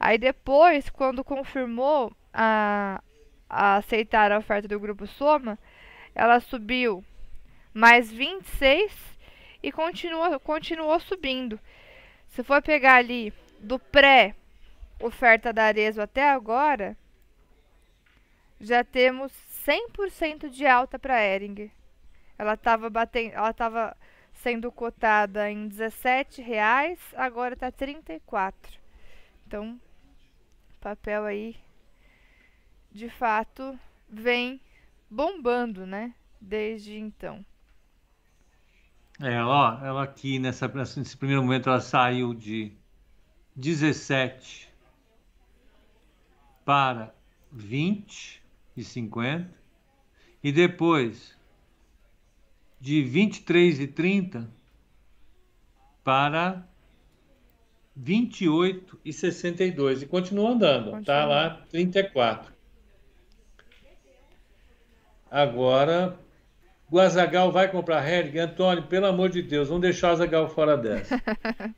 Aí 0.01 0.16
depois, 0.16 0.88
quando 0.88 1.24
confirmou 1.24 2.12
a, 2.32 3.03
a 3.49 3.76
aceitar 3.76 4.32
a 4.32 4.38
oferta 4.38 4.66
do 4.66 4.80
grupo 4.80 5.07
Soma, 5.07 5.59
ela 6.14 6.40
subiu 6.40 7.05
mais 7.74 8.11
26 8.11 8.92
e 9.62 9.70
continua, 9.70 10.38
continuou 10.38 10.99
subindo. 11.01 11.61
Se 12.28 12.42
for 12.42 12.62
pegar 12.62 12.96
ali 12.96 13.32
do 13.61 13.78
pré 13.78 14.34
oferta 15.01 15.53
da 15.53 15.64
Arezo 15.64 16.01
até 16.01 16.30
agora, 16.30 16.96
já 18.61 18.82
temos 18.82 19.32
100% 19.66 20.49
de 20.49 20.66
alta 20.66 20.99
para 20.99 21.22
Ering. 21.24 21.70
Ela 22.38 22.55
estava 22.55 22.88
batendo, 22.88 23.34
ela 23.34 23.51
estava 23.51 23.96
sendo 24.43 24.70
cotada 24.70 25.51
em 25.51 25.68
17 25.68 26.43
reais, 26.43 26.99
agora 27.14 27.55
está 27.55 27.70
34. 27.70 28.78
Então, 29.47 29.80
papel 30.80 31.24
aí, 31.24 31.57
de 32.91 33.09
fato, 33.09 33.78
vem 34.09 34.61
bombando, 35.11 35.86
né? 35.86 36.14
Desde 36.41 36.97
então. 36.99 37.45
É, 39.20 39.43
ó, 39.43 39.84
ela 39.84 40.05
aqui 40.05 40.39
nessa, 40.39 40.68
nesse 40.68 41.16
primeiro 41.16 41.43
momento 41.43 41.68
ela 41.68 41.80
saiu 41.80 42.32
de 42.32 42.72
17 43.57 44.72
para 46.64 47.12
20 47.51 48.41
e 48.76 48.84
50 48.84 49.51
e 50.45 50.53
depois 50.53 51.38
de 52.80 53.02
23 53.02 53.80
e 53.80 53.86
30 53.86 54.48
para 56.04 56.66
28 57.94 58.98
e 59.04 59.12
62 59.12 60.02
e 60.02 60.06
continua 60.06 60.50
andando, 60.50 60.84
Continua. 60.92 61.04
tá 61.04 61.24
lá 61.24 61.62
34. 61.70 62.52
Agora 65.30 66.18
o 66.90 66.98
Azagal 66.98 67.52
vai 67.52 67.70
comprar 67.70 68.06
Hering. 68.08 68.38
Antônio, 68.38 68.84
pelo 68.84 69.06
amor 69.06 69.28
de 69.28 69.42
Deus, 69.42 69.68
vamos 69.68 69.82
deixar 69.82 70.08
o 70.08 70.12
Azagal 70.12 70.48
fora 70.48 70.76
dessa. 70.76 71.20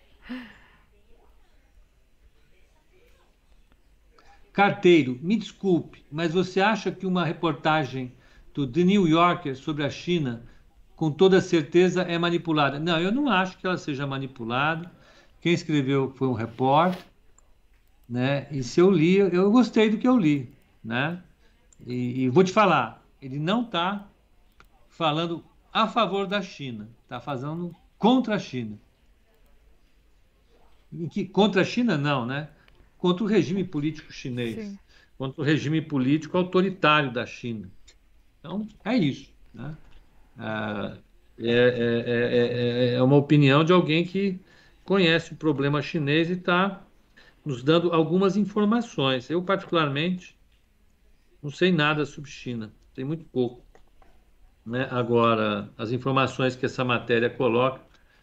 Carteiro, 4.53 5.19
me 5.23 5.37
desculpe, 5.37 6.05
mas 6.11 6.33
você 6.33 6.61
acha 6.61 6.91
que 6.91 7.07
uma 7.07 7.25
reportagem 7.25 8.13
do 8.53 8.67
The 8.67 8.83
New 8.83 9.07
Yorker 9.09 9.57
sobre 9.57 9.85
a 9.85 9.91
China, 9.91 10.45
com 11.01 11.11
toda 11.11 11.41
certeza, 11.41 12.03
é 12.03 12.19
manipulada? 12.19 12.79
Não, 12.79 13.01
eu 13.01 13.11
não 13.11 13.27
acho 13.27 13.57
que 13.57 13.67
ela 13.67 13.79
seja 13.79 14.07
manipulada. 14.07 14.93
Quem 15.41 15.55
escreveu 15.55 16.13
foi 16.15 16.29
um 16.29 16.35
repórter, 16.35 17.03
né? 18.07 18.47
E 18.51 18.63
se 18.63 18.83
eu 18.83 18.91
li, 18.91 19.17
eu 19.17 19.51
gostei 19.51 19.89
do 19.89 19.97
que 19.97 20.07
eu 20.07 20.19
li, 20.19 20.55
né? 20.85 21.23
E, 21.87 22.25
e 22.25 22.29
vou 22.29 22.45
te 22.45 22.53
falar, 22.53 23.03
ele 23.23 23.39
não 23.39 23.63
está 23.63 24.07
falando 24.91 25.43
a 25.73 25.89
favor 25.89 26.27
da 26.27 26.43
China, 26.43 26.87
está 27.05 27.19
fazendo 27.19 27.75
contra 27.97 28.35
a 28.35 28.39
China. 28.39 28.79
Que, 31.11 31.25
contra 31.25 31.63
a 31.63 31.65
China, 31.65 31.97
não, 31.97 32.27
né? 32.27 32.51
Contra 32.99 33.25
o 33.25 33.27
regime 33.27 33.65
político 33.65 34.13
chinês, 34.13 34.57
Sim. 34.57 34.79
contra 35.17 35.41
o 35.41 35.45
regime 35.47 35.81
político 35.81 36.37
autoritário 36.37 37.11
da 37.11 37.25
China. 37.25 37.71
Então, 38.39 38.69
é 38.85 38.95
isso. 38.95 39.33
Né? 39.55 39.75
Ah, 40.43 40.97
é, 41.39 41.47
é- 41.49 42.91
é- 42.91 42.93
é- 42.93 42.95
é 42.95 43.03
uma 43.03 43.17
opinião 43.17 43.63
de 43.65 43.73
alguém 43.73 44.05
que 44.07 44.41
conhece 44.85 45.33
o 45.35 45.37
problema 45.37 45.83
chinês 45.83 46.31
e 46.31 46.35
está 46.35 46.87
nos 47.45 47.63
dando 47.63 47.93
algumas 47.93 48.37
informações. 48.37 49.31
Eu, 49.31 49.43
particularmente, 49.45 50.39
não 51.43 51.51
sei 51.51 51.71
nada 51.73 52.07
sobre 52.07 52.31
China, 52.31 52.75
sei 52.95 53.05
muito 53.05 53.25
pouco. 53.27 53.67
Né? 54.65 54.87
Agora, 54.91 55.73
as 55.77 55.93
informações 55.93 56.57
que 56.57 56.67
essa 56.67 56.85
matéria 56.85 57.31
coloca 57.31 57.83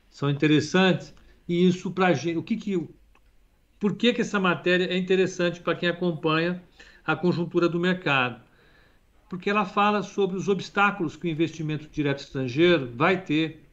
são 0.09 0.29
interessantes 0.29 1.13
e 1.47 1.67
isso 1.67 1.91
para 1.91 2.07
a 2.07 2.13
gente, 2.13 2.37
o 2.37 2.43
que 2.43 2.55
que, 2.57 2.89
por 3.79 3.97
que 3.97 4.13
que 4.13 4.21
essa 4.21 4.39
matéria 4.39 4.85
é 4.85 4.97
interessante 4.97 5.61
para 5.61 5.75
quem 5.77 5.89
acompanha 5.89 6.63
a 7.05 7.15
conjuntura 7.15 7.69
do 7.69 7.79
mercado? 7.79 8.46
Porque 9.29 9.49
ela 9.49 9.65
fala 9.65 10.03
sobre 10.03 10.37
os 10.37 10.47
obstáculos 10.47 11.15
que 11.15 11.27
o 11.27 11.29
investimento 11.29 11.87
direto 11.89 12.19
estrangeiro 12.19 12.91
vai 12.95 13.21
ter 13.23 13.65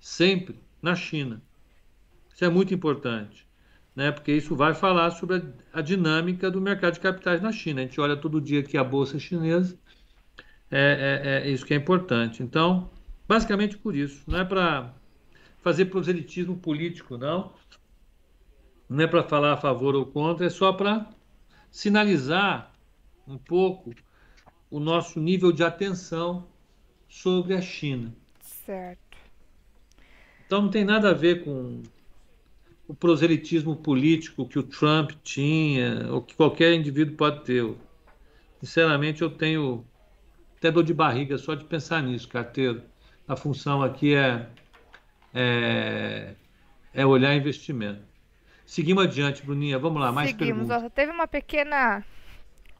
sempre 0.00 0.58
na 0.80 0.94
China. 0.94 1.42
Isso 2.34 2.44
é 2.44 2.48
muito 2.48 2.72
importante, 2.72 3.46
né? 3.94 4.10
Porque 4.12 4.32
isso 4.32 4.54
vai 4.56 4.74
falar 4.74 5.10
sobre 5.10 5.36
a, 5.36 5.78
a 5.78 5.82
dinâmica 5.82 6.50
do 6.50 6.60
mercado 6.60 6.94
de 6.94 7.00
capitais 7.00 7.42
na 7.42 7.52
China. 7.52 7.80
A 7.80 7.84
gente 7.84 8.00
olha 8.00 8.16
todo 8.16 8.40
dia 8.40 8.60
aqui 8.60 8.78
a 8.78 8.84
bolsa 8.84 9.18
chinesa 9.18 9.78
é, 10.70 11.42
é- 11.44 11.48
é 11.48 11.50
isso 11.50 11.66
que 11.66 11.74
é 11.74 11.76
importante. 11.76 12.42
Então, 12.42 12.90
basicamente 13.26 13.76
por 13.76 13.94
isso. 13.94 14.22
Não 14.26 14.38
é 14.38 14.44
para 14.44 14.94
fazer 15.62 15.86
proselitismo 15.86 16.56
político, 16.56 17.16
não. 17.18 17.52
Não 18.88 19.04
é 19.04 19.06
para 19.06 19.22
falar 19.22 19.52
a 19.52 19.56
favor 19.56 19.94
ou 19.94 20.06
contra, 20.06 20.46
é 20.46 20.50
só 20.50 20.72
para 20.72 21.06
sinalizar 21.70 22.72
um 23.26 23.36
pouco 23.36 23.92
o 24.70 24.78
nosso 24.78 25.20
nível 25.20 25.52
de 25.52 25.64
atenção 25.64 26.46
sobre 27.08 27.54
a 27.54 27.60
China. 27.60 28.14
Certo. 28.40 29.16
Então 30.46 30.62
não 30.62 30.70
tem 30.70 30.84
nada 30.84 31.10
a 31.10 31.14
ver 31.14 31.44
com 31.44 31.82
o 32.86 32.94
proselitismo 32.94 33.76
político 33.76 34.46
que 34.46 34.58
o 34.58 34.62
Trump 34.62 35.12
tinha, 35.22 36.10
ou 36.10 36.22
que 36.22 36.34
qualquer 36.34 36.72
indivíduo 36.74 37.16
pode 37.16 37.44
ter. 37.44 37.58
Eu, 37.58 37.78
Sinceramente, 38.60 39.22
eu 39.22 39.30
tenho 39.30 39.84
até 40.56 40.70
dor 40.70 40.82
de 40.82 40.92
barriga 40.92 41.38
só 41.38 41.54
de 41.54 41.64
pensar 41.64 42.02
nisso, 42.02 42.28
carteiro. 42.28 42.82
A 43.26 43.36
função 43.36 43.82
aqui 43.82 44.14
é, 44.14 44.48
é, 45.32 46.34
é 46.92 47.06
olhar 47.06 47.34
investimento. 47.36 48.02
Seguimos 48.66 49.04
adiante, 49.04 49.42
Bruninha. 49.44 49.78
Vamos 49.78 50.00
lá, 50.00 50.10
mais 50.10 50.30
Seguimos. 50.30 50.66
perguntas. 50.66 50.82
Ó, 50.82 50.90
teve 50.90 51.12
uma 51.12 51.28
pequena 51.28 52.04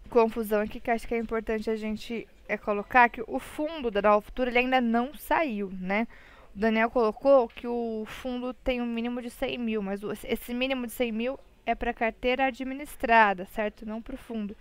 confusão 0.08 0.60
aqui 0.62 0.80
que 0.80 0.90
acho 0.90 1.06
que 1.06 1.14
é 1.14 1.18
importante 1.18 1.70
a 1.70 1.76
gente 1.76 2.26
é, 2.48 2.56
colocar 2.56 3.08
que 3.08 3.22
o 3.26 3.38
fundo 3.38 3.90
da 3.90 4.02
Nova 4.02 4.20
Futura 4.22 4.50
ele 4.50 4.58
ainda 4.60 4.80
não 4.80 5.14
saiu, 5.14 5.70
né? 5.80 6.06
O 6.54 6.58
Daniel 6.58 6.90
colocou 6.90 7.48
que 7.48 7.66
o 7.66 8.04
fundo 8.06 8.52
tem 8.54 8.80
um 8.82 8.86
mínimo 8.86 9.22
de 9.22 9.30
100 9.30 9.58
mil, 9.58 9.82
mas 9.82 10.02
o- 10.02 10.12
esse 10.12 10.54
mínimo 10.54 10.86
de 10.86 10.92
100 10.92 11.12
mil 11.12 11.38
é 11.66 11.74
para 11.74 11.92
carteira 11.94 12.46
administrada, 12.46 13.46
certo? 13.46 13.86
Não 13.86 14.02
para 14.02 14.14
o 14.14 14.18
fundo. 14.18 14.56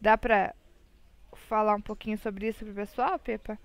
Dá 0.00 0.18
para 0.18 0.54
falar 1.48 1.74
um 1.76 1.80
pouquinho 1.82 2.18
sobre 2.18 2.48
isso 2.48 2.64
pro 2.64 2.74
pessoal, 2.74 3.18
Pepa? 3.18 3.58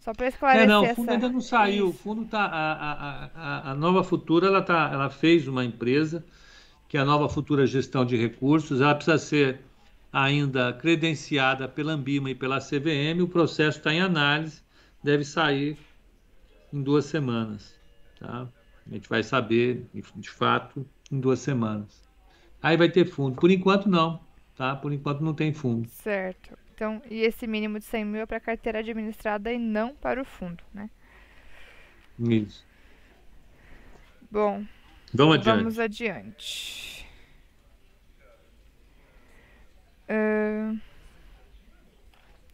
Só 0.00 0.14
para 0.14 0.28
É, 0.50 0.66
esclarecer 0.66 0.66
não, 0.66 0.84
o 0.84 0.86
essa... 0.86 0.94
fundo 0.94 1.12
ainda 1.12 1.28
não 1.28 1.40
saiu. 1.40 1.88
O 1.88 1.92
Isso. 1.92 1.94
fundo 1.94 2.26
tá. 2.26 2.44
A, 2.44 2.72
a, 2.72 3.30
a, 3.68 3.70
a 3.72 3.74
Nova 3.74 4.04
Futura 4.04 4.46
ela, 4.48 4.62
tá, 4.62 4.90
ela 4.92 5.08
fez 5.10 5.48
uma 5.48 5.64
empresa, 5.64 6.24
que 6.88 6.96
é 6.96 7.00
a 7.00 7.04
Nova 7.04 7.28
Futura 7.28 7.66
Gestão 7.66 8.04
de 8.04 8.16
Recursos. 8.16 8.80
Ela 8.80 8.94
precisa 8.94 9.18
ser 9.18 9.60
ainda 10.12 10.72
credenciada 10.74 11.66
pela 11.68 11.92
Ambima 11.92 12.30
e 12.30 12.34
pela 12.34 12.58
CVM. 12.60 13.22
O 13.22 13.28
processo 13.28 13.78
está 13.78 13.92
em 13.92 14.00
análise, 14.00 14.62
deve 15.02 15.24
sair 15.24 15.78
em 16.72 16.82
duas 16.82 17.06
semanas. 17.06 17.74
Tá? 18.18 18.48
A 18.86 18.94
gente 18.94 19.08
vai 19.08 19.22
saber, 19.22 19.86
de 20.16 20.30
fato, 20.30 20.86
em 21.10 21.18
duas 21.18 21.38
semanas. 21.38 22.02
Aí 22.62 22.76
vai 22.76 22.88
ter 22.88 23.06
fundo. 23.06 23.36
Por 23.40 23.50
enquanto, 23.50 23.88
não. 23.88 24.20
Tá? 24.56 24.76
Por 24.76 24.92
enquanto, 24.92 25.20
não 25.20 25.34
tem 25.34 25.52
fundo. 25.52 25.88
Certo. 25.88 26.56
Então, 26.74 27.00
e 27.10 27.20
esse 27.22 27.46
mínimo 27.46 27.78
de 27.78 27.84
100 27.84 28.04
mil 28.04 28.20
é 28.22 28.26
para 28.26 28.40
carteira 28.40 28.80
administrada 28.80 29.52
e 29.52 29.58
não 29.58 29.94
para 29.94 30.20
o 30.20 30.24
fundo, 30.24 30.62
né? 30.74 30.90
Isso. 32.18 32.64
Bom, 34.30 34.64
Vamos 35.14 35.36
adiante. 35.36 35.58
vamos 35.58 35.78
adiante. 35.78 36.91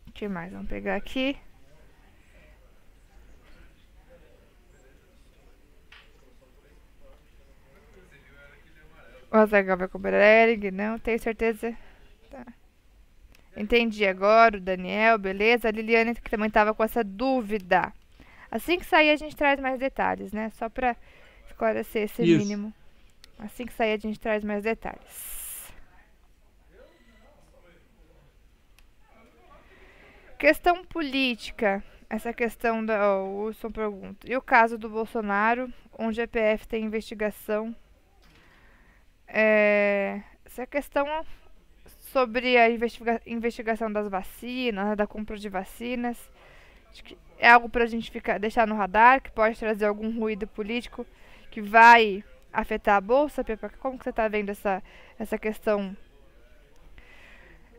O 0.07 0.13
que 0.13 0.29
mais? 0.29 0.53
Vamos 0.53 0.69
pegar 0.69 0.97
aqui. 0.97 1.37
O 9.31 9.37
Azaghal 9.37 9.77
vai 9.77 9.89
cobrar 9.89 10.19
Ering, 10.19 10.71
não, 10.71 10.99
tenho 10.99 11.19
certeza. 11.19 11.77
Tá. 12.31 12.47
Entendi 13.57 14.07
agora, 14.07 14.57
o 14.57 14.61
Daniel, 14.61 15.19
beleza. 15.19 15.69
A 15.69 15.71
Liliane 15.71 16.15
que 16.15 16.31
também 16.31 16.49
estava 16.49 16.73
com 16.73 16.83
essa 16.83 17.05
dúvida. 17.05 17.93
Assim 18.51 18.79
que 18.79 18.87
sair 18.87 19.11
a 19.11 19.17
gente 19.17 19.37
traz 19.37 19.61
mais 19.61 19.79
detalhes, 19.79 20.33
né? 20.33 20.51
Só 20.51 20.71
para 20.71 20.97
esclarecer 21.47 22.05
esse 22.05 22.23
Isso. 22.23 22.39
mínimo. 22.39 22.73
Assim 23.39 23.67
que 23.67 23.73
sair 23.75 23.93
a 23.93 23.99
gente 23.99 24.19
traz 24.19 24.43
mais 24.43 24.65
detalhes. 24.65 25.38
Questão 30.39 30.85
política. 30.85 31.83
Essa 32.09 32.33
questão 32.33 32.85
da. 32.85 33.19
o 33.19 33.47
Wilson 33.47 33.71
pergunta. 33.71 34.27
E 34.27 34.37
o 34.37 34.41
caso 34.41 34.79
do 34.79 34.89
Bolsonaro, 34.89 35.71
onde 35.99 36.21
o 36.21 36.23
GPF 36.23 36.67
tem 36.67 36.85
investigação? 36.85 37.75
É, 39.27 40.23
essa 40.47 40.65
questão 40.67 41.07
sobre 42.13 42.57
a 42.57 42.71
investiga- 42.71 43.21
investigação 43.27 43.93
das 43.93 44.09
vacinas, 44.09 44.97
da 44.97 45.07
compra 45.07 45.37
de 45.37 45.49
vacinas. 45.49 46.17
Acho 46.91 47.03
que 47.05 47.19
é 47.39 47.51
algo 47.51 47.69
para 47.69 47.85
a 47.85 47.89
gente 47.89 48.11
ficar, 48.11 48.39
deixar 48.39 48.67
no 48.67 48.77
radar, 48.77 49.21
que 49.21 49.31
pode 49.33 49.59
trazer 49.59 49.87
algum 49.87 50.19
ruído 50.19 50.47
político 50.47 51.05
que 51.51 51.61
vai 51.61 52.25
afetar 52.53 52.97
a 52.97 53.01
bolsa? 53.01 53.45
Como 53.81 53.99
que 53.99 54.05
você 54.05 54.11
está 54.11 54.29
vendo 54.29 54.51
essa, 54.51 54.83
essa 55.19 55.37
questão 55.37 55.97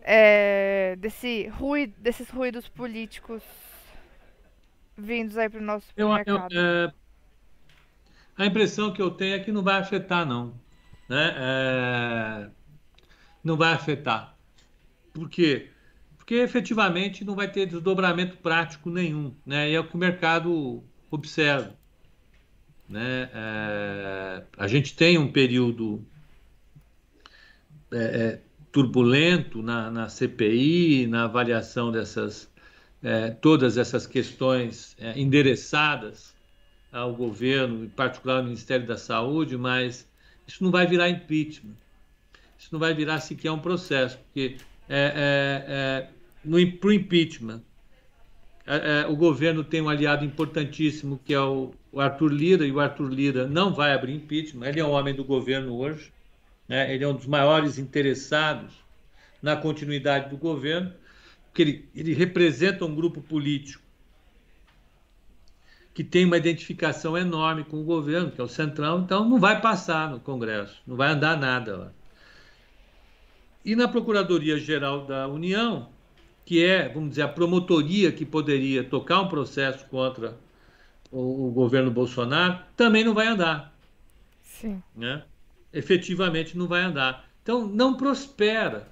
é, 0.01 0.95
desse 0.97 1.47
ruído, 1.47 1.93
desses 1.97 2.29
ruídos 2.29 2.67
políticos 2.67 3.43
vindos 4.97 5.37
aí 5.37 5.49
para 5.49 5.59
o 5.59 5.63
nosso 5.63 5.87
Eu, 5.95 6.09
eu, 6.25 6.37
é, 6.51 6.91
a 8.37 8.45
impressão 8.45 8.93
que 8.93 9.01
eu 9.01 9.11
tenho 9.11 9.35
é 9.35 9.39
que 9.39 9.51
não 9.51 9.63
vai 9.63 9.77
afetar, 9.77 10.25
não. 10.25 10.53
Né? 11.07 11.35
É, 11.37 12.49
não 13.43 13.57
vai 13.57 13.73
afetar. 13.73 14.37
Por 15.13 15.29
quê? 15.29 15.69
Porque 16.17 16.35
efetivamente 16.35 17.25
não 17.25 17.35
vai 17.35 17.51
ter 17.51 17.65
desdobramento 17.65 18.37
prático 18.37 18.89
nenhum. 18.89 19.33
Né? 19.45 19.71
E 19.71 19.75
é 19.75 19.79
o 19.79 19.87
que 19.87 19.95
o 19.95 19.97
mercado 19.97 20.83
observa. 21.09 21.75
Né? 22.87 23.29
É, 23.33 24.43
a 24.57 24.67
gente 24.67 24.95
tem 24.95 25.17
um 25.17 25.31
período 25.31 26.05
é, 27.91 27.97
é, 27.97 28.41
turbulento 28.71 29.61
na, 29.61 29.89
na 29.89 30.09
CPI, 30.09 31.07
na 31.07 31.23
avaliação 31.23 31.91
dessas 31.91 32.49
é, 33.01 33.29
todas 33.29 33.77
essas 33.77 34.05
questões 34.05 34.95
é, 34.99 35.19
endereçadas 35.19 36.35
ao 36.91 37.13
governo, 37.13 37.85
em 37.85 37.89
particular 37.89 38.37
ao 38.37 38.43
Ministério 38.43 38.85
da 38.85 38.97
Saúde, 38.97 39.57
mas 39.57 40.07
isso 40.47 40.63
não 40.63 40.71
vai 40.71 40.85
virar 40.85 41.09
impeachment. 41.09 41.75
Isso 42.57 42.69
não 42.71 42.79
vai 42.79 42.93
virar 42.93 43.19
sequer 43.19 43.51
um 43.51 43.59
processo, 43.59 44.17
porque 44.17 44.57
é, 44.89 44.99
é, 44.99 45.65
é, 45.67 46.09
no 46.43 46.59
impeachment 46.59 47.61
é, 48.65 49.05
o 49.07 49.15
governo 49.15 49.63
tem 49.63 49.81
um 49.81 49.89
aliado 49.89 50.25
importantíssimo 50.25 51.19
que 51.23 51.33
é 51.33 51.39
o, 51.39 51.71
o 51.91 52.01
Arthur 52.01 52.31
Lira, 52.31 52.65
e 52.65 52.71
o 52.71 52.79
Arthur 52.79 53.09
Lira 53.09 53.47
não 53.47 53.73
vai 53.73 53.93
abrir 53.93 54.13
impeachment, 54.13 54.67
ele 54.67 54.79
é 54.79 54.85
um 54.85 54.91
homem 54.91 55.15
do 55.15 55.23
governo 55.23 55.75
hoje, 55.75 56.11
né? 56.69 56.93
ele 56.93 57.03
é 57.03 57.07
um 57.07 57.15
dos 57.15 57.25
maiores 57.25 57.79
interessados 57.79 58.71
na 59.41 59.57
continuidade 59.57 60.29
do 60.29 60.37
governo, 60.37 60.93
porque 61.47 61.61
ele, 61.63 61.89
ele 61.95 62.13
representa 62.13 62.85
um 62.85 62.93
grupo 62.93 63.21
político 63.21 63.81
que 65.93 66.03
tem 66.03 66.23
uma 66.23 66.37
identificação 66.37 67.17
enorme 67.17 67.65
com 67.65 67.81
o 67.81 67.83
governo, 67.83 68.31
que 68.31 68.39
é 68.39 68.43
o 68.43 68.47
Centrão, 68.47 69.01
então 69.01 69.27
não 69.27 69.37
vai 69.37 69.59
passar 69.59 70.09
no 70.09 70.19
Congresso, 70.19 70.81
não 70.87 70.95
vai 70.95 71.09
andar 71.09 71.35
nada 71.37 71.75
lá. 71.75 71.91
E 73.65 73.75
na 73.75 73.87
Procuradoria-Geral 73.87 75.05
da 75.05 75.27
União, 75.27 75.89
que 76.45 76.63
é, 76.63 76.87
vamos 76.87 77.09
dizer, 77.09 77.23
a 77.23 77.27
promotoria 77.27 78.11
que 78.11 78.25
poderia 78.25 78.83
tocar 78.83 79.19
um 79.19 79.27
processo 79.27 79.85
contra 79.87 80.37
o, 81.11 81.47
o 81.47 81.51
governo 81.51 81.91
Bolsonaro, 81.91 82.59
também 82.77 83.03
não 83.03 83.13
vai 83.13 83.27
andar. 83.27 83.73
Sim. 84.41 84.81
Né? 84.95 85.23
Efetivamente 85.71 86.57
não 86.57 86.67
vai 86.67 86.81
andar. 86.81 87.29
Então, 87.41 87.67
não 87.67 87.95
prospera 87.95 88.87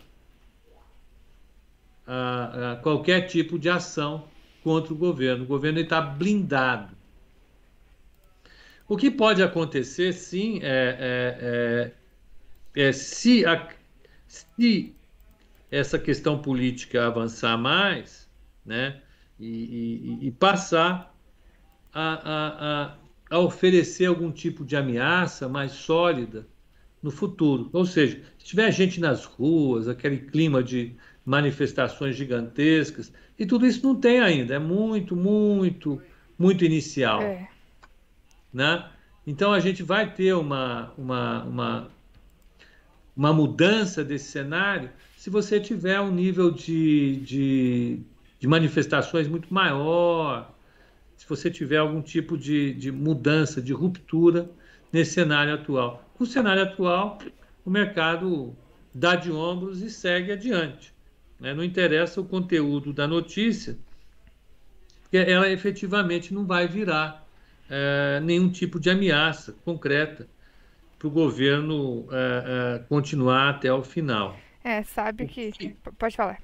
a, 2.06 2.72
a 2.72 2.76
qualquer 2.78 3.28
tipo 3.28 3.60
de 3.60 3.70
ação 3.70 4.28
contra 4.64 4.94
o 4.94 4.98
governo. 4.98 5.44
O 5.44 5.48
governo 5.48 5.80
está 5.80 6.02
blindado. 6.02 6.96
O 8.88 8.96
que 8.96 9.12
pode 9.12 9.44
acontecer, 9.44 10.14
sim, 10.14 10.60
é, 10.64 11.92
é, 12.74 12.82
é, 12.82 12.88
é 12.88 12.92
se, 12.94 13.46
a, 13.46 13.68
se 14.28 14.96
essa 15.70 16.00
questão 16.00 16.42
política 16.42 17.06
avançar 17.06 17.58
mais, 17.58 18.30
né, 18.66 19.02
e, 19.40 20.20
e, 20.22 20.28
e 20.28 20.32
passar 20.32 21.14
a, 21.94 22.14
a, 22.14 22.86
a, 22.86 22.96
a, 23.30 23.40
oferecer 23.40 24.06
algum 24.06 24.32
tipo 24.32 24.66
de 24.66 24.76
ameaça 24.78 25.50
mais 25.50 25.74
sólida 25.74 26.48
no 27.02 27.12
futuro. 27.12 27.70
Ou 27.74 27.86
seja, 27.86 28.22
se 28.38 28.46
tiver 28.46 28.72
gente 28.72 29.00
nas 29.00 29.26
ruas, 29.26 29.88
aquele 29.88 30.18
clima 30.18 30.64
de 30.64 30.96
manifestações 31.26 32.16
gigantescas, 32.16 33.12
e 33.38 33.46
tudo 33.46 33.66
isso 33.66 33.86
não 33.86 33.96
tem 33.96 34.20
ainda, 34.20 34.56
é 34.56 34.60
muito, 34.60 35.16
muito, 35.16 36.02
muito 36.38 36.66
inicial. 36.66 37.22
É. 37.22 37.48
Né? 38.54 38.90
Então 39.26 39.52
a 39.52 39.60
gente 39.60 39.84
vai 39.84 40.12
ter 40.14 40.34
uma, 40.34 40.94
uma, 40.98 41.44
uma, 41.44 41.92
uma 43.16 43.34
mudança 43.34 44.04
desse 44.04 44.32
cenário 44.32 44.90
se 45.28 45.30
você 45.30 45.60
tiver 45.60 46.00
um 46.00 46.10
nível 46.10 46.50
de, 46.50 47.18
de, 47.18 48.00
de 48.40 48.48
manifestações 48.48 49.28
muito 49.28 49.54
maior, 49.54 50.56
se 51.18 51.28
você 51.28 51.52
tiver 51.52 51.78
algum 51.78 52.02
tipo 52.02 52.38
de, 52.38 52.74
de 52.74 52.92
mudança, 52.94 53.62
de 53.62 53.74
ruptura 53.74 54.50
nesse 54.92 55.14
cenário 55.14 55.54
atual. 55.54 56.04
No 56.20 56.26
cenário 56.26 56.64
atual, 56.64 57.20
o 57.66 57.70
mercado 57.70 58.56
dá 58.94 59.16
de 59.16 59.32
ombros 59.32 59.82
e 59.82 59.90
segue 59.90 60.32
adiante. 60.32 60.94
Né? 61.40 61.54
Não 61.54 61.64
interessa 61.64 62.20
o 62.20 62.26
conteúdo 62.26 62.92
da 62.92 63.08
notícia, 63.08 63.78
porque 65.02 65.18
ela 65.18 65.50
efetivamente 65.50 66.34
não 66.34 66.46
vai 66.46 66.68
virar 66.68 67.26
é, 67.70 68.20
nenhum 68.22 68.50
tipo 68.50 68.80
de 68.80 68.90
ameaça 68.90 69.56
concreta 69.64 70.28
para 70.98 71.08
o 71.08 71.12
governo 71.12 72.08
é, 72.12 72.76
é, 72.76 72.80
continuar 72.90 73.50
até 73.50 73.72
o 73.72 73.84
final. 73.84 74.36
É, 74.64 74.84
sabe 74.84 75.28
que. 75.28 75.54
Pode 75.98 76.16
falar. 76.16 76.42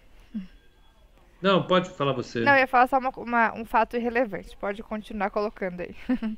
Não, 1.42 1.64
pode 1.64 1.90
falar 1.90 2.14
você. 2.14 2.40
Não, 2.40 2.54
eu 2.54 2.60
ia 2.60 2.68
falar 2.68 2.88
só 2.88 2.98
uma, 2.98 3.10
uma, 3.18 3.54
um 3.54 3.66
fato 3.66 3.98
irrelevante. 3.98 4.56
Pode 4.56 4.82
continuar 4.82 5.30
colocando 5.30 5.82
aí. 5.82 5.94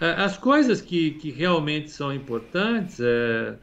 É, 0.00 0.10
as 0.10 0.36
coisas 0.36 0.80
que, 0.80 1.12
que 1.12 1.30
realmente 1.30 1.90
são 1.90 2.12
importantes 2.12 2.98
é, 3.00 3.56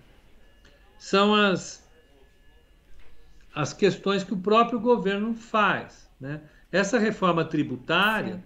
são 0.97 1.36
as, 1.36 1.88
as 3.53 3.73
questões 3.73 4.23
que 4.23 4.34
o 4.34 4.38
próprio 4.38 4.79
governo 4.79 5.34
faz. 5.36 6.09
Né? 6.19 6.41
Essa 6.71 6.97
reforma 6.97 7.45
tributária, 7.45 8.36
Sim. 8.36 8.43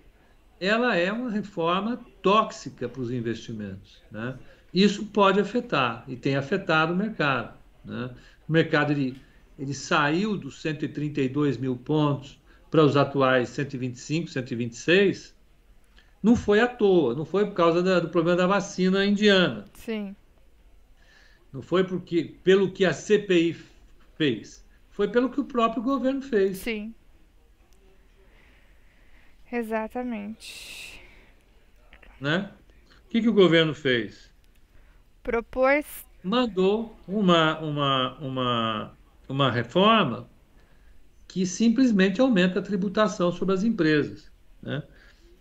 ela 0.59 0.95
é 0.95 1.11
uma 1.11 1.31
reforma 1.31 2.03
tóxica 2.21 2.89
para 2.89 3.01
os 3.01 3.11
investimentos. 3.11 4.01
Né? 4.11 4.38
Isso 4.73 5.05
pode 5.05 5.39
afetar, 5.39 6.03
e 6.07 6.15
tem 6.15 6.35
afetado 6.35 6.93
o 6.93 6.95
mercado. 6.95 7.57
Né? 7.85 8.09
O 8.47 8.51
mercado 8.51 8.91
ele, 8.91 9.21
ele 9.57 9.73
saiu 9.73 10.35
dos 10.35 10.61
132 10.61 11.57
mil 11.57 11.77
pontos 11.77 12.38
para 12.69 12.83
os 12.83 12.97
atuais 12.97 13.47
125, 13.49 14.29
126, 14.29 15.36
não 16.22 16.36
foi 16.36 16.59
à 16.59 16.68
toa, 16.68 17.15
não 17.15 17.26
foi 17.26 17.45
por 17.45 17.53
causa 17.53 17.82
da, 17.82 17.99
do 17.99 18.09
problema 18.09 18.38
da 18.38 18.47
vacina 18.47 19.05
indiana. 19.05 19.65
Sim. 19.74 20.15
Não 21.51 21.61
foi 21.61 21.84
porque 21.84 22.36
pelo 22.43 22.72
que 22.72 22.86
a 22.86 22.93
CPI 22.93 23.55
fez, 24.15 24.65
foi 24.89 25.07
pelo 25.07 25.30
que 25.30 25.39
o 25.39 25.45
próprio 25.45 25.82
governo 25.82 26.22
fez. 26.22 26.57
Sim. 26.57 26.93
Exatamente. 29.51 31.01
Né? 32.20 32.51
O 33.05 33.09
que, 33.09 33.22
que 33.22 33.30
o 33.30 33.34
governo 33.34 33.74
fez? 33.74 34.34
Propôs. 35.24 35.86
Mandou 36.24 36.97
uma, 37.07 37.59
uma, 37.59 38.18
uma, 38.20 38.97
uma 39.30 39.51
reforma 39.51 40.30
que 41.28 41.45
simplesmente 41.45 42.20
aumenta 42.20 42.59
a 42.59 42.63
tributação 42.63 43.32
sobre 43.32 43.53
as 43.53 43.63
empresas. 43.63 44.32
Né? 44.61 44.82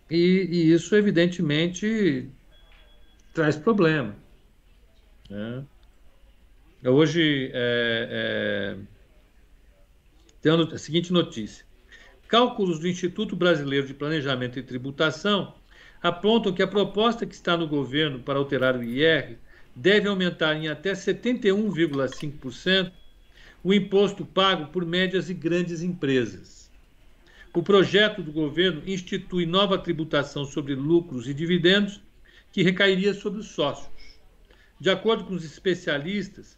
E, 0.09 0.15
e 0.15 0.71
isso, 0.71 0.95
evidentemente, 0.95 2.29
traz 3.33 3.55
problema. 3.57 4.15
Né? 5.29 5.63
Hoje, 6.85 7.51
é, 7.53 8.75
é, 8.75 8.77
tem 10.41 10.51
a 10.51 10.77
seguinte 10.77 11.11
notícia. 11.11 11.65
Cálculos 12.27 12.79
do 12.79 12.87
Instituto 12.87 13.35
Brasileiro 13.35 13.87
de 13.87 13.93
Planejamento 13.93 14.57
e 14.59 14.63
Tributação 14.63 15.55
apontam 16.01 16.53
que 16.53 16.61
a 16.61 16.67
proposta 16.67 17.25
que 17.25 17.33
está 17.33 17.57
no 17.57 17.67
governo 17.67 18.19
para 18.19 18.37
alterar 18.39 18.77
o 18.77 18.83
IR 18.83 19.37
deve 19.75 20.07
aumentar 20.07 20.55
em 20.55 20.67
até 20.67 20.93
71,5% 20.93 22.91
o 23.63 23.73
imposto 23.73 24.25
pago 24.25 24.67
por 24.71 24.85
médias 24.85 25.29
e 25.29 25.33
grandes 25.33 25.81
empresas. 25.81 26.66
O 27.53 27.63
projeto 27.63 28.21
do 28.21 28.31
governo 28.31 28.83
institui 28.85 29.45
nova 29.45 29.77
tributação 29.77 30.45
sobre 30.45 30.75
lucros 30.75 31.27
e 31.27 31.33
dividendos 31.33 32.01
que 32.51 32.61
recairia 32.61 33.13
sobre 33.13 33.39
os 33.39 33.47
sócios. 33.47 33.89
De 34.79 34.89
acordo 34.89 35.25
com 35.25 35.33
os 35.33 35.43
especialistas, 35.43 36.57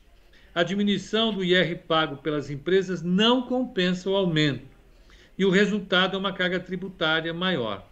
a 0.53 0.63
diminuição 0.63 1.33
do 1.33 1.43
IR 1.43 1.83
pago 1.87 2.17
pelas 2.17 2.49
empresas 2.49 3.01
não 3.01 3.43
compensa 3.43 4.09
o 4.09 4.15
aumento 4.15 4.67
e 5.37 5.45
o 5.45 5.49
resultado 5.49 6.17
é 6.17 6.19
uma 6.19 6.33
carga 6.33 6.59
tributária 6.59 7.33
maior, 7.33 7.87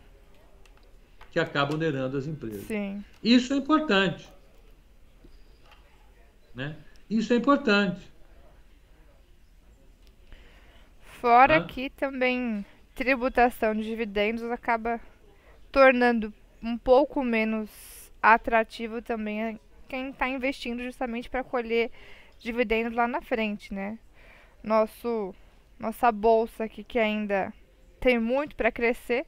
que 1.31 1.39
acaba 1.39 1.75
onerando 1.75 2.17
as 2.17 2.27
empresas. 2.27 2.63
Sim. 2.63 3.03
Isso 3.23 3.53
é 3.53 3.57
importante. 3.57 4.27
Né? 6.53 6.75
Isso 7.09 7.31
é 7.31 7.37
importante. 7.37 8.11
Fora 11.21 11.57
ah. 11.57 11.63
que 11.63 11.89
também 11.91 12.65
tributação 12.97 13.75
de 13.75 13.83
dividendos 13.83 14.43
acaba 14.49 14.99
tornando 15.71 16.33
um 16.63 16.75
pouco 16.75 17.23
menos 17.23 18.11
atrativo 18.19 19.03
também 19.03 19.59
quem 19.87 20.09
está 20.09 20.27
investindo 20.27 20.83
justamente 20.83 21.29
para 21.29 21.43
colher 21.43 21.91
dividendos 22.39 22.93
lá 22.93 23.07
na 23.07 23.21
frente, 23.21 23.71
né? 23.71 23.99
Nosso 24.63 25.33
nossa 25.77 26.11
bolsa 26.11 26.63
aqui 26.63 26.83
que 26.83 26.97
ainda 26.97 27.53
tem 27.99 28.17
muito 28.17 28.55
para 28.55 28.71
crescer, 28.71 29.27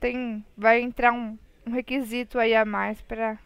tem 0.00 0.44
vai 0.56 0.80
entrar 0.80 1.12
um, 1.12 1.38
um 1.64 1.70
requisito 1.70 2.40
aí 2.40 2.56
a 2.56 2.64
mais 2.64 3.00
para 3.00 3.38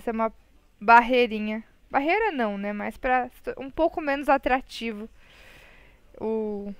ser 0.00 0.10
uma 0.10 0.32
barreirinha. 0.80 1.62
Barreira 1.88 2.32
não, 2.32 2.58
né? 2.58 2.72
Mas 2.72 2.96
para 2.96 3.30
um 3.56 3.70
pouco 3.70 4.00
menos 4.00 4.28
atrativo 4.28 5.08
o 6.20 6.74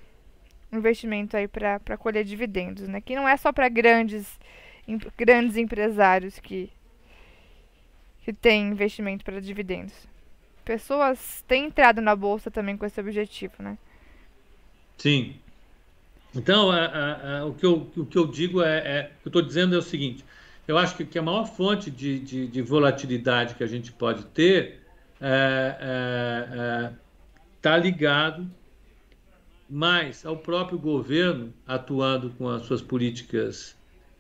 investimento 0.73 1.37
aí 1.37 1.49
para 1.49 1.97
colher 1.99 2.25
dividendos, 2.25 2.87
né? 2.89 3.01
Que 3.01 3.15
não 3.15 3.29
é 3.29 3.37
só 3.37 3.53
para 3.53 3.69
grandes 3.69 4.39
grandes 5.17 5.57
empresários 5.57 6.39
que 6.39 6.71
que 8.23 8.33
tem 8.33 8.69
investimento 8.69 9.25
para 9.25 9.41
dividendos. 9.41 9.95
Pessoas 10.65 11.43
têm 11.49 11.67
entrado 11.67 12.01
na 12.01 12.15
bolsa 12.15 12.51
também 12.51 12.77
com 12.77 12.85
esse 12.85 13.01
objetivo, 13.01 13.55
né? 13.59 13.79
Sim. 14.99 15.37
Então, 16.35 16.71
a, 16.71 16.85
a, 16.85 17.39
a, 17.39 17.47
o, 17.47 17.55
que 17.55 17.65
eu, 17.65 17.91
o 17.97 18.07
que 18.07 18.19
eu 18.19 18.27
digo 18.27 18.63
é, 18.63 18.79
é 18.79 19.11
o 19.19 19.23
que 19.23 19.29
eu 19.29 19.31
estou 19.31 19.43
dizendo 19.43 19.75
é 19.75 19.79
o 19.79 19.83
seguinte: 19.83 20.25
eu 20.69 20.79
acho 20.79 20.97
que, 20.97 21.05
que 21.05 21.19
a 21.19 21.23
maior 21.23 21.47
fonte 21.47 21.91
de, 21.91 22.21
de, 22.21 22.47
de, 22.47 22.63
volatilidade 22.63 23.55
que 23.55 23.65
a 23.65 23.67
gente 23.67 23.91
pode 23.91 24.25
ter 24.27 24.81
está 25.15 25.27
é, 25.27 25.77
é, 25.81 26.57
é 26.57 26.93
tá 27.61 27.77
ligado 27.77 28.49
mais 29.71 30.27
ao 30.27 30.37
próprio 30.37 30.79
governo 30.79 31.55
atuando 31.67 32.31
com 32.31 32.49
as 32.49 32.63
suas 32.63 32.83
políticas, 32.83 33.77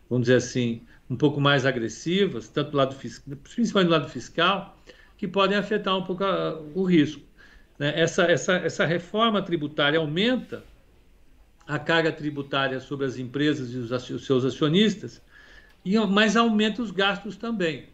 vamos 0.08 0.26
dizer 0.26 0.36
assim, 0.36 0.82
um 1.08 1.16
pouco 1.16 1.40
mais 1.40 1.66
agressivas, 1.66 2.48
tanto 2.48 2.70
do 2.70 2.76
lado 2.76 2.94
fiscal, 2.94 3.36
principalmente 3.54 3.88
do 3.88 3.92
lado 3.92 4.08
fiscal, 4.08 4.76
que 5.18 5.26
podem 5.26 5.58
afetar 5.58 5.96
um 5.96 6.04
pouco 6.04 6.22
a, 6.24 6.60
o 6.74 6.84
risco. 6.84 7.22
Né? 7.78 7.92
Essa, 7.98 8.24
essa, 8.24 8.54
essa 8.54 8.86
reforma 8.86 9.42
tributária 9.42 9.98
aumenta 9.98 10.62
a 11.66 11.78
carga 11.78 12.12
tributária 12.12 12.80
sobre 12.80 13.06
as 13.06 13.18
empresas 13.18 13.72
e 13.72 13.76
os, 13.76 13.90
os 13.90 14.24
seus 14.24 14.44
acionistas, 14.44 15.20
e, 15.84 15.98
mas 15.98 16.36
aumenta 16.36 16.80
os 16.80 16.90
gastos 16.90 17.36
também. 17.36 17.88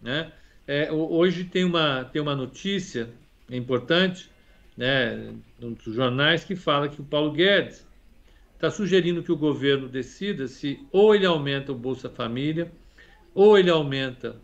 Né? 0.00 0.32
É, 0.66 0.90
hoje 0.92 1.44
tem 1.44 1.64
uma, 1.64 2.04
tem 2.04 2.22
uma 2.22 2.34
notícia 2.36 3.10
importante 3.50 4.31
né, 4.76 5.34
dos 5.58 5.94
jornais 5.94 6.44
que 6.44 6.56
fala 6.56 6.88
que 6.88 7.00
o 7.00 7.04
Paulo 7.04 7.32
Guedes 7.32 7.86
está 8.54 8.70
sugerindo 8.70 9.22
que 9.22 9.32
o 9.32 9.36
governo 9.36 9.88
decida 9.88 10.46
se 10.46 10.86
ou 10.92 11.14
ele 11.14 11.26
aumenta 11.26 11.72
o 11.72 11.74
Bolsa 11.74 12.08
Família, 12.08 12.70
ou 13.34 13.58
ele 13.58 13.70
aumenta 13.70 14.36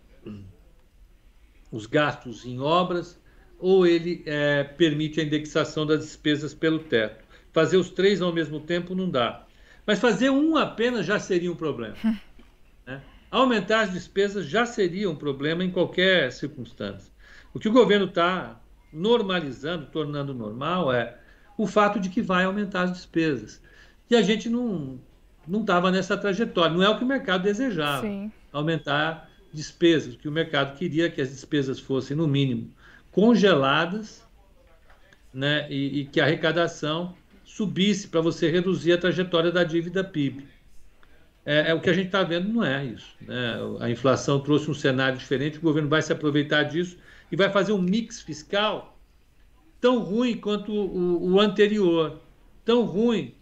os 1.70 1.86
gastos 1.86 2.44
em 2.44 2.58
obras, 2.58 3.20
ou 3.58 3.86
ele 3.86 4.22
é, 4.26 4.64
permite 4.64 5.20
a 5.20 5.24
indexação 5.24 5.86
das 5.86 6.00
despesas 6.00 6.54
pelo 6.54 6.80
teto. 6.80 7.24
Fazer 7.52 7.76
os 7.76 7.90
três 7.90 8.20
ao 8.20 8.32
mesmo 8.32 8.60
tempo 8.60 8.94
não 8.94 9.10
dá. 9.10 9.46
Mas 9.86 9.98
fazer 9.98 10.30
um 10.30 10.56
apenas 10.56 11.06
já 11.06 11.18
seria 11.18 11.50
um 11.50 11.56
problema. 11.56 11.96
Né? 12.86 13.02
Aumentar 13.30 13.82
as 13.82 13.92
despesas 13.92 14.46
já 14.46 14.64
seria 14.64 15.10
um 15.10 15.14
problema 15.14 15.62
em 15.62 15.70
qualquer 15.70 16.32
circunstância. 16.32 17.12
O 17.52 17.60
que 17.60 17.68
o 17.68 17.72
governo 17.72 18.06
está 18.06 18.58
normalizando, 18.92 19.86
tornando 19.86 20.34
normal, 20.34 20.92
é 20.92 21.18
o 21.56 21.66
fato 21.66 21.98
de 21.98 22.08
que 22.08 22.22
vai 22.22 22.44
aumentar 22.44 22.82
as 22.82 22.92
despesas. 22.92 23.60
E 24.10 24.16
a 24.16 24.22
gente 24.22 24.48
não 24.48 24.98
não 25.48 25.62
estava 25.62 25.90
nessa 25.90 26.16
trajetória. 26.16 26.76
Não 26.76 26.82
é 26.82 26.88
o 26.88 26.98
que 26.98 27.04
o 27.04 27.06
mercado 27.06 27.42
desejava, 27.42 28.02
Sim. 28.02 28.30
aumentar 28.52 29.30
despesas. 29.52 30.14
O 30.14 30.18
que 30.18 30.28
o 30.28 30.32
mercado 30.32 30.76
queria 30.76 31.10
que 31.10 31.22
as 31.22 31.30
despesas 31.30 31.80
fossem, 31.80 32.16
no 32.16 32.28
mínimo, 32.28 32.70
congeladas 33.10 34.22
né, 35.32 35.66
e, 35.70 36.00
e 36.00 36.04
que 36.04 36.20
a 36.20 36.24
arrecadação 36.24 37.14
subisse 37.44 38.08
para 38.08 38.20
você 38.20 38.50
reduzir 38.50 38.92
a 38.92 38.98
trajetória 38.98 39.50
da 39.50 39.64
dívida 39.64 40.04
PIB. 40.04 40.46
É, 41.48 41.70
é 41.70 41.74
o 41.74 41.80
que 41.80 41.88
a 41.88 41.94
gente 41.94 42.08
está 42.08 42.22
vendo, 42.22 42.52
não 42.52 42.62
é 42.62 42.84
isso. 42.84 43.16
Né? 43.22 43.54
A 43.80 43.88
inflação 43.88 44.38
trouxe 44.38 44.70
um 44.70 44.74
cenário 44.74 45.18
diferente, 45.18 45.56
o 45.56 45.62
governo 45.62 45.88
vai 45.88 46.02
se 46.02 46.12
aproveitar 46.12 46.64
disso 46.64 46.98
e 47.32 47.36
vai 47.36 47.50
fazer 47.50 47.72
um 47.72 47.80
mix 47.80 48.20
fiscal 48.20 48.98
tão 49.80 50.00
ruim 50.00 50.36
quanto 50.36 50.70
o, 50.70 51.32
o 51.32 51.40
anterior, 51.40 52.20
tão 52.66 52.84
ruim 52.84 53.34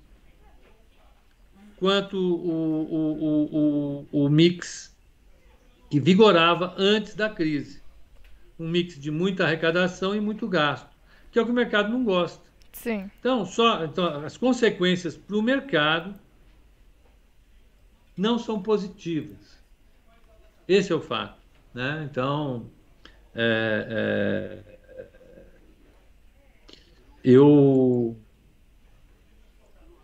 quanto 1.78 2.16
o, 2.16 2.86
o, 2.94 4.06
o, 4.12 4.24
o 4.24 4.28
mix 4.28 4.96
que 5.90 5.98
vigorava 5.98 6.76
antes 6.78 7.16
da 7.16 7.28
crise. 7.28 7.82
Um 8.56 8.68
mix 8.68 9.00
de 9.00 9.10
muita 9.10 9.42
arrecadação 9.42 10.14
e 10.14 10.20
muito 10.20 10.46
gasto, 10.46 10.96
que 11.32 11.40
é 11.40 11.42
o 11.42 11.44
que 11.44 11.50
o 11.50 11.54
mercado 11.54 11.88
não 11.88 12.04
gosta. 12.04 12.40
Sim. 12.72 13.10
Então, 13.18 13.44
só, 13.44 13.84
então 13.84 14.24
as 14.24 14.36
consequências 14.36 15.16
para 15.16 15.36
o 15.36 15.42
mercado 15.42 16.14
não 18.16 18.38
são 18.38 18.62
positivas. 18.62 19.58
Esse 20.66 20.92
é 20.92 20.94
o 20.94 21.00
fato. 21.00 21.38
Né? 21.74 22.08
Então, 22.10 22.70
é, 23.34 24.64
é, 24.66 25.06
eu, 27.22 28.16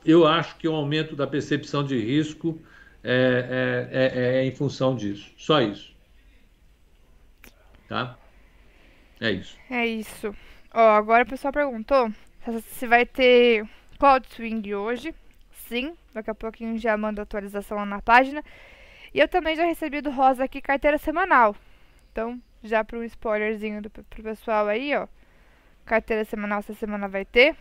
eu 0.04 0.26
acho 0.26 0.56
que 0.56 0.68
o 0.68 0.74
aumento 0.74 1.16
da 1.16 1.26
percepção 1.26 1.82
de 1.82 1.98
risco 1.98 2.60
é, 3.02 3.88
é, 3.90 4.18
é, 4.18 4.36
é 4.38 4.44
em 4.44 4.54
função 4.54 4.94
disso. 4.94 5.32
Só 5.36 5.60
isso. 5.60 5.92
Tá? 7.88 8.18
É 9.20 9.30
isso. 9.30 9.56
É 9.70 9.86
isso. 9.86 10.34
Ó, 10.74 10.90
agora 10.90 11.24
o 11.24 11.28
pessoal 11.28 11.52
perguntou 11.52 12.12
se 12.60 12.86
vai 12.86 13.06
ter 13.06 13.68
Cloud 13.98 14.26
Swing 14.28 14.74
hoje. 14.74 15.14
Sim, 15.72 15.96
daqui 16.12 16.28
a 16.28 16.34
pouquinho 16.34 16.76
já 16.76 16.94
manda 16.98 17.22
atualização 17.22 17.78
lá 17.78 17.86
na 17.86 18.02
página. 18.02 18.44
E 19.14 19.18
eu 19.18 19.26
também 19.26 19.56
já 19.56 19.64
recebi 19.64 20.02
do 20.02 20.10
Rosa 20.10 20.44
aqui 20.44 20.60
carteira 20.60 20.98
semanal. 20.98 21.56
Então, 22.10 22.38
já 22.62 22.84
para 22.84 22.98
um 22.98 23.02
spoilerzinho 23.04 23.80
do, 23.80 23.88
pro 23.88 24.22
pessoal 24.22 24.68
aí, 24.68 24.94
ó. 24.94 25.08
Carteira 25.86 26.26
semanal 26.26 26.58
essa 26.58 26.74
semana 26.74 27.08
vai 27.08 27.24
ter. 27.24 27.56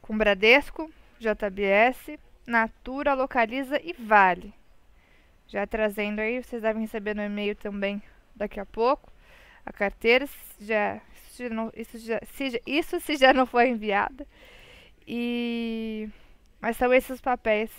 Com 0.00 0.16
Bradesco, 0.16 0.90
JBS, 1.20 2.18
Natura, 2.46 3.12
Localiza 3.12 3.78
e 3.84 3.92
Vale. 3.92 4.54
Já 5.46 5.66
trazendo 5.66 6.20
aí, 6.20 6.42
vocês 6.42 6.62
devem 6.62 6.80
receber 6.80 7.14
no 7.14 7.22
e-mail 7.22 7.54
também 7.54 8.02
daqui 8.34 8.58
a 8.58 8.64
pouco. 8.64 9.12
A 9.66 9.70
carteira, 9.70 10.26
já, 10.58 10.98
isso, 11.14 11.42
já 11.42 11.50
não, 11.50 11.70
isso, 11.76 11.98
já, 11.98 12.20
se, 12.24 12.62
isso 12.66 12.98
se 13.00 13.16
já 13.16 13.34
não 13.34 13.44
foi 13.44 13.68
enviada. 13.68 14.26
E 15.06 16.08
mas 16.64 16.78
são 16.78 16.94
esses 16.94 17.20
papéis 17.20 17.70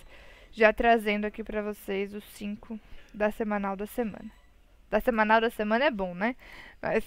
já 0.51 0.71
trazendo 0.71 1.25
aqui 1.25 1.43
para 1.43 1.63
vocês 1.63 2.13
os 2.13 2.23
cinco 2.35 2.79
da 3.11 3.31
semanal 3.31 3.75
da 3.75 3.87
semana. 3.87 4.29
Da 4.91 4.99
semanal 4.99 5.41
da 5.41 5.49
semana 5.49 5.85
é 5.85 5.89
bom, 5.89 6.13
né? 6.13 6.35
Mas 6.79 7.03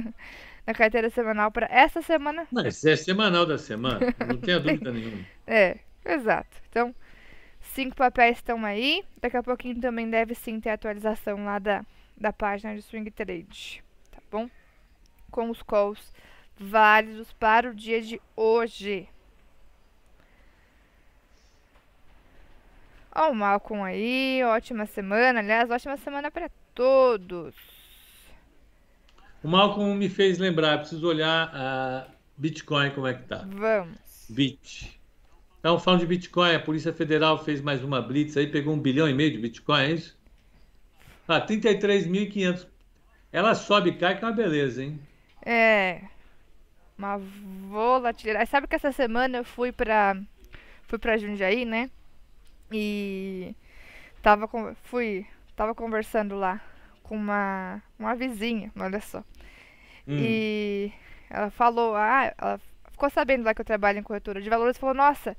na 0.66 0.72
carteira 0.72 1.10
semanal 1.10 1.50
para 1.52 1.66
essa 1.70 2.00
semana. 2.00 2.48
Mas 2.50 2.82
é 2.86 2.96
semanal 2.96 3.44
da 3.44 3.58
semana, 3.58 4.00
não 4.26 4.38
tenha 4.38 4.58
dúvida 4.58 4.90
nenhuma. 4.90 5.22
É, 5.46 5.80
exato. 6.06 6.56
Então, 6.70 6.94
cinco 7.60 7.94
papéis 7.94 8.38
estão 8.38 8.64
aí. 8.64 9.04
Daqui 9.20 9.36
a 9.36 9.42
pouquinho 9.42 9.78
também 9.78 10.08
deve 10.08 10.34
sim 10.34 10.58
ter 10.58 10.70
atualização 10.70 11.44
lá 11.44 11.58
da, 11.58 11.84
da 12.16 12.32
página 12.32 12.74
de 12.74 12.80
Swing 12.80 13.10
Trade. 13.10 13.84
Tá 14.10 14.22
bom? 14.30 14.48
Com 15.30 15.50
os 15.50 15.62
calls 15.62 16.14
válidos 16.58 17.30
para 17.34 17.68
o 17.68 17.74
dia 17.74 18.00
de 18.00 18.18
hoje. 18.34 19.06
Ó, 23.14 23.30
o 23.30 23.34
Malcolm 23.34 23.82
aí, 23.82 24.42
ótima 24.44 24.86
semana. 24.86 25.40
Aliás, 25.40 25.70
ótima 25.70 25.96
semana 25.96 26.30
para 26.30 26.50
todos. 26.74 27.54
O 29.42 29.48
Malcolm 29.48 29.96
me 29.96 30.08
fez 30.08 30.38
lembrar, 30.38 30.78
preciso 30.78 31.08
olhar 31.08 31.50
a 31.54 32.06
Bitcoin 32.36 32.90
como 32.90 33.06
é 33.06 33.14
que 33.14 33.22
tá. 33.24 33.44
Vamos. 33.48 33.98
Bit. 34.28 35.00
Então, 35.58 35.78
falando 35.78 36.00
de 36.00 36.06
Bitcoin, 36.06 36.54
a 36.54 36.60
Polícia 36.60 36.92
Federal 36.92 37.42
fez 37.42 37.60
mais 37.60 37.82
uma 37.82 38.00
blitz 38.00 38.36
aí, 38.36 38.46
pegou 38.46 38.72
um 38.72 38.78
bilhão 38.78 39.08
e 39.08 39.14
meio 39.14 39.30
de 39.30 39.38
Bitcoin, 39.38 39.82
é 39.82 39.90
isso? 39.92 40.18
Ah, 41.26 41.40
33.500. 41.40 42.66
Ela 43.32 43.54
sobe 43.54 43.90
e 43.90 43.96
cai, 43.96 44.18
que 44.18 44.24
é 44.24 44.28
uma 44.28 44.34
beleza, 44.34 44.82
hein? 44.82 44.98
É. 45.44 46.02
Uma 46.96 47.18
volatilidade. 47.18 48.48
Sabe 48.48 48.66
que 48.66 48.74
essa 48.74 48.92
semana 48.92 49.38
eu 49.38 49.44
fui 49.44 49.70
pra, 49.72 50.16
fui 50.84 50.98
pra 50.98 51.16
Jundiaí, 51.16 51.64
né? 51.64 51.90
E 52.72 53.54
tava, 54.22 54.46
com, 54.46 54.74
fui, 54.84 55.26
tava 55.56 55.74
conversando 55.74 56.36
lá 56.36 56.60
com 57.02 57.16
uma, 57.16 57.82
uma 57.98 58.14
vizinha, 58.14 58.70
olha 58.78 59.00
só. 59.00 59.24
Hum. 60.06 60.16
E 60.16 60.92
ela 61.28 61.50
falou, 61.50 61.94
ah, 61.96 62.32
ela 62.38 62.60
ficou 62.90 63.10
sabendo 63.10 63.44
lá 63.44 63.54
que 63.54 63.60
eu 63.60 63.64
trabalho 63.64 63.98
em 63.98 64.02
corretora 64.02 64.40
de 64.40 64.48
valores 64.48 64.76
e 64.76 64.80
falou, 64.80 64.94
nossa, 64.94 65.36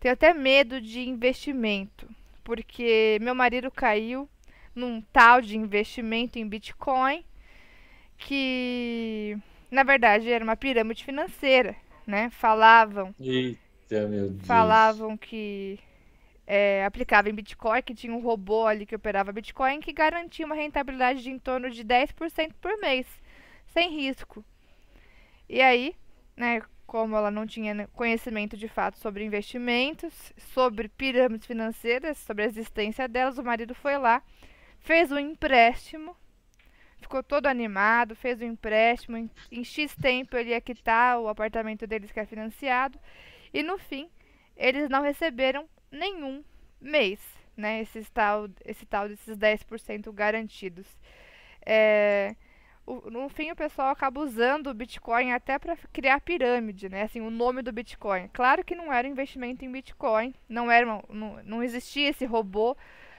tenho 0.00 0.12
até 0.12 0.34
medo 0.34 0.80
de 0.80 1.08
investimento, 1.08 2.08
porque 2.42 3.18
meu 3.20 3.34
marido 3.34 3.70
caiu 3.70 4.28
num 4.74 5.00
tal 5.00 5.40
de 5.40 5.56
investimento 5.56 6.38
em 6.38 6.48
Bitcoin 6.48 7.24
que 8.18 9.36
na 9.70 9.82
verdade 9.82 10.30
era 10.30 10.44
uma 10.44 10.56
pirâmide 10.56 11.04
financeira, 11.04 11.76
né? 12.06 12.30
Falavam. 12.30 13.14
Eita, 13.20 14.06
meu 14.08 14.30
Deus. 14.30 14.46
Falavam 14.46 15.16
que 15.16 15.78
é, 16.46 16.84
aplicava 16.84 17.28
em 17.28 17.34
Bitcoin, 17.34 17.82
que 17.82 17.94
tinha 17.94 18.12
um 18.12 18.20
robô 18.20 18.66
ali 18.66 18.84
que 18.84 18.94
operava 18.94 19.32
Bitcoin, 19.32 19.80
que 19.80 19.92
garantia 19.92 20.44
uma 20.44 20.54
rentabilidade 20.54 21.22
de 21.22 21.30
em 21.30 21.38
torno 21.38 21.70
de 21.70 21.84
10% 21.84 22.52
por 22.60 22.76
mês, 22.78 23.06
sem 23.66 23.90
risco. 23.90 24.44
E 25.48 25.60
aí, 25.60 25.94
né, 26.36 26.62
como 26.86 27.16
ela 27.16 27.30
não 27.30 27.46
tinha 27.46 27.88
conhecimento 27.88 28.56
de 28.56 28.68
fato 28.68 28.98
sobre 28.98 29.24
investimentos, 29.24 30.32
sobre 30.52 30.88
pirâmides 30.88 31.46
financeiras, 31.46 32.18
sobre 32.18 32.44
a 32.44 32.46
existência 32.46 33.08
delas, 33.08 33.38
o 33.38 33.42
marido 33.42 33.74
foi 33.74 33.96
lá, 33.96 34.22
fez 34.80 35.10
um 35.10 35.18
empréstimo, 35.18 36.16
ficou 37.00 37.22
todo 37.22 37.46
animado, 37.46 38.14
fez 38.14 38.40
um 38.40 38.46
empréstimo, 38.46 39.16
em, 39.16 39.30
em 39.50 39.64
X 39.64 39.96
tempo 39.96 40.36
ele 40.36 40.50
ia 40.50 40.60
quitar 40.60 41.18
o 41.18 41.28
apartamento 41.28 41.86
deles 41.86 42.12
que 42.12 42.20
é 42.20 42.26
financiado, 42.26 42.98
e 43.52 43.62
no 43.62 43.78
fim, 43.78 44.10
eles 44.56 44.88
não 44.88 45.02
receberam 45.02 45.68
nenhum 45.94 46.44
mês, 46.80 47.20
né? 47.56 47.80
Esse 47.80 48.04
tal, 48.12 48.48
esse 48.64 48.84
tal 48.86 49.08
desses 49.08 49.36
10% 49.36 50.12
garantidos. 50.12 50.86
É, 51.64 52.34
o, 52.86 53.10
no 53.10 53.28
fim, 53.28 53.50
o 53.50 53.56
pessoal 53.56 53.88
acaba 53.88 54.20
usando 54.20 54.68
o 54.68 54.74
Bitcoin 54.74 55.32
até 55.32 55.58
para 55.58 55.76
criar 55.92 56.20
pirâmide, 56.20 56.88
né? 56.88 57.02
Assim, 57.02 57.20
o 57.20 57.30
nome 57.30 57.62
do 57.62 57.72
Bitcoin. 57.72 58.28
Claro 58.32 58.64
que 58.64 58.74
não 58.74 58.92
era 58.92 59.08
investimento 59.08 59.64
em 59.64 59.72
Bitcoin, 59.72 60.34
não, 60.48 60.70
era, 60.70 60.84
não, 61.08 61.42
não 61.44 61.62
existia 61.62 62.10
esse 62.10 62.26
robô 62.26 62.76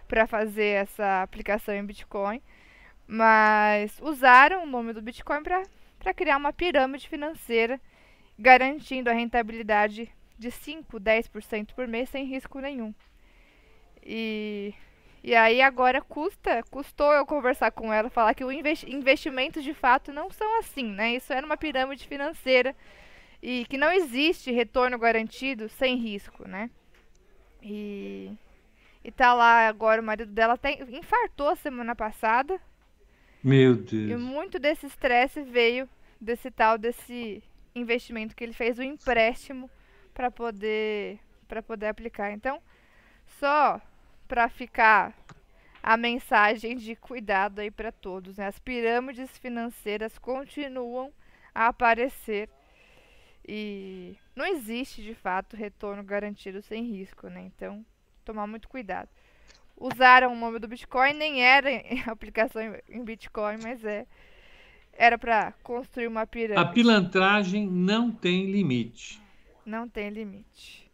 para 0.08 0.28
fazer 0.28 0.84
essa 0.84 1.24
aplicação 1.24 1.74
em 1.74 1.84
Bitcoin, 1.84 2.42
mas 3.08 4.00
usaram 4.02 4.64
o 4.64 4.68
nome 4.68 4.94
do 4.94 5.02
Bitcoin 5.02 5.42
para 5.42 6.14
criar 6.14 6.38
uma 6.38 6.54
pirâmide 6.54 7.10
financeira, 7.10 7.82
garantindo 8.38 9.10
a 9.10 9.14
rentabilidade 9.14 10.12
de 10.38 10.52
5, 10.52 11.00
10% 11.00 11.74
por 11.74 11.88
mês 11.88 12.10
sem 12.10 12.26
risco 12.26 12.60
nenhum. 12.60 12.94
E, 14.04 14.74
e 15.24 15.34
aí 15.34 15.62
agora 15.62 16.02
custa, 16.02 16.62
custou 16.70 17.12
eu 17.14 17.26
conversar 17.26 17.72
com 17.72 17.92
ela, 17.92 18.10
falar 18.10 18.34
que 18.34 18.44
o 18.44 18.52
investi 18.52 18.92
investimentos 18.94 19.64
de 19.64 19.74
fato 19.74 20.14
não 20.14 20.30
são 20.30 20.60
assim, 20.60 20.86
né? 20.86 21.16
Isso 21.16 21.34
era 21.34 21.46
uma 21.46 21.58
pirâmide 21.58 22.08
financeira 22.08 22.76
e 23.42 23.66
que 23.66 23.78
não 23.78 23.92
existe 23.92 24.52
retorno 24.52 24.98
garantido 24.98 25.68
sem 25.70 25.96
risco, 25.96 26.48
né? 26.48 26.70
E, 27.62 28.32
e 29.04 29.12
tá 29.12 29.34
lá 29.34 29.68
agora 29.68 30.02
o 30.02 30.06
marido 30.06 30.32
dela 30.32 30.58
tem, 30.58 30.80
infartou 30.96 31.56
semana 31.56 31.96
passada. 31.96 32.60
Meu 33.44 33.76
Deus. 33.76 34.12
E 34.12 34.16
muito 34.16 34.60
desse 34.60 34.86
estresse 34.86 35.42
veio 35.42 35.90
desse 36.20 36.50
tal 36.50 36.78
desse 36.78 37.44
investimento 37.74 38.36
que 38.36 38.44
ele 38.44 38.54
fez 38.54 38.80
o 38.80 38.84
empréstimo 38.84 39.70
para 40.16 40.32
poder 40.32 41.20
para 41.48 41.62
poder 41.62 41.88
aplicar. 41.88 42.32
Então, 42.32 42.60
só 43.40 43.80
para 44.28 44.50
ficar 44.50 45.14
a 45.84 45.96
mensagem 45.96 46.76
de 46.76 46.96
cuidado 46.96 47.60
aí 47.60 47.70
para 47.70 47.92
todos, 47.92 48.38
né? 48.38 48.48
As 48.48 48.58
pirâmides 48.58 49.38
financeiras 49.38 50.18
continuam 50.18 51.12
a 51.54 51.68
aparecer 51.68 52.50
e 53.48 54.18
não 54.36 54.46
existe 54.48 55.04
de 55.04 55.14
fato 55.14 55.56
retorno 55.56 56.04
garantido 56.04 56.64
sem 56.64 56.84
risco, 56.84 57.28
né? 57.28 57.42
Então, 57.56 57.86
tomar 58.24 58.48
muito 58.48 58.68
cuidado. 58.68 59.10
Usaram 59.78 60.34
o 60.34 60.36
nome 60.36 60.58
do 60.58 60.68
Bitcoin, 60.68 61.14
nem 61.14 61.44
era 61.44 61.70
aplicação 62.12 62.62
em 62.90 63.04
Bitcoin, 63.04 63.58
mas 63.62 63.86
é 63.86 64.08
era 64.98 65.18
para 65.18 65.52
construir 65.62 66.08
uma 66.08 66.26
pirâmide. 66.26 66.60
A 66.60 66.72
pilantragem 66.72 67.68
não 67.68 68.10
tem 68.10 68.50
limite. 68.50 69.22
Não 69.66 69.90
tem 69.90 70.10
limite. 70.10 70.92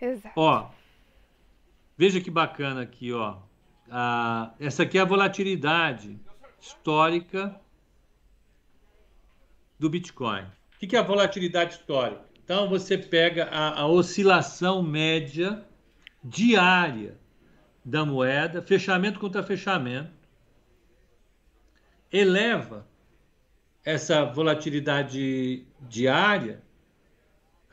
Exato. 0.00 0.34
Ó, 0.38 0.70
veja 1.96 2.20
que 2.20 2.30
bacana 2.30 2.82
aqui, 2.82 3.12
ó. 3.12 3.38
Ah, 3.90 4.54
essa 4.60 4.84
aqui 4.84 4.98
é 4.98 5.00
a 5.00 5.04
volatilidade 5.04 6.18
histórica 6.60 7.60
do 9.78 9.90
Bitcoin. 9.90 10.44
O 10.74 10.86
que 10.86 10.96
é 10.96 10.98
a 10.98 11.02
volatilidade 11.02 11.74
histórica? 11.74 12.24
Então, 12.44 12.68
você 12.68 12.96
pega 12.96 13.46
a, 13.46 13.80
a 13.80 13.86
oscilação 13.86 14.82
média 14.82 15.66
diária 16.22 17.18
da 17.84 18.04
moeda, 18.04 18.62
fechamento 18.62 19.18
contra 19.18 19.42
fechamento, 19.42 20.12
eleva 22.12 22.86
essa 23.84 24.24
volatilidade 24.24 25.66
diária 25.80 26.62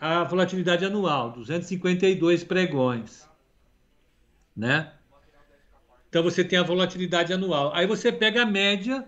a 0.02 0.24
volatilidade 0.24 0.84
anual, 0.84 1.32
252 1.32 2.44
pregões, 2.44 3.30
né? 4.58 4.92
Então 6.10 6.24
você 6.24 6.44
tem 6.44 6.58
a 6.58 6.64
volatilidade 6.64 7.32
anual. 7.32 7.72
Aí 7.76 7.86
você 7.86 8.12
pega 8.12 8.42
a 8.42 8.46
média 8.46 9.08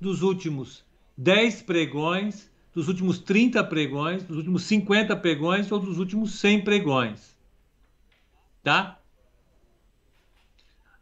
dos 0.00 0.22
últimos 0.22 0.82
10 1.18 1.62
pregões, 1.62 2.50
dos 2.72 2.88
últimos 2.88 3.18
30 3.18 3.62
pregões, 3.64 4.24
dos 4.24 4.38
últimos 4.38 4.62
50 4.64 5.14
pregões 5.16 5.70
ou 5.70 5.78
dos 5.78 5.98
últimos 5.98 6.40
100 6.40 6.64
pregões. 6.64 7.36
Tá? 8.62 8.98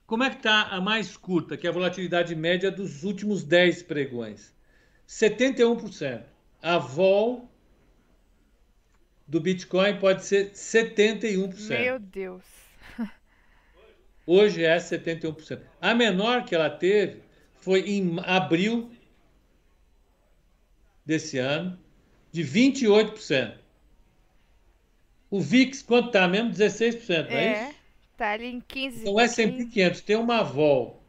Como 0.07 0.25
é 0.25 0.31
que 0.31 0.39
está 0.39 0.63
a 0.63 0.81
mais 0.81 1.17
curta, 1.17 1.57
que 1.57 1.69
é 1.69 1.71
a 1.71 1.73
volatilidade 1.73 2.35
média 2.35 2.69
dos 2.69 3.05
últimos 3.05 3.45
10 3.45 3.85
pregões? 3.85 4.53
71%. 5.09 6.25
A 6.61 6.79
vol 6.79 7.50
do 9.31 9.41
Bitcoin 9.41 9.97
pode 10.01 10.25
ser 10.25 10.51
71%. 10.51 11.69
Meu 11.69 12.01
Deus. 12.01 12.43
Hoje 14.27 14.65
é 14.65 14.77
71%. 14.77 15.61
A 15.81 15.95
menor 15.95 16.45
que 16.45 16.53
ela 16.53 16.69
teve 16.69 17.23
foi 17.55 17.89
em 17.89 18.17
abril 18.25 18.91
desse 21.07 21.39
ano, 21.39 21.79
de 22.33 22.43
28%. 22.43 23.57
O 25.31 25.41
VIX, 25.41 25.81
quanto 25.83 26.07
está 26.09 26.27
mesmo? 26.27 26.51
16%, 26.51 27.31
não 27.31 27.37
é, 27.37 27.47
É, 27.47 27.71
isso? 27.71 27.79
tá 28.17 28.31
ali 28.33 28.47
em 28.47 28.61
15. 28.61 29.01
Então, 29.03 29.15
o 29.15 29.21
S&P 29.21 29.67
500 29.67 30.01
tem 30.01 30.17
uma 30.17 30.43
vol 30.43 31.01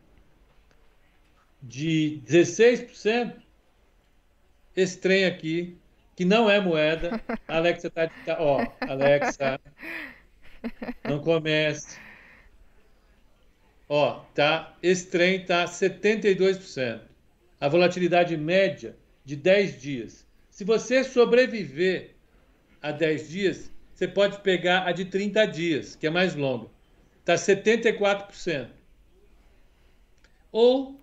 de 1.59 2.21
16%, 2.27 3.33
esse 4.75 4.99
trem 4.99 5.25
aqui, 5.25 5.80
que 6.21 6.25
não 6.25 6.47
é 6.47 6.59
moeda, 6.59 7.19
a 7.47 7.57
Alexa 7.57 7.87
está... 7.87 8.07
Tá, 8.07 8.37
ó, 8.39 8.63
Alexa, 8.81 9.59
não 11.03 11.17
comece. 11.17 11.97
Ó, 13.89 14.19
tá, 14.35 14.77
esse 14.83 15.07
trem 15.07 15.41
está 15.41 15.65
72%. 15.65 17.01
A 17.59 17.67
volatilidade 17.67 18.37
média 18.37 18.95
de 19.25 19.35
10 19.35 19.81
dias. 19.81 20.27
Se 20.51 20.63
você 20.63 21.03
sobreviver 21.03 22.11
a 22.83 22.91
10 22.91 23.27
dias, 23.27 23.71
você 23.91 24.07
pode 24.07 24.41
pegar 24.41 24.85
a 24.87 24.91
de 24.91 25.05
30 25.05 25.47
dias, 25.47 25.95
que 25.95 26.05
é 26.05 26.11
mais 26.11 26.35
longa. 26.35 26.69
Está 27.21 27.33
74%. 27.33 28.67
Ou 30.51 31.01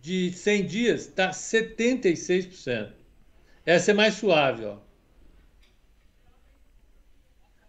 de 0.00 0.32
100 0.32 0.66
dias, 0.66 1.00
está 1.02 1.30
76%. 1.30 3.01
Essa 3.64 3.92
é 3.92 3.94
mais 3.94 4.14
suave, 4.14 4.64
ó. 4.64 4.78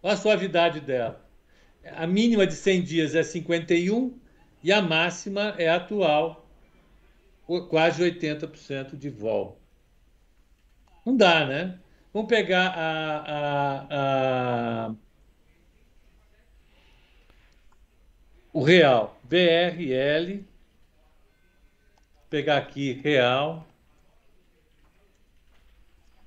Olha 0.02 0.14
a 0.14 0.18
suavidade 0.18 0.82
dela. 0.82 1.24
A 1.96 2.08
mínima 2.08 2.48
de 2.48 2.56
100 2.56 2.82
dias 2.84 3.16
é 3.16 3.24
51 3.24 4.18
e 4.64 4.72
a 4.72 4.82
máxima 4.82 5.56
é 5.58 5.70
atual, 5.70 6.48
quase 7.70 8.02
80% 8.04 8.98
de 8.98 9.10
vol. 9.10 9.60
Não 11.06 11.16
dá, 11.16 11.46
né? 11.46 11.80
Vamos 12.14 12.30
pegar 12.30 12.68
a, 12.70 13.18
a, 13.18 13.88
a, 14.89 14.96
o 18.54 18.64
real, 18.64 19.20
BRL, 19.24 20.46
pegar 22.30 22.58
aqui 22.58 22.94
real, 22.94 23.68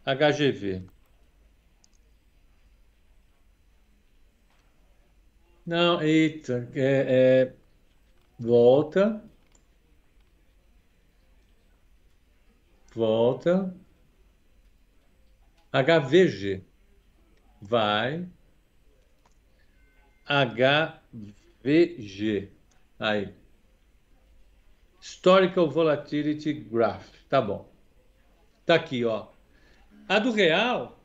HGV. 0.07 0.87
Não, 5.67 6.01
eita, 6.01 6.71
é, 6.75 7.43
é, 7.43 7.53
volta, 8.39 9.21
volta, 12.95 13.75
HVG, 15.73 16.63
vai, 17.61 18.29
HVG, 21.65 22.53
aí, 23.01 23.35
Historical 25.01 25.69
Volatility 25.69 26.53
Graph, 26.53 27.09
tá 27.29 27.43
bom. 27.43 27.69
Tá 28.65 28.77
aqui, 28.77 29.05
ó. 29.05 29.36
A 30.09 30.19
do 30.19 30.31
real, 30.31 31.01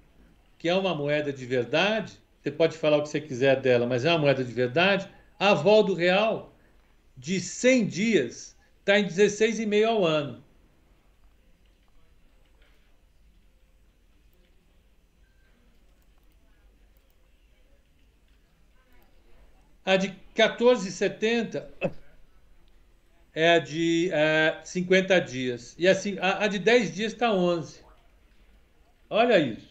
que 0.58 0.70
é 0.70 0.76
uma 0.76 0.94
moeda 0.94 1.34
de 1.34 1.46
verdade, 1.46 2.20
você 2.42 2.52
pode 2.52 2.78
falar 2.78 2.98
o 2.98 3.04
que 3.04 3.10
você 3.10 3.20
quiser 3.20 3.60
dela, 3.60 3.88
mas 3.88 4.06
é 4.06 4.10
uma 4.10 4.20
moeda 4.20 4.44
de 4.44 4.54
verdade, 4.54 5.10
a 5.40 5.54
vol 5.54 5.84
do 5.84 5.94
real 5.96 6.54
de 7.18 7.40
100 7.40 7.88
dias 7.88 8.56
está 8.80 9.00
em 9.00 9.08
16,5 9.08 9.88
ao 9.88 10.06
ano. 10.06 10.44
A 19.84 19.98
de 19.98 20.16
14,70 20.36 21.66
é 23.34 23.56
a 23.56 23.60
de 23.60 24.10
é, 24.12 24.60
50 24.64 25.20
dias. 25.22 25.76
E 25.78 25.88
assim, 25.88 26.18
a, 26.20 26.44
a 26.44 26.48
de 26.48 26.60
10 26.60 26.94
dias 26.94 27.14
está 27.14 27.32
11. 27.34 27.91
Olha 29.12 29.38
isso. 29.38 29.70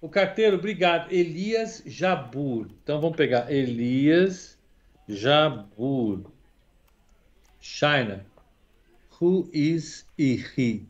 O 0.00 0.08
carteiro, 0.08 0.56
obrigado. 0.56 1.12
Elias 1.12 1.82
Jabur. 1.84 2.68
Então 2.84 3.00
vamos 3.00 3.16
pegar 3.16 3.50
Elias 3.50 4.56
Jabur. 5.08 6.30
China. 7.60 8.24
Who 9.20 9.50
is 9.52 10.06
he? 10.16 10.86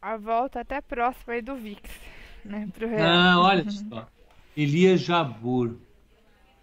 A 0.00 0.16
volta 0.16 0.60
até 0.60 0.80
próxima 0.80 1.34
aí 1.34 1.42
do 1.42 1.56
VIX, 1.56 1.82
né? 2.44 2.68
Pro 2.74 2.88
real. 2.88 3.08
Ah, 3.08 3.40
olha 3.40 3.70
só. 3.70 4.06
Elias 4.56 5.00
Jabur. 5.00 5.76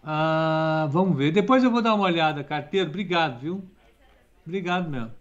Ah, 0.03 0.87
vamos 0.91 1.17
ver. 1.17 1.31
Depois 1.31 1.63
eu 1.63 1.71
vou 1.71 1.81
dar 1.81 1.95
uma 1.95 2.03
olhada, 2.05 2.43
carteiro. 2.43 2.89
Obrigado, 2.89 3.39
viu? 3.39 3.63
Obrigado 4.45 4.89
mesmo. 4.89 5.11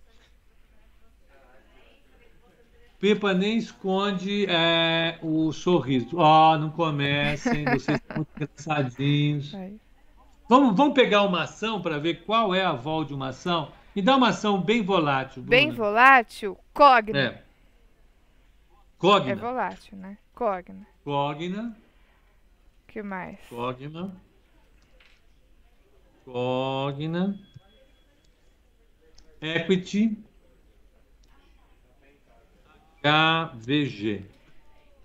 Pepa 3.01 3.35
nem 3.35 3.59
esconde 3.59 4.47
é, 4.49 5.19
o 5.23 5.53
sorriso. 5.53 6.17
Ó, 6.17 6.57
não 6.57 6.71
comecem, 6.71 7.65
vocês 7.69 8.01
engraçadinhos. 8.35 9.55
Aí. 9.55 9.77
Vamos, 10.49 10.77
vamos 10.77 10.95
pegar 10.95 11.23
uma 11.23 11.43
ação 11.43 11.81
para 11.81 11.99
ver 11.99 12.25
qual 12.25 12.55
é 12.55 12.65
a 12.65 12.73
vol 12.73 13.05
de 13.05 13.15
uma 13.15 13.29
ação? 13.29 13.73
E 13.95 14.03
dá 14.03 14.17
uma 14.17 14.29
ação 14.29 14.61
bem 14.61 14.83
volátil. 14.83 15.43
Bem 15.43 15.69
Bruna. 15.69 15.85
volátil, 15.85 16.59
Cogna. 16.73 17.19
É. 17.19 17.25
É 17.27 17.43
Cogna. 18.99 19.37
volátil, 19.37 19.97
né? 19.99 20.19
Cogna. 20.35 20.87
Cogna. 21.05 21.77
que 22.89 23.03
mais? 23.03 23.39
Cogna. 23.49 24.17
Cogna. 26.25 27.39
Equity. 29.41 30.19
HVG. 33.05 34.25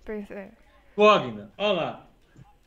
Pois 0.05 0.31
é. 0.31 0.51
Cogna, 0.95 1.51
olha 1.57 1.73
lá. 1.73 2.07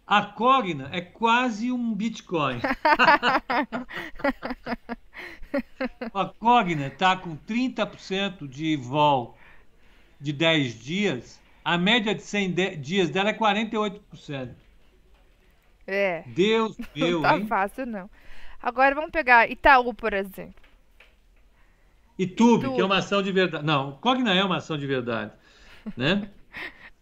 A 0.06 0.26
Cogna 0.26 0.90
é 0.92 1.00
quase 1.00 1.72
um 1.72 1.94
Bitcoin. 1.94 2.60
a 6.14 6.26
Cogna 6.26 6.86
está 6.86 7.16
com 7.16 7.36
30% 7.36 8.46
de 8.46 8.76
vol 8.76 9.36
de 10.20 10.32
10 10.32 10.78
dias. 10.78 11.41
A 11.64 11.78
média 11.78 12.14
de 12.14 12.22
100 12.22 12.50
de- 12.52 12.76
dias 12.76 13.10
dela 13.10 13.30
é 13.30 13.32
48%. 13.32 14.54
É. 15.86 16.22
Deus 16.28 16.76
meu, 16.94 17.20
não 17.20 17.22
tá 17.22 17.36
hein? 17.38 17.46
fácil, 17.46 17.86
não. 17.86 18.10
Agora 18.60 18.94
vamos 18.94 19.10
pegar 19.10 19.50
Itaú, 19.50 19.92
por 19.94 20.12
exemplo. 20.12 20.54
YouTube, 22.18 22.60
Itube. 22.64 22.74
que 22.76 22.80
é 22.80 22.84
uma 22.84 22.98
ação 22.98 23.22
de 23.22 23.32
verdade. 23.32 23.64
Não, 23.64 23.92
Cogna 23.96 24.34
é 24.34 24.44
uma 24.44 24.58
ação 24.58 24.76
de 24.78 24.86
verdade, 24.86 25.32
né? 25.96 26.30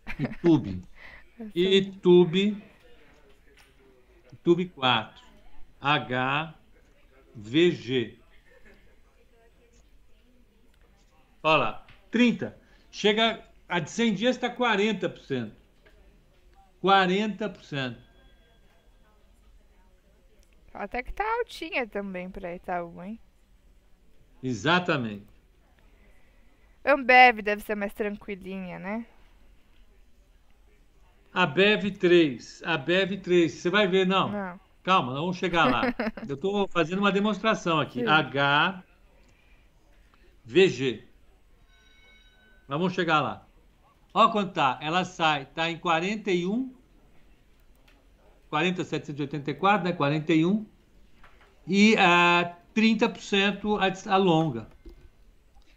YouTube. 0.19 0.83
YouTube. 1.55 2.63
YouTube 4.33 4.69
4. 4.69 5.21
HVG. 7.37 8.19
Olha 11.43 11.57
lá, 11.57 11.87
30. 12.11 12.57
Chega 12.91 13.43
a 13.71 13.79
de 13.79 13.91
100 13.91 14.15
dias 14.15 14.37
está 14.37 14.55
40%. 14.55 15.53
40%. 16.83 17.97
Até 20.73 21.03
que 21.03 21.13
tá 21.13 21.25
altinha 21.39 21.87
também 21.87 22.31
pra 22.31 22.55
Itaú, 22.55 23.03
hein? 23.03 23.19
Exatamente. 24.43 25.27
Ambev 26.85 27.43
deve 27.43 27.63
ser 27.63 27.75
mais 27.75 27.93
tranquilinha, 27.93 28.79
né? 28.79 29.07
A 31.33 31.47
BEV 31.47 31.93
3. 31.93 32.63
A 32.65 32.77
BEV 32.77 33.19
3. 33.19 33.53
Você 33.53 33.71
vai 33.71 33.87
ver, 33.87 34.07
não. 34.07 34.31
Não. 34.31 34.61
Calma, 34.83 35.13
nós 35.13 35.21
vamos 35.21 35.37
chegar 35.37 35.71
lá. 35.71 35.83
Eu 36.29 36.35
estou 36.35 36.67
fazendo 36.67 36.99
uma 36.99 37.13
demonstração 37.13 37.79
aqui. 37.79 38.01
Sim. 38.01 38.07
H 38.07 38.83
VG. 40.45 41.05
Mas 42.67 42.79
vamos 42.79 42.95
chegar 42.95 43.21
lá. 43.21 43.47
Olha 44.13 44.31
quanto 44.31 44.53
tá. 44.53 44.79
Ela 44.83 45.05
sai, 45.05 45.47
tá 45.47 45.71
em 45.71 45.79
41, 45.79 46.73
40,784, 48.49 49.85
né? 49.85 49.93
41. 49.93 50.67
E 51.67 51.95
uh, 51.95 52.57
30% 52.75 53.79
a, 53.79 54.15
a 54.15 54.17
longa. 54.17 54.69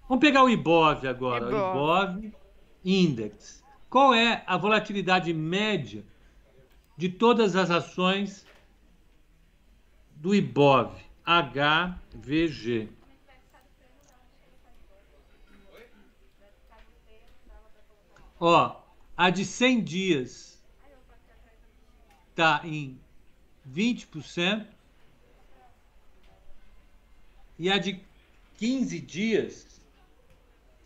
Vamos 0.07 0.21
pegar 0.21 0.43
o 0.43 0.49
IBOV 0.49 1.07
agora. 1.07 1.47
Ibov. 1.47 1.55
O 1.55 2.13
IBOV 2.15 2.33
Index. 2.83 3.63
Qual 3.89 4.13
é 4.13 4.43
a 4.47 4.57
volatilidade 4.57 5.31
média 5.33 6.03
de 6.97 7.09
todas 7.09 7.55
as 7.55 7.69
ações 7.69 8.45
do 10.15 10.33
IBOV? 10.33 10.91
HVG. 11.25 12.89
Ó, 18.45 18.75
a 19.15 19.29
de 19.29 19.45
100 19.45 19.83
dias 19.85 20.61
está 22.29 22.59
em 22.65 22.99
20% 23.73 24.67
e 27.57 27.71
a 27.71 27.77
de 27.77 28.01
15 28.57 28.99
dias, 28.99 29.81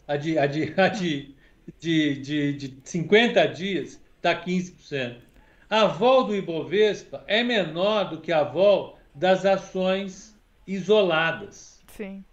a 0.08 0.18
de, 0.18 0.38
a 0.38 0.46
de, 0.46 0.74
a 0.80 0.88
de, 0.88 1.36
de, 1.80 2.22
de, 2.22 2.54
de 2.54 2.78
50 2.84 3.48
dias 3.48 4.00
está 4.18 4.40
15%. 4.40 5.20
A 5.68 5.88
vol 5.88 6.26
do 6.26 6.36
Ibovespa 6.36 7.24
é 7.26 7.44
menor 7.44 8.12
do 8.12 8.22
que 8.22 8.32
a 8.32 8.44
vol 8.44 9.00
das 9.16 9.48
ações 9.48 10.40
isoladas. 10.68 11.84
Sim. 11.88 12.24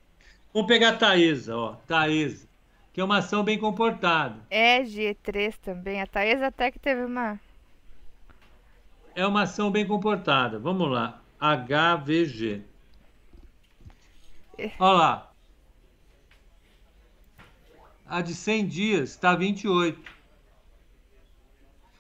Vamos 0.53 0.69
pegar 0.69 0.91
a 0.91 0.97
Taesa, 0.99 1.57
ó, 1.57 1.77
Taesa 1.87 2.44
que 2.95 3.01
é 3.01 3.05
uma 3.05 3.19
ação 3.19 3.43
bem 3.43 3.59
comportada. 3.59 4.41
É 4.49 4.81
G3 4.81 5.57
também. 5.61 6.01
A 6.01 6.07
Thaís 6.07 6.41
até 6.41 6.71
que 6.71 6.79
teve 6.79 7.05
uma. 7.05 7.41
É 9.17 9.27
uma 9.27 9.43
ação 9.43 9.69
bem 9.69 9.85
comportada. 9.85 10.61
Vamos 10.61 10.89
lá. 10.89 11.21
HVG. 11.41 12.63
É. 14.57 14.71
Olha 14.79 14.97
lá. 14.97 15.33
A 18.07 18.23
de 18.23 18.33
100 18.33 18.67
dias 18.69 19.11
está 19.11 19.35
28. 19.35 20.01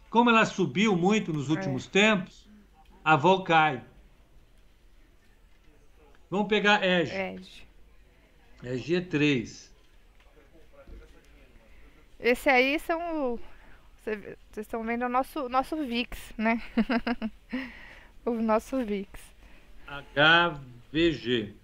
Como 0.08 0.30
ela 0.30 0.46
subiu 0.46 0.96
muito 0.96 1.32
nos 1.32 1.50
últimos 1.50 1.88
é. 1.88 1.90
tempos, 1.90 2.48
a 3.04 3.16
vol 3.16 3.42
cai. 3.42 3.82
Vamos 6.30 6.46
pegar 6.46 6.84
EG. 6.84 7.10
EG. 7.10 7.66
É 8.62 8.74
G3. 8.76 9.73
Esse 12.24 12.48
aí 12.48 12.78
são. 12.78 13.38
Vocês 14.02 14.38
estão 14.56 14.82
vendo 14.82 15.04
o 15.04 15.10
nosso, 15.10 15.46
nosso 15.50 15.76
VIX, 15.76 16.32
né? 16.38 16.62
o 18.24 18.30
nosso 18.30 18.82
VIX. 18.82 19.10
HVG. 19.86 21.54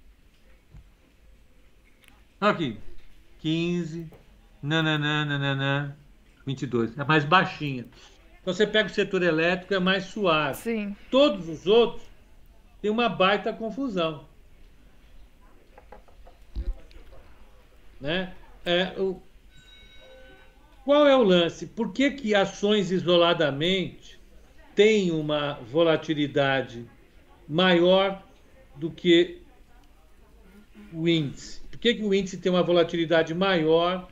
Aqui. 2.39 2.79
15. 3.39 4.13
Nananana. 4.63 5.97
22. 6.45 6.99
É 6.99 7.05
mais 7.05 7.25
baixinha. 7.25 7.87
Então 8.43 8.53
você 8.53 8.67
pega 8.67 8.91
o 8.91 8.93
setor 8.93 9.23
elétrico, 9.23 9.73
é 9.73 9.79
mais 9.79 10.05
suave. 10.05 10.59
Sim. 10.59 10.95
Todos 11.11 11.49
os 11.49 11.67
outros 11.67 12.07
têm 12.83 12.91
uma 12.91 13.09
baita 13.09 13.51
confusão. 13.51 14.29
Né? 17.99 18.35
É, 18.63 18.95
o, 18.99 19.23
qual 20.85 21.07
é 21.07 21.17
o 21.17 21.23
lance? 21.23 21.67
Por 21.67 21.93
que, 21.93 22.11
que 22.11 22.35
ações 22.35 22.91
isoladamente 22.91 24.19
têm 24.75 25.11
uma 25.11 25.55
volatilidade 25.55 26.87
maior 27.49 28.23
do 28.77 28.91
que 28.91 29.43
o 30.93 31.09
índice? 31.09 31.61
Por 31.71 31.79
que, 31.79 31.95
que 31.95 32.03
o 32.03 32.15
índice 32.15 32.39
tem 32.39 32.51
uma 32.51 32.63
volatilidade 32.63 33.35
maior 33.35 34.09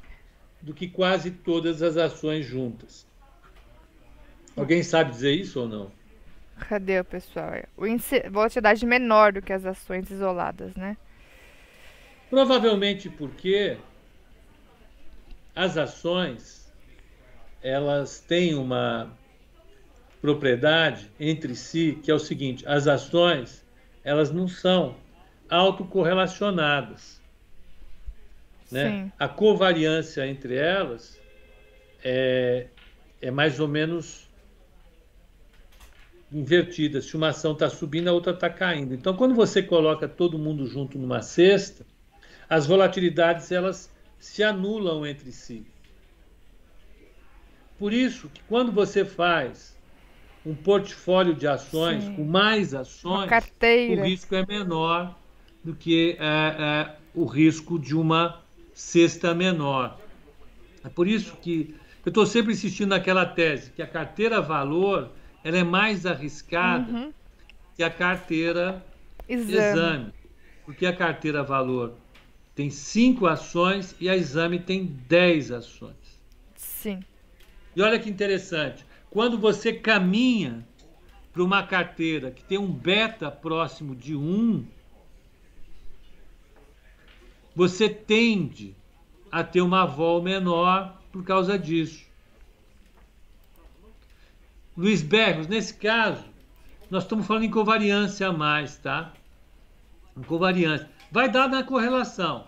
do 0.61 0.75
que 0.75 0.89
quase 0.89 1.31
todas 1.31 1.83
as 1.83 1.97
ações 1.97 2.45
juntas? 2.45 3.07
Alguém 4.57 4.83
sabe 4.83 5.11
dizer 5.13 5.33
isso 5.33 5.61
ou 5.61 5.69
não? 5.69 5.93
Cadê 6.69 7.01
o 7.01 7.05
pessoal? 7.05 7.53
O 7.77 7.87
índice 7.87 8.21
volatilidade 8.29 8.85
menor 8.85 9.33
do 9.33 9.41
que 9.41 9.53
as 9.53 9.65
ações 9.65 10.11
isoladas, 10.11 10.75
né? 10.75 10.97
Provavelmente 12.29 13.09
porque 13.09 13.79
as 15.59 15.77
ações 15.77 16.73
elas 17.61 18.21
têm 18.21 18.55
uma 18.55 19.11
propriedade 20.21 21.11
entre 21.19 21.57
si 21.57 21.99
que 22.01 22.13
é 22.13 22.15
o 22.15 22.19
seguinte: 22.21 22.65
as 22.65 22.87
ações 22.87 23.67
elas 24.05 24.31
não 24.31 24.47
são 24.47 24.95
autocorrelacionadas. 25.51 27.21
Né? 28.71 29.11
A 29.19 29.27
covariância 29.27 30.25
entre 30.29 30.55
elas 30.55 31.21
é, 32.05 32.69
é 33.21 33.31
mais 33.33 33.59
ou 33.59 33.67
menos 33.67 34.29
invertida. 36.31 37.01
Se 37.01 37.17
uma 37.17 37.31
ação 37.31 37.53
está 37.53 37.69
subindo, 37.69 38.07
a 38.07 38.13
outra 38.13 38.33
está 38.33 38.49
caindo. 38.49 38.95
Então, 38.95 39.17
quando 39.17 39.35
você 39.35 39.61
coloca 39.61 40.07
todo 40.07 40.39
mundo 40.39 40.67
junto 40.67 40.97
numa 40.99 41.21
cesta, 41.21 41.85
as 42.49 42.65
volatilidades 42.65 43.51
elas 43.51 43.91
se 44.19 44.43
anulam 44.43 45.07
entre 45.07 45.33
si. 45.33 45.65
Por 47.79 47.93
isso 47.93 48.29
que 48.29 48.43
quando 48.49 48.73
você 48.73 49.05
faz 49.05 49.77
um 50.45 50.55
portfólio 50.55 51.35
de 51.35 51.47
ações 51.47 52.05
Sim. 52.05 52.15
com 52.15 52.25
mais 52.25 52.75
ações, 52.75 53.31
o 53.31 54.03
risco 54.03 54.35
é 54.35 54.45
menor 54.47 55.17
do 55.63 55.75
que 55.75 56.17
é, 56.19 56.25
é, 56.25 56.97
o 57.15 57.25
risco 57.25 57.79
de 57.79 57.95
uma 57.95 58.43
cesta 58.73 59.35
menor. 59.35 59.99
É 60.85 60.89
por 60.89 61.07
isso 61.07 61.37
que 61.37 61.75
eu 62.05 62.11
estou 62.11 62.25
sempre 62.25 62.53
insistindo 62.53 62.91
naquela 62.91 63.27
tese 63.27 63.71
que 63.73 63.83
a 63.83 63.87
carteira 63.87 64.41
valor 64.41 65.11
ela 65.45 65.59
é 65.59 65.65
mais 65.65 66.07
arriscada 66.07 66.91
uhum. 66.91 67.13
que 67.77 67.83
a 67.83 67.91
carteira 67.91 68.85
exame. 69.29 69.53
exame. 69.53 70.13
Porque 70.65 70.87
a 70.87 70.95
carteira 70.95 71.43
valor 71.43 71.95
tem 72.59 72.71
cinco 72.71 73.29
ações 73.29 73.95
e 74.01 74.09
a 74.09 74.17
exame 74.17 74.59
tem 74.59 74.85
dez 74.85 75.53
ações. 75.53 75.95
Sim. 76.57 77.05
E 77.77 77.81
olha 77.81 78.01
que 78.01 78.11
interessante, 78.11 78.85
quando 79.09 79.39
você 79.39 79.73
caminha 79.73 80.67
para 81.33 81.45
uma 81.45 81.63
carteira 81.63 82.33
que 82.33 82.43
tem 82.43 82.59
um 82.59 82.69
beta 82.69 83.31
próximo 83.31 83.95
de 83.95 84.17
1, 84.17 84.67
você 87.55 87.89
tende 87.89 88.75
a 89.31 89.45
ter 89.45 89.61
uma 89.61 89.87
vol 89.87 90.21
menor 90.21 91.01
por 91.13 91.23
causa 91.23 91.57
disso. 91.57 92.05
Luiz 94.77 95.01
Bergos, 95.01 95.47
nesse 95.47 95.75
caso, 95.75 96.25
nós 96.91 97.05
estamos 97.05 97.25
falando 97.25 97.45
em 97.45 97.51
covariância 97.53 98.27
a 98.27 98.33
mais, 98.33 98.79
tá? 98.79 99.13
Em 100.17 100.23
covariância. 100.23 100.91
Vai 101.13 101.31
dar 101.31 101.49
na 101.49 101.63
correlação, 101.63 102.48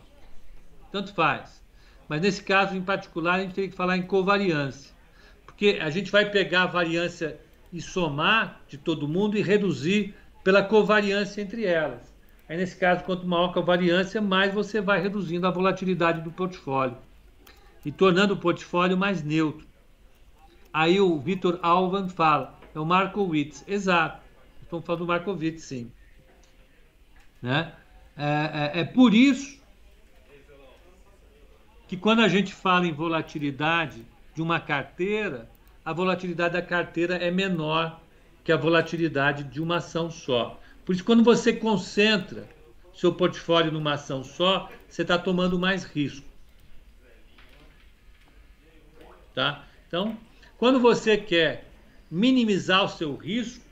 tanto 0.90 1.14
faz. 1.14 1.62
Mas 2.08 2.20
nesse 2.20 2.42
caso 2.42 2.76
em 2.76 2.82
particular, 2.82 3.34
a 3.34 3.42
gente 3.42 3.54
tem 3.54 3.70
que 3.70 3.76
falar 3.76 3.96
em 3.96 4.02
covariância 4.02 4.90
porque 5.60 5.78
a 5.78 5.90
gente 5.90 6.10
vai 6.10 6.24
pegar 6.24 6.62
a 6.62 6.66
variância 6.66 7.38
e 7.70 7.82
somar 7.82 8.62
de 8.66 8.78
todo 8.78 9.06
mundo 9.06 9.36
e 9.36 9.42
reduzir 9.42 10.14
pela 10.42 10.62
covariância 10.62 11.42
entre 11.42 11.66
elas. 11.66 12.00
Aí, 12.48 12.56
nesse 12.56 12.76
caso, 12.76 13.04
quanto 13.04 13.26
maior 13.26 13.50
a 13.50 13.52
covariância, 13.52 14.22
mais 14.22 14.54
você 14.54 14.80
vai 14.80 15.02
reduzindo 15.02 15.46
a 15.46 15.50
volatilidade 15.50 16.22
do 16.22 16.30
portfólio 16.30 16.96
e 17.84 17.92
tornando 17.92 18.32
o 18.32 18.38
portfólio 18.38 18.96
mais 18.96 19.22
neutro. 19.22 19.66
Aí 20.72 20.98
o 20.98 21.18
Vitor 21.18 21.58
Alvan 21.60 22.08
fala, 22.08 22.58
é 22.74 22.80
o 22.80 22.86
Markowitz. 22.86 23.62
Exato, 23.68 24.22
estamos 24.62 24.86
falando 24.86 25.00
do 25.00 25.08
Markowitz, 25.08 25.62
sim. 25.62 25.92
Né? 27.42 27.70
É, 28.16 28.78
é, 28.78 28.80
é 28.80 28.84
por 28.84 29.12
isso 29.12 29.59
que 31.90 31.96
quando 31.96 32.20
a 32.20 32.28
gente 32.28 32.54
fala 32.54 32.86
em 32.86 32.92
volatilidade 32.92 34.06
de 34.32 34.40
uma 34.40 34.60
carteira, 34.60 35.50
a 35.84 35.92
volatilidade 35.92 36.52
da 36.52 36.62
carteira 36.62 37.16
é 37.16 37.32
menor 37.32 38.00
que 38.44 38.52
a 38.52 38.56
volatilidade 38.56 39.42
de 39.42 39.60
uma 39.60 39.78
ação 39.78 40.08
só. 40.08 40.60
Por 40.86 40.94
isso, 40.94 41.02
quando 41.02 41.24
você 41.24 41.52
concentra 41.52 42.48
seu 42.94 43.12
portfólio 43.12 43.72
numa 43.72 43.94
ação 43.94 44.22
só, 44.22 44.70
você 44.88 45.02
está 45.02 45.18
tomando 45.18 45.58
mais 45.58 45.82
risco. 45.82 46.24
Tá? 49.34 49.64
Então, 49.88 50.16
quando 50.58 50.78
você 50.78 51.16
quer 51.16 51.64
minimizar 52.08 52.84
o 52.84 52.88
seu 52.88 53.16
risco, 53.16 53.64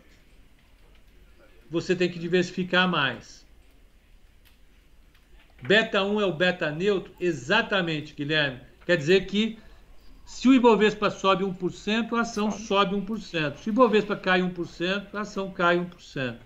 você 1.70 1.95
tem 1.95 2.11
que 2.11 2.19
diversificar 2.19 2.89
mais. 2.89 3.47
Beta 5.62 6.02
1 6.02 6.20
é 6.20 6.26
o 6.26 6.32
beta 6.32 6.70
neutro? 6.70 7.12
Exatamente, 7.18 8.14
Guilherme. 8.14 8.60
Quer 8.86 8.97
dizer 8.97 9.26
que 9.26 9.59
se 10.24 10.47
o 10.47 10.55
Ibovespa 10.55 11.10
sobe 11.10 11.43
1%, 11.44 12.12
a 12.12 12.20
ação 12.20 12.51
sobe 12.51 12.94
1%. 12.94 13.56
Se 13.56 13.70
o 13.70 13.72
Ibovespa 13.72 14.14
cai 14.14 14.40
1%, 14.40 15.06
a 15.14 15.20
ação 15.20 15.51
cai 15.51 15.78
1%. 15.78 16.36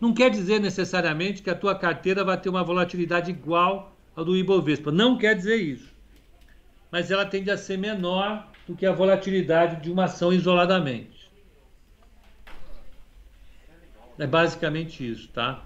Não 0.00 0.12
quer 0.12 0.30
dizer 0.30 0.58
necessariamente 0.58 1.42
que 1.42 1.50
a 1.50 1.54
tua 1.54 1.74
carteira 1.74 2.24
vai 2.24 2.40
ter 2.40 2.48
uma 2.48 2.64
volatilidade 2.64 3.30
igual 3.30 3.96
ao 4.16 4.24
do 4.24 4.36
Ibovespa. 4.36 4.90
Não 4.90 5.16
quer 5.16 5.34
dizer 5.34 5.56
isso. 5.56 5.92
Mas 6.90 7.10
ela 7.10 7.24
tende 7.24 7.50
a 7.50 7.56
ser 7.56 7.76
menor 7.76 8.50
do 8.66 8.74
que 8.74 8.86
a 8.86 8.92
volatilidade 8.92 9.82
de 9.82 9.90
uma 9.90 10.04
ação 10.04 10.32
isoladamente. 10.32 11.30
É 14.18 14.26
basicamente 14.26 15.08
isso, 15.08 15.28
tá? 15.28 15.64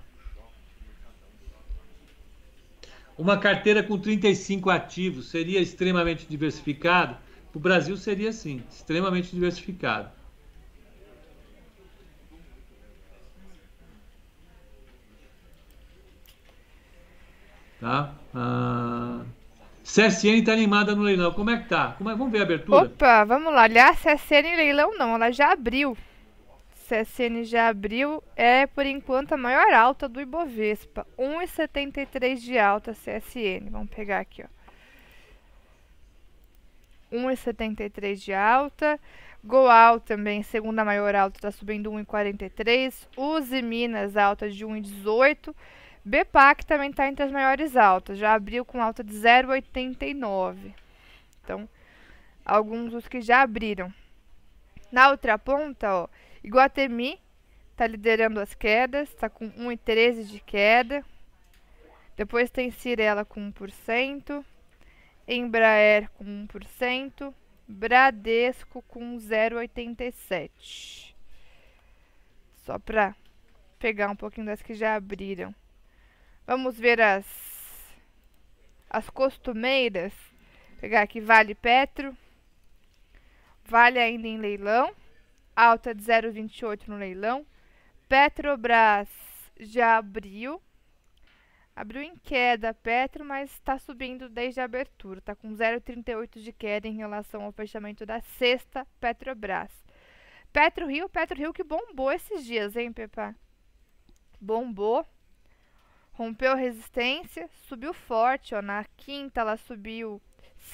Uma 3.18 3.36
carteira 3.36 3.82
com 3.82 3.98
35 3.98 4.70
ativos 4.70 5.28
seria 5.28 5.60
extremamente 5.60 6.24
diversificada? 6.28 7.18
O 7.52 7.58
Brasil 7.58 7.96
seria 7.96 8.32
sim, 8.32 8.62
extremamente 8.70 9.34
diversificado. 9.34 10.08
Tá? 17.80 18.14
Ah, 18.32 19.22
CSN 19.82 20.38
está 20.38 20.52
animada 20.52 20.94
no 20.94 21.02
leilão. 21.02 21.32
Como 21.32 21.50
é 21.50 21.56
que 21.56 21.68
tá? 21.68 21.94
Como 21.98 22.08
é? 22.10 22.14
Vamos 22.14 22.30
ver 22.30 22.38
a 22.38 22.42
abertura? 22.42 22.84
Opa, 22.84 23.24
vamos 23.24 23.52
lá. 23.52 23.62
Aliás, 23.62 23.98
CSN 23.98 24.54
leilão 24.54 24.96
não, 24.96 25.16
ela 25.16 25.32
já 25.32 25.52
abriu. 25.52 25.96
CSN 26.88 27.44
já 27.44 27.68
abriu, 27.68 28.22
é 28.34 28.66
por 28.66 28.86
enquanto 28.86 29.34
a 29.34 29.36
maior 29.36 29.72
alta 29.74 30.08
do 30.08 30.20
Ibovespa, 30.20 31.06
1,73 31.18 32.36
de 32.36 32.58
alta 32.58 32.92
CSN. 32.92 33.68
Vamos 33.70 33.90
pegar 33.90 34.20
aqui, 34.20 34.42
ó. 34.42 34.46
1,73 37.12 38.16
de 38.16 38.32
alta. 38.32 38.98
Goal 39.44 40.00
também, 40.00 40.42
segunda 40.42 40.84
maior 40.84 41.14
alta, 41.14 41.38
está 41.38 41.50
subindo 41.50 41.92
1,43. 41.92 43.06
Uzi 43.16 43.62
Minas, 43.62 44.16
alta 44.16 44.50
de 44.50 44.64
1,18. 44.66 45.54
BPAC 46.04 46.64
também 46.64 46.90
está 46.90 47.06
entre 47.06 47.24
as 47.24 47.30
maiores 47.30 47.76
altas, 47.76 48.18
já 48.18 48.32
abriu 48.32 48.64
com 48.64 48.82
alta 48.82 49.04
de 49.04 49.12
0,89. 49.12 50.72
Então, 51.44 51.68
alguns 52.44 52.92
dos 52.92 53.06
que 53.06 53.20
já 53.20 53.42
abriram. 53.42 53.92
Na 54.90 55.10
outra 55.10 55.38
ponta, 55.38 55.94
ó, 55.94 56.08
Iguatemi 56.48 57.20
está 57.72 57.86
liderando 57.86 58.40
as 58.40 58.54
quedas, 58.54 59.10
está 59.10 59.28
com 59.28 59.50
1,13 59.50 60.24
de 60.24 60.40
queda. 60.40 61.04
Depois 62.16 62.50
tem 62.50 62.70
Cirela 62.70 63.22
com 63.22 63.52
1%, 63.52 64.42
Embraer 65.28 66.08
com 66.12 66.24
1%, 66.24 67.34
Bradesco 67.68 68.80
com 68.88 69.18
0,87. 69.18 71.14
Só 72.64 72.78
para 72.78 73.14
pegar 73.78 74.08
um 74.08 74.16
pouquinho 74.16 74.46
das 74.46 74.62
que 74.62 74.72
já 74.72 74.94
abriram. 74.94 75.54
Vamos 76.46 76.78
ver 76.78 76.98
as 76.98 77.26
as 78.88 79.10
costumeiras. 79.10 80.14
Pegar 80.80 81.02
aqui 81.02 81.20
Vale 81.20 81.54
Petro. 81.54 82.16
Vale 83.66 83.98
ainda 83.98 84.26
em 84.26 84.38
leilão 84.38 84.94
alta 85.58 85.92
de 85.92 86.02
0,28 86.02 86.86
no 86.86 86.96
leilão. 86.96 87.44
Petrobras 88.08 89.08
já 89.58 89.96
abriu. 89.96 90.62
Abriu 91.74 92.02
em 92.02 92.16
queda 92.16 92.72
Petro, 92.72 93.24
mas 93.24 93.50
está 93.50 93.76
subindo 93.78 94.28
desde 94.28 94.60
a 94.60 94.64
abertura. 94.64 95.18
Está 95.18 95.34
com 95.34 95.50
0,38 95.50 96.40
de 96.40 96.52
queda 96.52 96.86
em 96.86 96.96
relação 96.96 97.42
ao 97.42 97.52
fechamento 97.52 98.06
da 98.06 98.20
sexta 98.20 98.86
Petrobras. 99.00 99.72
Petro 100.52 100.86
Rio, 100.86 101.08
Petro 101.08 101.36
Rio 101.36 101.52
que 101.52 101.64
bombou 101.64 102.10
esses 102.12 102.44
dias, 102.44 102.76
hein, 102.76 102.92
Pepa? 102.92 103.34
Bombou. 104.40 105.04
Rompeu 106.12 106.56
resistência, 106.56 107.48
subiu 107.68 107.92
forte, 107.92 108.54
ó. 108.54 108.62
Na 108.62 108.84
quinta 108.96 109.40
ela 109.40 109.56
subiu 109.56 110.20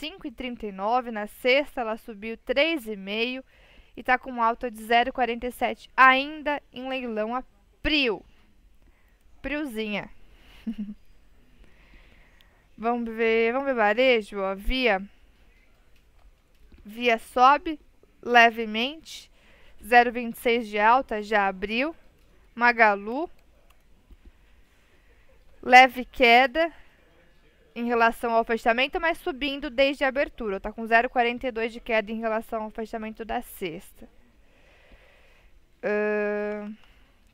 5,39, 0.01 1.11
na 1.11 1.27
sexta 1.27 1.83
ela 1.83 1.97
subiu 1.99 2.37
3,5 2.39 3.45
e 3.97 4.01
está 4.01 4.19
com 4.19 4.43
alta 4.43 4.71
de 4.71 4.83
0,47 4.83 5.89
ainda 5.97 6.63
em 6.73 6.89
leilão 6.89 7.35
a 7.35 7.45
Prio. 7.83 8.25
Priozinha. 9.41 10.09
vamos 12.77 13.15
ver, 13.15 13.53
vamos 13.53 13.67
ver 13.67 13.75
varejo, 13.75 14.41
ó, 14.41 14.55
Via. 14.55 15.03
Via 16.85 17.19
sobe 17.19 17.81
levemente, 18.23 19.31
0,26 19.83 20.65
de 20.65 20.79
alta, 20.79 21.23
já 21.23 21.47
abriu. 21.47 21.95
Magalu 22.55 23.29
leve 25.65 26.05
queda, 26.05 26.71
em 27.75 27.85
relação 27.87 28.33
ao 28.33 28.45
fechamento, 28.45 29.01
mas 29.01 29.19
subindo 29.19 29.69
desde 29.69 30.05
a 30.05 30.09
abertura. 30.09 30.59
Está 30.59 30.73
com 30.73 30.83
0,42 30.83 31.69
de 31.69 31.81
queda 31.81 32.13
em 32.13 32.21
relação 32.21 32.63
ao 32.63 32.71
fechamento 32.71 33.25
da 33.25 33.43
sexta. 33.43 34.09
Uh, 35.83 36.73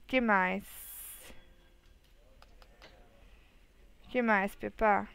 que 0.06 0.20
mais? 0.20 0.64
Que 4.08 4.22
mais, 4.22 4.54
Pepa? 4.56 5.06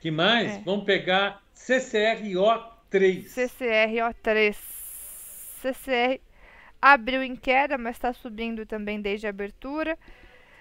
Que 0.00 0.10
mais? 0.10 0.52
É. 0.52 0.62
Vamos 0.64 0.84
pegar 0.84 1.42
CCRO3. 1.56 3.24
CCRO3. 3.24 4.54
CCR 5.62 6.20
abriu 6.80 7.22
em 7.22 7.36
queda, 7.36 7.78
mas 7.78 7.96
está 7.96 8.12
subindo 8.12 8.66
também 8.66 9.00
desde 9.00 9.26
a 9.26 9.30
abertura. 9.30 9.96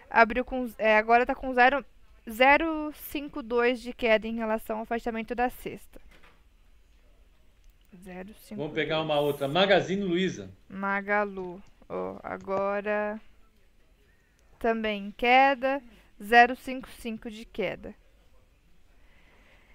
Abriu 0.09 0.45
com, 0.45 0.69
é, 0.77 0.97
agora 0.97 1.23
está 1.23 1.33
com 1.33 1.51
0 1.51 1.83
0,52 2.27 3.75
de 3.77 3.93
queda 3.93 4.27
em 4.27 4.35
relação 4.35 4.77
ao 4.77 4.83
afastamento 4.83 5.33
da 5.33 5.49
sexta. 5.49 5.99
0,52. 7.95 8.55
Vamos 8.55 8.73
pegar 8.73 9.01
uma 9.01 9.19
outra. 9.19 9.47
Magazine 9.47 10.03
Luiza. 10.03 10.49
Magalu. 10.69 11.61
Oh, 11.89 12.17
agora 12.23 13.19
também 14.59 15.07
em 15.07 15.11
queda. 15.11 15.81
0,55 16.21 17.29
de 17.29 17.45
queda. 17.45 17.95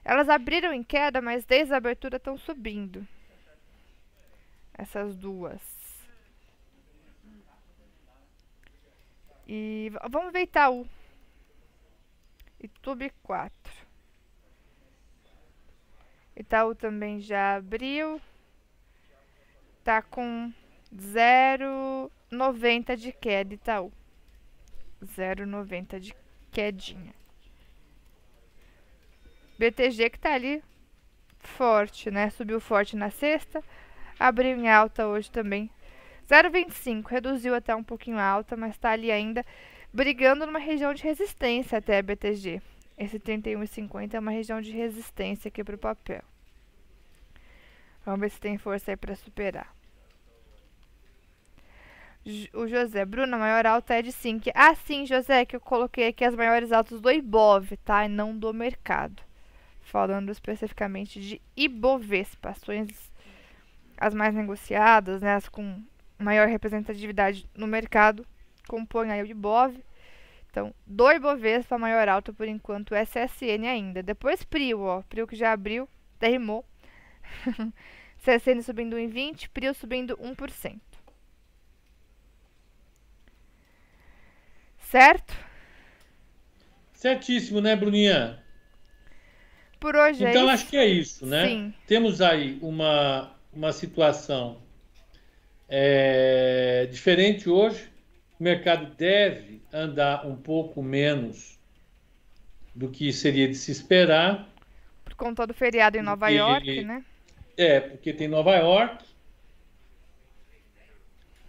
Elas 0.04 0.28
abriram 0.28 0.72
em 0.72 0.84
queda, 0.84 1.20
mas 1.20 1.44
desde 1.44 1.74
a 1.74 1.78
abertura 1.78 2.16
estão 2.16 2.38
subindo. 2.38 3.06
Essas 4.72 5.16
duas. 5.16 5.60
E 9.48 9.90
vamos 10.10 10.32
ver 10.32 10.42
Itaú. 10.42 10.86
YouTube 12.60 13.10
4. 13.22 13.86
Itaú 16.36 16.74
também 16.74 17.20
já 17.20 17.56
abriu. 17.56 18.20
Tá 19.82 20.02
com 20.02 20.52
0,90 20.94 22.96
de 22.96 23.12
queda 23.12 23.54
Itaú. 23.54 23.92
0,90 25.02 26.00
de 26.00 26.14
quedinha. 26.50 27.14
BTG 29.58 30.10
que 30.10 30.18
tá 30.18 30.34
ali 30.34 30.62
forte, 31.38 32.10
né? 32.10 32.30
Subiu 32.30 32.60
forte 32.60 32.96
na 32.96 33.10
sexta, 33.10 33.62
abriu 34.18 34.56
em 34.56 34.68
alta 34.68 35.06
hoje 35.06 35.30
também. 35.30 35.70
0,25, 36.28 37.06
reduziu 37.06 37.54
até 37.54 37.74
um 37.74 37.84
pouquinho 37.84 38.18
alta, 38.18 38.56
mas 38.56 38.76
tá 38.76 38.90
ali 38.90 39.10
ainda 39.10 39.44
brigando 39.92 40.46
numa 40.46 40.58
região 40.58 40.92
de 40.92 41.02
resistência 41.02 41.78
até 41.78 41.98
a 41.98 42.02
BTG. 42.02 42.60
Esse 42.98 43.18
31,50 43.18 44.14
é 44.14 44.18
uma 44.18 44.30
região 44.30 44.60
de 44.60 44.70
resistência 44.72 45.48
aqui 45.48 45.62
para 45.62 45.74
o 45.74 45.78
papel. 45.78 46.22
Vamos 48.04 48.20
ver 48.20 48.30
se 48.30 48.40
tem 48.40 48.56
força 48.56 48.92
aí 48.92 48.96
para 48.96 49.14
superar. 49.16 49.74
O 52.54 52.66
José, 52.66 53.04
Bruna, 53.04 53.36
a 53.36 53.40
maior 53.40 53.66
alta 53.66 53.94
é 53.94 54.02
de 54.02 54.10
5. 54.10 54.50
Ah, 54.54 54.74
sim, 54.74 55.06
José, 55.06 55.44
que 55.44 55.54
eu 55.54 55.60
coloquei 55.60 56.08
aqui 56.08 56.24
as 56.24 56.34
maiores 56.34 56.72
altas 56.72 57.00
do 57.00 57.10
Ibov, 57.10 57.76
tá? 57.84 58.04
E 58.04 58.08
não 58.08 58.36
do 58.36 58.52
mercado. 58.52 59.22
Falando 59.82 60.32
especificamente 60.32 61.20
de 61.20 61.40
Ibovespa, 61.56 62.50
ações 62.50 63.12
as 63.96 64.12
mais 64.12 64.34
negociadas, 64.34 65.22
né? 65.22 65.34
As 65.34 65.48
com 65.48 65.82
maior 66.18 66.48
representatividade 66.48 67.48
no 67.54 67.66
mercado 67.66 68.26
compõe 68.66 69.10
aí 69.10 69.22
o 69.22 69.26
Ibov. 69.26 69.76
Então, 70.50 70.74
do 70.86 71.10
Ibovespa, 71.10 71.76
maior 71.76 72.08
alta 72.08 72.32
por 72.32 72.48
enquanto, 72.48 72.94
SSN 72.94 73.66
ainda. 73.66 74.02
Depois 74.02 74.42
Prio, 74.42 74.80
ó. 74.80 75.02
Prio 75.02 75.26
que 75.26 75.36
já 75.36 75.52
abriu, 75.52 75.88
derrimou. 76.18 76.64
CSN 78.24 78.60
subindo 78.64 78.96
1,20, 78.96 79.50
Prio 79.52 79.74
subindo 79.74 80.16
1%. 80.16 80.80
Certo? 84.78 85.36
Certíssimo, 86.94 87.60
né, 87.60 87.76
Bruninha? 87.76 88.42
Por 89.78 89.94
hoje 89.94 90.24
então, 90.24 90.42
é 90.42 90.44
isso. 90.44 90.48
acho 90.54 90.66
que 90.68 90.76
é 90.76 90.86
isso, 90.86 91.26
né? 91.26 91.46
Sim. 91.46 91.74
Temos 91.86 92.20
aí 92.22 92.58
uma, 92.62 93.36
uma 93.52 93.72
situação 93.72 94.62
é, 95.68 96.88
diferente 96.90 97.48
hoje. 97.48 97.90
O 98.38 98.42
mercado 98.42 98.94
deve 98.96 99.62
andar 99.72 100.26
um 100.26 100.36
pouco 100.36 100.82
menos 100.82 101.58
do 102.74 102.90
que 102.90 103.12
seria 103.12 103.48
de 103.48 103.54
se 103.54 103.72
esperar. 103.72 104.48
Por 105.04 105.14
conta 105.14 105.46
do 105.46 105.54
feriado 105.54 105.96
em 105.96 106.02
Nova 106.02 106.26
Porque- 106.26 106.34
York, 106.38 106.84
né? 106.84 107.04
É, 107.56 107.80
porque 107.80 108.12
tem 108.12 108.28
Nova 108.28 108.54
York. 108.56 109.04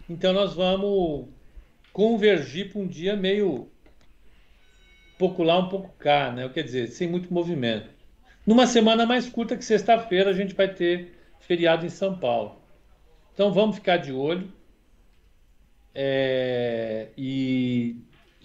Então 0.08 0.32
nós 0.32 0.54
vamos 0.54 1.28
convergir 1.92 2.72
para 2.72 2.80
um 2.80 2.86
dia 2.86 3.14
meio 3.14 3.68
pouco 5.18 5.42
lá, 5.42 5.58
um 5.58 5.68
pouco 5.68 5.92
cá, 5.98 6.32
né? 6.32 6.48
Quer 6.48 6.62
dizer, 6.62 6.86
sem 6.88 7.06
muito 7.08 7.32
movimento. 7.32 7.90
Numa 8.46 8.66
semana 8.66 9.04
mais 9.04 9.28
curta 9.28 9.56
que 9.56 9.64
sexta-feira, 9.64 10.30
a 10.30 10.32
gente 10.32 10.54
vai 10.54 10.72
ter 10.72 11.12
feriado 11.40 11.84
em 11.84 11.90
São 11.90 12.18
Paulo. 12.18 12.62
Então 13.34 13.52
vamos 13.52 13.76
ficar 13.76 13.98
de 13.98 14.12
olho. 14.12 14.50
É, 16.00 17.08
e, 17.18 17.96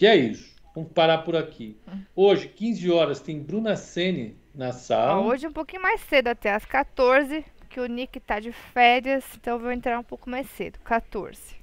e 0.02 0.08
é 0.08 0.16
isso. 0.16 0.52
Vamos 0.74 0.92
parar 0.92 1.20
por 1.20 1.36
aqui. 1.36 1.78
Hoje, 2.16 2.48
15 2.48 2.90
horas, 2.92 3.20
tem 3.20 3.40
Bruna 3.40 3.76
Sene 3.76 4.36
na 4.56 4.72
sala. 4.72 5.22
hoje 5.22 5.46
um 5.48 5.54
pouquinho 5.54 5.84
mais 5.84 6.02
cedo, 6.02 6.30
até 6.30 6.52
às 6.52 6.66
14, 6.66 7.46
que 7.70 7.80
o 7.80 7.86
Nick 7.86 8.20
tá 8.20 8.40
de 8.40 8.52
férias, 8.52 9.24
então 9.36 9.54
eu 9.54 9.60
vou 9.60 9.72
entrar 9.72 10.00
um 10.00 10.04
pouco 10.04 10.28
mais 10.30 10.50
cedo, 10.50 10.80
14. 10.80 11.56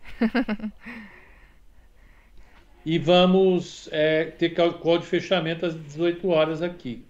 E 2.85 2.99
vamos 2.99 3.89
é, 3.93 4.25
ter 4.27 4.51
cal- 4.51 4.75
call 4.75 4.99
de 4.99 5.07
fechamento 5.07 5.67
às 5.67 5.75
18 5.75 6.29
horas 6.29 6.62
aqui. 6.62 7.05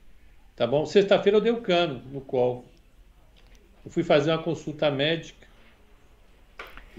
Tá 0.57 0.67
bom? 0.67 0.85
Sexta-feira 0.85 1.39
eu 1.39 1.43
dei 1.43 1.53
o 1.53 1.61
cano 1.61 2.03
no 2.11 2.21
call. 2.21 2.65
Eu 3.85 3.91
fui 3.91 4.03
fazer 4.03 4.31
uma 4.33 4.43
consulta 4.43 4.91
médica 4.91 5.40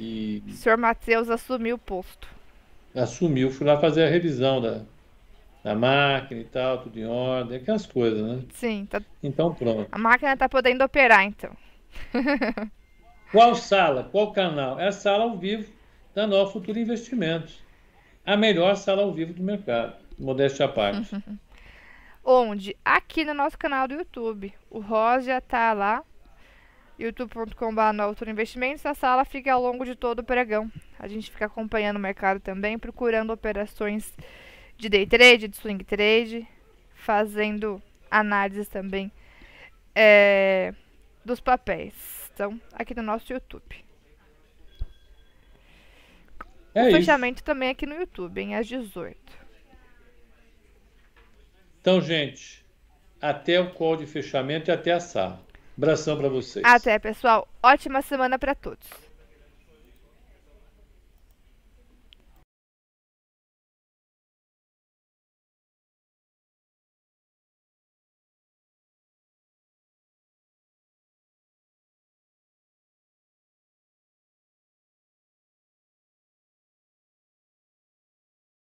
e 0.02 0.44
O 0.48 0.52
senhor 0.52 0.78
Matheus 0.78 1.30
assumiu 1.30 1.76
o 1.76 1.80
posto. 1.80 2.28
assumiu. 2.96 3.52
Fui 3.52 3.66
lá 3.68 3.80
fazer 3.80 4.04
a 4.06 4.10
revisão 4.10 4.62
da, 4.62 4.84
da 5.64 5.76
máquina 5.76 6.42
e 6.42 6.46
tal, 6.46 6.80
tudo 6.84 7.00
em 7.00 7.06
ordem, 7.08 7.58
aquelas 7.58 7.86
coisas, 7.86 8.22
né? 8.22 8.46
Sim, 8.54 8.86
tá- 8.88 9.02
Então 9.24 9.54
pronto. 9.54 9.90
a 9.92 9.98
máquina 9.98 10.36
tá 10.38 10.50
podendo 10.50 10.84
operar, 10.84 11.24
então. 11.26 11.56
Qual 13.32 13.56
sala? 13.56 14.04
Qual 14.12 14.32
canal? 14.34 14.80
É 14.80 14.88
a 14.88 14.92
sala 14.92 15.24
ao 15.24 15.38
vivo 15.38 15.72
da 16.14 16.28
Nova 16.28 16.52
Futura 16.52 16.80
Investimentos. 16.80 17.64
A 18.26 18.36
melhor 18.38 18.76
sala 18.76 19.04
ao 19.04 19.14
vivo 19.14 19.34
do 19.34 19.42
mercado. 19.44 19.96
Modéstia 20.20 20.66
à 20.66 20.70
parte. 20.70 21.10
Onde? 22.24 22.78
Aqui 22.86 23.26
no 23.26 23.34
nosso 23.34 23.58
canal 23.58 23.88
do 23.88 23.96
YouTube. 23.96 24.54
O 24.70 24.80
Ross 24.80 25.26
já 25.26 25.42
tá 25.42 25.74
lá. 25.74 26.04
youtube.com.br 27.02 28.30
Investimentos. 28.30 28.86
A 28.86 28.94
sala 28.94 29.26
fica 29.26 29.54
ao 29.54 29.62
longo 29.62 29.86
de 29.86 29.96
todo 29.96 30.20
o 30.20 30.24
pregão. 30.24 30.72
A 31.00 31.08
gente 31.08 31.32
fica 31.32 31.46
acompanhando 31.46 31.98
o 31.98 32.00
mercado 32.00 32.40
também, 32.40 32.78
procurando 32.78 33.32
operações 33.34 34.14
de 34.78 34.90
day 34.90 35.06
trade, 35.06 35.48
de 35.48 35.58
swing 35.58 35.84
trade, 35.84 36.48
fazendo 36.94 37.82
análises 38.10 38.68
também 38.68 39.12
é, 39.96 40.74
dos 41.24 41.40
papéis. 41.40 42.30
Então, 42.34 42.60
aqui 42.74 42.96
no 42.96 43.04
nosso 43.04 43.32
YouTube. 43.32 43.86
É 46.74 46.84
o 46.84 46.88
isso. 46.88 46.98
fechamento 46.98 47.44
também 47.44 47.70
aqui 47.70 47.86
no 47.86 47.96
YouTube, 47.96 48.40
hein, 48.40 48.56
às 48.56 48.68
18. 48.68 49.18
Então, 51.82 52.00
gente, 52.00 52.66
até 53.22 53.60
o 53.60 53.72
call 53.72 53.98
de 53.98 54.06
fechamento 54.06 54.70
e 54.70 54.74
até 54.74 54.94
a 54.94 55.00
sala. 55.00 55.44
Abração 55.82 56.16
para 56.16 56.30
vocês. 56.30 56.64
Até, 56.64 57.00
pessoal. 57.00 57.48
Ótima 57.64 58.04
semana 58.04 58.38
para 58.38 58.54
todos. 58.54 59.11